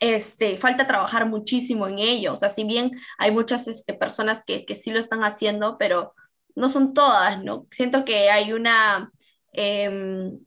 Este, 0.00 0.58
falta 0.58 0.86
trabajar 0.86 1.26
muchísimo 1.26 1.86
en 1.86 1.98
ello, 1.98 2.32
o 2.32 2.36
sea, 2.36 2.48
si 2.48 2.64
bien 2.64 2.92
hay 3.18 3.30
muchas 3.32 3.68
este, 3.68 3.94
personas 3.94 4.44
que, 4.44 4.64
que 4.64 4.74
sí 4.74 4.90
lo 4.90 4.98
están 4.98 5.24
haciendo, 5.24 5.76
pero 5.78 6.14
no 6.54 6.70
son 6.70 6.94
todas, 6.94 7.42
¿no? 7.42 7.66
Siento 7.70 8.04
que 8.04 8.30
hay 8.30 8.52
una... 8.52 9.10
Em, 9.52 10.38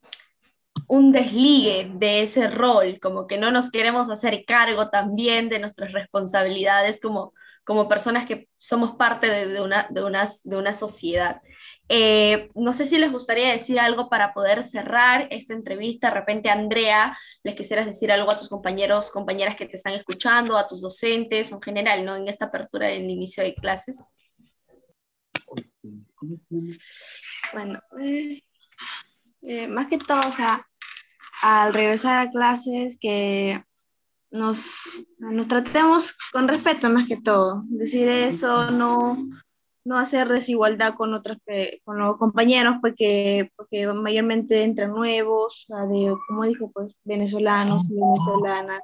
un 0.88 1.12
desligue 1.12 1.92
de 1.96 2.22
ese 2.24 2.50
rol, 2.50 3.00
como 3.02 3.28
que 3.28 3.38
no 3.38 3.52
nos 3.52 3.72
queremos 3.72 4.10
hacer 4.10 4.44
cargo 4.46 4.90
también 4.90 5.50
de 5.50 5.60
nuestras 5.60 5.92
responsabilidades 5.92 7.00
como, 7.02 7.34
como 7.64 7.88
personas 7.90 8.26
que 8.26 8.50
somos 8.58 8.96
parte 8.96 9.28
de, 9.28 9.62
una, 9.62 9.88
de, 9.90 10.04
una, 10.04 10.30
de 10.44 10.58
una 10.58 10.74
sociedad. 10.74 11.42
Eh, 11.90 12.50
no 12.56 12.74
sé 12.74 12.86
si 12.86 12.98
les 12.98 13.12
gustaría 13.12 13.52
decir 13.52 13.80
algo 13.80 14.10
para 14.10 14.34
poder 14.34 14.64
cerrar 14.64 15.28
esta 15.32 15.54
entrevista. 15.54 16.08
De 16.08 16.14
repente, 16.16 16.50
Andrea, 16.50 17.18
les 17.44 17.56
quisieras 17.56 17.86
decir 17.86 18.12
algo 18.12 18.32
a 18.32 18.38
tus 18.38 18.50
compañeros, 18.50 19.12
compañeras 19.12 19.56
que 19.56 19.66
te 19.66 19.76
están 19.76 19.94
escuchando, 19.94 20.58
a 20.58 20.68
tus 20.68 20.82
docentes 20.82 21.52
en 21.52 21.62
general, 21.62 22.06
¿no? 22.06 22.16
En 22.16 22.28
esta 22.28 22.46
apertura 22.46 22.88
del 22.88 23.10
inicio 23.10 23.44
de 23.44 23.56
clases. 23.56 23.98
Bueno, 27.54 27.80
eh, 28.02 28.42
eh, 29.42 29.68
más 29.68 29.88
que 29.88 29.98
todo, 29.98 30.22
o 30.28 30.32
sea, 30.32 30.66
al 31.42 31.74
regresar 31.74 32.20
a 32.20 32.32
clases, 32.32 32.98
que 33.00 33.62
nos, 34.32 35.06
nos 35.20 35.48
tratemos 35.48 36.18
con 36.32 36.48
respeto 36.48 36.90
más 36.90 37.08
que 37.08 37.22
todo. 37.22 37.64
Decir 37.68 38.08
eso, 38.08 38.72
no, 38.72 39.18
no 39.86 39.98
hacer 39.98 40.28
desigualdad 40.30 40.96
con 40.96 41.14
otros 41.14 41.38
con 41.84 42.00
los 42.00 42.18
compañeros 42.18 42.78
porque 42.82 43.52
porque 43.56 43.88
mayormente 43.88 44.64
entran 44.64 44.92
nuevos 44.92 45.66
de 45.68 46.16
como 46.28 46.46
dijo 46.46 46.72
pues 46.72 46.96
venezolanos 47.04 47.90
y 47.90 47.96
venezolanas 47.96 48.82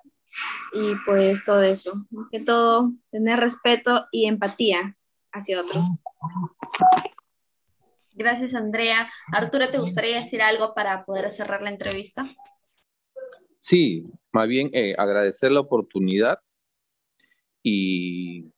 y 0.73 0.93
pues 1.05 1.43
todo 1.43 1.61
eso. 1.61 2.05
Que 2.31 2.39
todo 2.39 2.91
tener 3.11 3.39
respeto 3.39 4.05
y 4.11 4.25
empatía 4.25 4.95
hacia 5.31 5.61
otros. 5.61 5.85
Gracias 8.13 8.53
Andrea. 8.53 9.09
Arturo 9.31 9.69
te 9.69 9.79
gustaría 9.79 10.17
decir 10.17 10.41
algo 10.41 10.73
para 10.73 11.05
poder 11.05 11.31
cerrar 11.31 11.61
la 11.61 11.69
entrevista 11.69 12.29
sí 13.59 14.05
más 14.31 14.47
bien 14.47 14.69
eh, 14.73 14.95
agradecer 14.97 15.51
la 15.51 15.59
oportunidad 15.59 16.39
y 17.61 18.51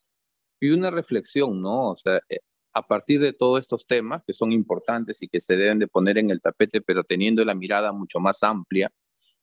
y 0.62 0.70
una 0.70 0.92
reflexión, 0.92 1.60
¿no? 1.60 1.90
O 1.90 1.96
sea, 1.96 2.20
eh, 2.28 2.38
a 2.72 2.86
partir 2.86 3.20
de 3.20 3.32
todos 3.32 3.58
estos 3.58 3.84
temas 3.84 4.22
que 4.24 4.32
son 4.32 4.52
importantes 4.52 5.20
y 5.20 5.28
que 5.28 5.40
se 5.40 5.56
deben 5.56 5.80
de 5.80 5.88
poner 5.88 6.18
en 6.18 6.30
el 6.30 6.40
tapete, 6.40 6.80
pero 6.80 7.02
teniendo 7.02 7.44
la 7.44 7.56
mirada 7.56 7.92
mucho 7.92 8.20
más 8.20 8.44
amplia, 8.44 8.90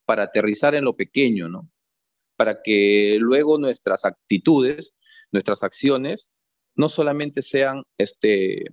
para 0.06 0.24
aterrizar 0.24 0.76
en 0.76 0.86
lo 0.86 0.96
pequeño, 0.96 1.50
¿no? 1.50 1.70
Para 2.38 2.62
que 2.64 3.18
luego 3.20 3.58
nuestras 3.58 4.06
actitudes, 4.06 4.96
nuestras 5.34 5.62
acciones, 5.62 6.32
no 6.76 6.88
solamente 6.88 7.42
sean 7.42 7.84
este, 7.98 8.64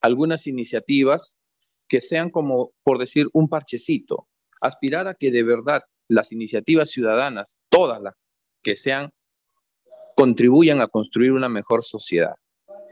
algunas 0.00 0.48
iniciativas 0.48 1.38
que 1.86 2.00
sean 2.00 2.30
como, 2.30 2.72
por 2.82 2.98
decir, 2.98 3.28
un 3.32 3.48
parchecito, 3.48 4.26
aspirar 4.60 5.06
a 5.06 5.14
que 5.14 5.30
de 5.30 5.44
verdad 5.44 5.82
las 6.08 6.32
iniciativas 6.32 6.90
ciudadanas, 6.90 7.58
todas 7.68 8.02
las 8.02 8.14
que 8.64 8.74
sean, 8.74 9.12
contribuyan 10.14 10.80
a 10.80 10.88
construir 10.88 11.32
una 11.32 11.48
mejor 11.48 11.84
sociedad. 11.84 12.34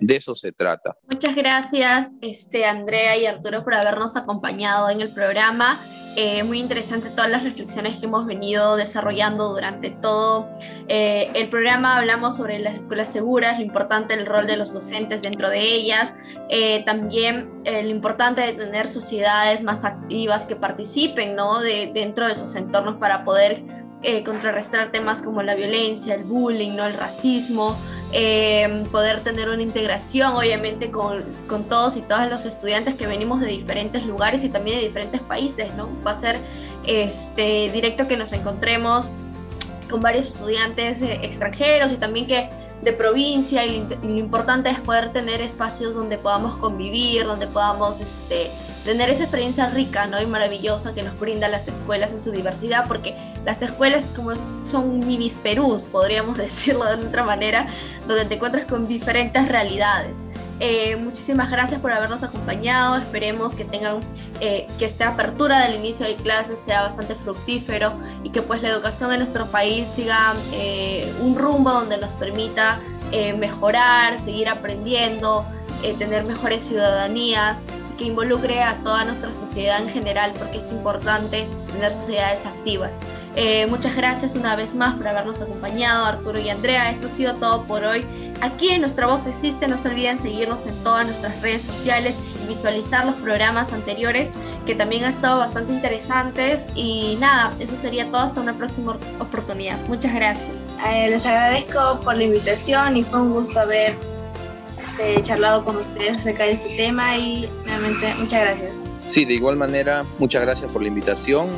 De 0.00 0.16
eso 0.16 0.34
se 0.34 0.50
trata. 0.52 0.96
Muchas 1.12 1.36
gracias, 1.36 2.10
este, 2.22 2.64
Andrea 2.64 3.18
y 3.18 3.26
Arturo, 3.26 3.62
por 3.62 3.74
habernos 3.74 4.16
acompañado 4.16 4.88
en 4.88 5.02
el 5.02 5.12
programa. 5.12 5.78
Eh, 6.16 6.42
muy 6.42 6.58
interesante 6.58 7.10
todas 7.10 7.30
las 7.30 7.44
reflexiones 7.44 7.98
que 7.98 8.06
hemos 8.06 8.26
venido 8.26 8.76
desarrollando 8.76 9.50
durante 9.50 9.90
todo 9.90 10.48
eh, 10.88 11.30
el 11.34 11.50
programa. 11.50 11.98
Hablamos 11.98 12.36
sobre 12.36 12.58
las 12.58 12.78
escuelas 12.78 13.12
seguras, 13.12 13.58
lo 13.58 13.64
importante 13.64 14.16
del 14.16 14.26
rol 14.26 14.46
de 14.46 14.56
los 14.56 14.72
docentes 14.72 15.20
dentro 15.20 15.50
de 15.50 15.60
ellas, 15.60 16.14
eh, 16.48 16.82
también 16.84 17.50
lo 17.64 17.88
importante 17.90 18.40
de 18.40 18.54
tener 18.54 18.88
sociedades 18.88 19.62
más 19.62 19.84
activas 19.84 20.46
que 20.46 20.56
participen 20.56 21.36
¿no? 21.36 21.60
de, 21.60 21.90
dentro 21.94 22.26
de 22.26 22.34
sus 22.34 22.54
entornos 22.56 22.96
para 22.96 23.24
poder 23.24 23.62
contrarrestar 24.24 24.90
temas 24.90 25.20
como 25.22 25.42
la 25.42 25.55
violencia, 25.55 26.14
el 26.14 26.24
bullying, 26.24 26.74
¿no? 26.74 26.86
el 26.86 26.94
racismo. 26.94 27.76
Eh, 28.12 28.84
poder 28.90 29.20
tener 29.20 29.48
una 29.48 29.62
integración 29.62 30.32
obviamente 30.32 30.90
con, 30.90 31.22
con, 31.46 31.62
todos 31.64 31.96
y 31.96 32.01
todas 32.01 32.28
los 32.28 32.44
estudiantes 32.44 32.96
que 32.96 33.07
venimos 33.07 33.40
de 33.40 33.46
diferentes 33.46 34.05
lugares 34.05 34.42
y 34.42 34.48
también 34.48 34.78
de 34.78 34.86
diferentes 34.86 35.20
países, 35.20 35.72
¿no? 35.76 35.88
Va 36.05 36.11
a 36.11 36.16
ser 36.16 36.36
este, 36.88 37.70
directo 37.70 38.09
que 38.09 38.16
nos 38.16 38.32
encontremos 38.32 39.11
con 39.88 40.01
varios 40.01 40.26
estudiantes 40.26 41.03
eh, 41.03 41.20
extranjeros 41.22 41.92
y 41.92 41.98
también 41.98 42.26
que 42.26 42.51
de 42.83 42.93
provincia 42.93 43.64
y 43.66 43.87
lo, 44.03 44.18
importante 44.18 44.70
es 44.70 44.78
poder 44.81 45.12
tener 45.12 45.41
espacios 45.41 45.95
donde 45.95 46.16
podamos 46.16 46.57
convivir, 46.57 47.24
donde 47.24 47.47
podamos 47.47 48.01
este, 48.01 48.51
tener 48.85 49.11
esa 49.11 49.24
experiencia 49.24 49.68
rica 49.68 50.07
¿no? 50.07 50.20
y 50.20 50.26
maravillosa 50.26 50.95
que 50.95 51.03
nos 51.03 51.18
brinda 51.18 51.49
las 51.49 51.68
escuelas 51.68 52.12
en 52.12 52.20
su 52.20 52.31
diversidad, 52.31 52.87
porque 52.89 53.14
las 53.45 53.61
escuelas 53.62 54.11
como 54.16 54.33
son 54.37 55.01
minis 55.01 55.35
Perús, 55.35 55.85
podríamos 55.85 56.39
decirlo 56.39 56.85
de 56.85 57.07
otra 57.07 57.24
manera, 57.24 57.66
donde 58.09 58.24
te 58.24 58.35
encuentras 58.37 58.66
con 58.66 58.89
diferentes 58.89 59.47
realidades. 59.49 60.16
Eh, 60.62 60.96
muchísimas 60.96 61.50
gracias 61.50 61.80
por 61.80 61.90
habernos 61.90 62.22
acompañado. 62.22 62.96
Esperemos 62.96 63.54
que 63.54 63.64
tengan 63.64 64.00
eh, 64.40 64.66
que 64.78 64.84
esta 64.84 65.08
apertura 65.08 65.66
del 65.66 65.76
inicio 65.76 66.06
de 66.06 66.16
clases 66.16 66.61
sea 66.61 66.82
bastante 66.82 67.14
fructífero 67.14 67.94
y 68.22 68.30
que 68.30 68.42
pues 68.42 68.61
la 68.61 68.68
educación 68.68 69.11
en 69.12 69.20
nuestro 69.20 69.46
país 69.46 69.88
siga 69.88 70.34
eh, 70.52 71.11
un 71.22 71.34
rumbo 71.36 71.72
donde 71.72 71.96
nos 71.96 72.12
permita 72.12 72.78
mejorar, 73.40 74.20
seguir 74.20 74.48
aprendiendo, 74.48 75.44
tener 75.98 76.22
mejores 76.22 76.62
ciudadanías 76.62 77.61
que 77.98 78.04
involucre 78.04 78.62
a 78.62 78.76
toda 78.84 79.04
nuestra 79.04 79.34
sociedad 79.34 79.82
en 79.82 79.88
general 79.88 80.32
porque 80.38 80.58
es 80.58 80.70
importante 80.70 81.44
tener 81.72 81.92
sociedades 81.92 82.46
activas. 82.46 82.94
Muchas 83.68 83.97
gracias 83.97 84.35
una 84.35 84.57
vez 84.57 84.74
más 84.74 84.97
por 84.97 85.09
habernos 85.09 85.41
acompañado, 85.41 86.05
Arturo 86.05 86.39
y 86.39 86.49
Andrea. 86.49 86.91
Esto 86.91 87.07
ha 87.07 87.11
sido 87.11 87.35
todo 87.35 87.64
por 87.64 87.85
hoy. 87.85 88.05
Aquí 88.41 88.70
en 88.70 88.81
Nuestra 88.81 89.07
Voz 89.07 89.26
Existe, 89.26 89.68
no 89.68 89.76
se 89.76 89.89
olviden 89.89 90.18
seguirnos 90.18 90.66
en 90.66 90.74
todas 90.83 91.07
nuestras 91.07 91.41
redes 91.43 91.62
sociales 91.62 92.14
y 92.43 92.49
visualizar 92.49 93.05
los 93.05 93.14
programas 93.16 93.72
anteriores 93.72 94.33
que 94.64 94.74
también 94.74 95.05
han 95.05 95.12
estado 95.12 95.39
bastante 95.39 95.74
interesantes. 95.74 96.66
Y 96.74 97.16
nada, 97.20 97.53
eso 97.59 97.76
sería 97.76 98.07
todo 98.07 98.22
hasta 98.22 98.41
una 98.41 98.55
próxima 98.55 98.97
oportunidad. 99.18 99.78
Muchas 99.89 100.14
gracias. 100.14 100.49
Eh, 100.87 101.11
les 101.11 101.26
agradezco 101.26 102.01
por 102.03 102.16
la 102.16 102.24
invitación 102.24 102.97
y 102.97 103.03
fue 103.03 103.20
un 103.20 103.33
gusto 103.33 103.61
haber 103.61 103.95
este, 104.83 105.22
charlado 105.22 105.62
con 105.62 105.76
ustedes 105.76 106.16
acerca 106.16 106.45
de 106.45 106.53
este 106.53 106.76
tema 106.76 107.18
y 107.18 107.49
nuevamente 107.66 108.14
muchas 108.14 108.41
gracias. 108.41 108.72
Sí, 109.07 109.26
de 109.26 109.35
igual 109.35 109.57
manera, 109.57 110.05
muchas 110.18 110.41
gracias 110.43 110.72
por 110.72 110.81
la 110.81 110.89
invitación. 110.89 111.49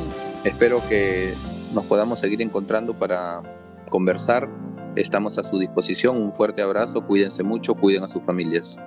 Espero 0.42 0.82
que 0.88 1.34
nos 1.72 1.84
podamos 1.84 2.20
seguir 2.20 2.42
encontrando 2.42 2.98
para 2.98 3.42
conversar 3.88 4.48
Estamos 4.94 5.38
a 5.38 5.42
su 5.42 5.58
disposición. 5.58 6.20
Un 6.20 6.32
fuerte 6.32 6.60
abrazo, 6.60 7.06
cuídense 7.06 7.42
mucho, 7.42 7.74
cuiden 7.74 8.04
a 8.04 8.08
sus 8.08 8.22
familias. 8.22 8.78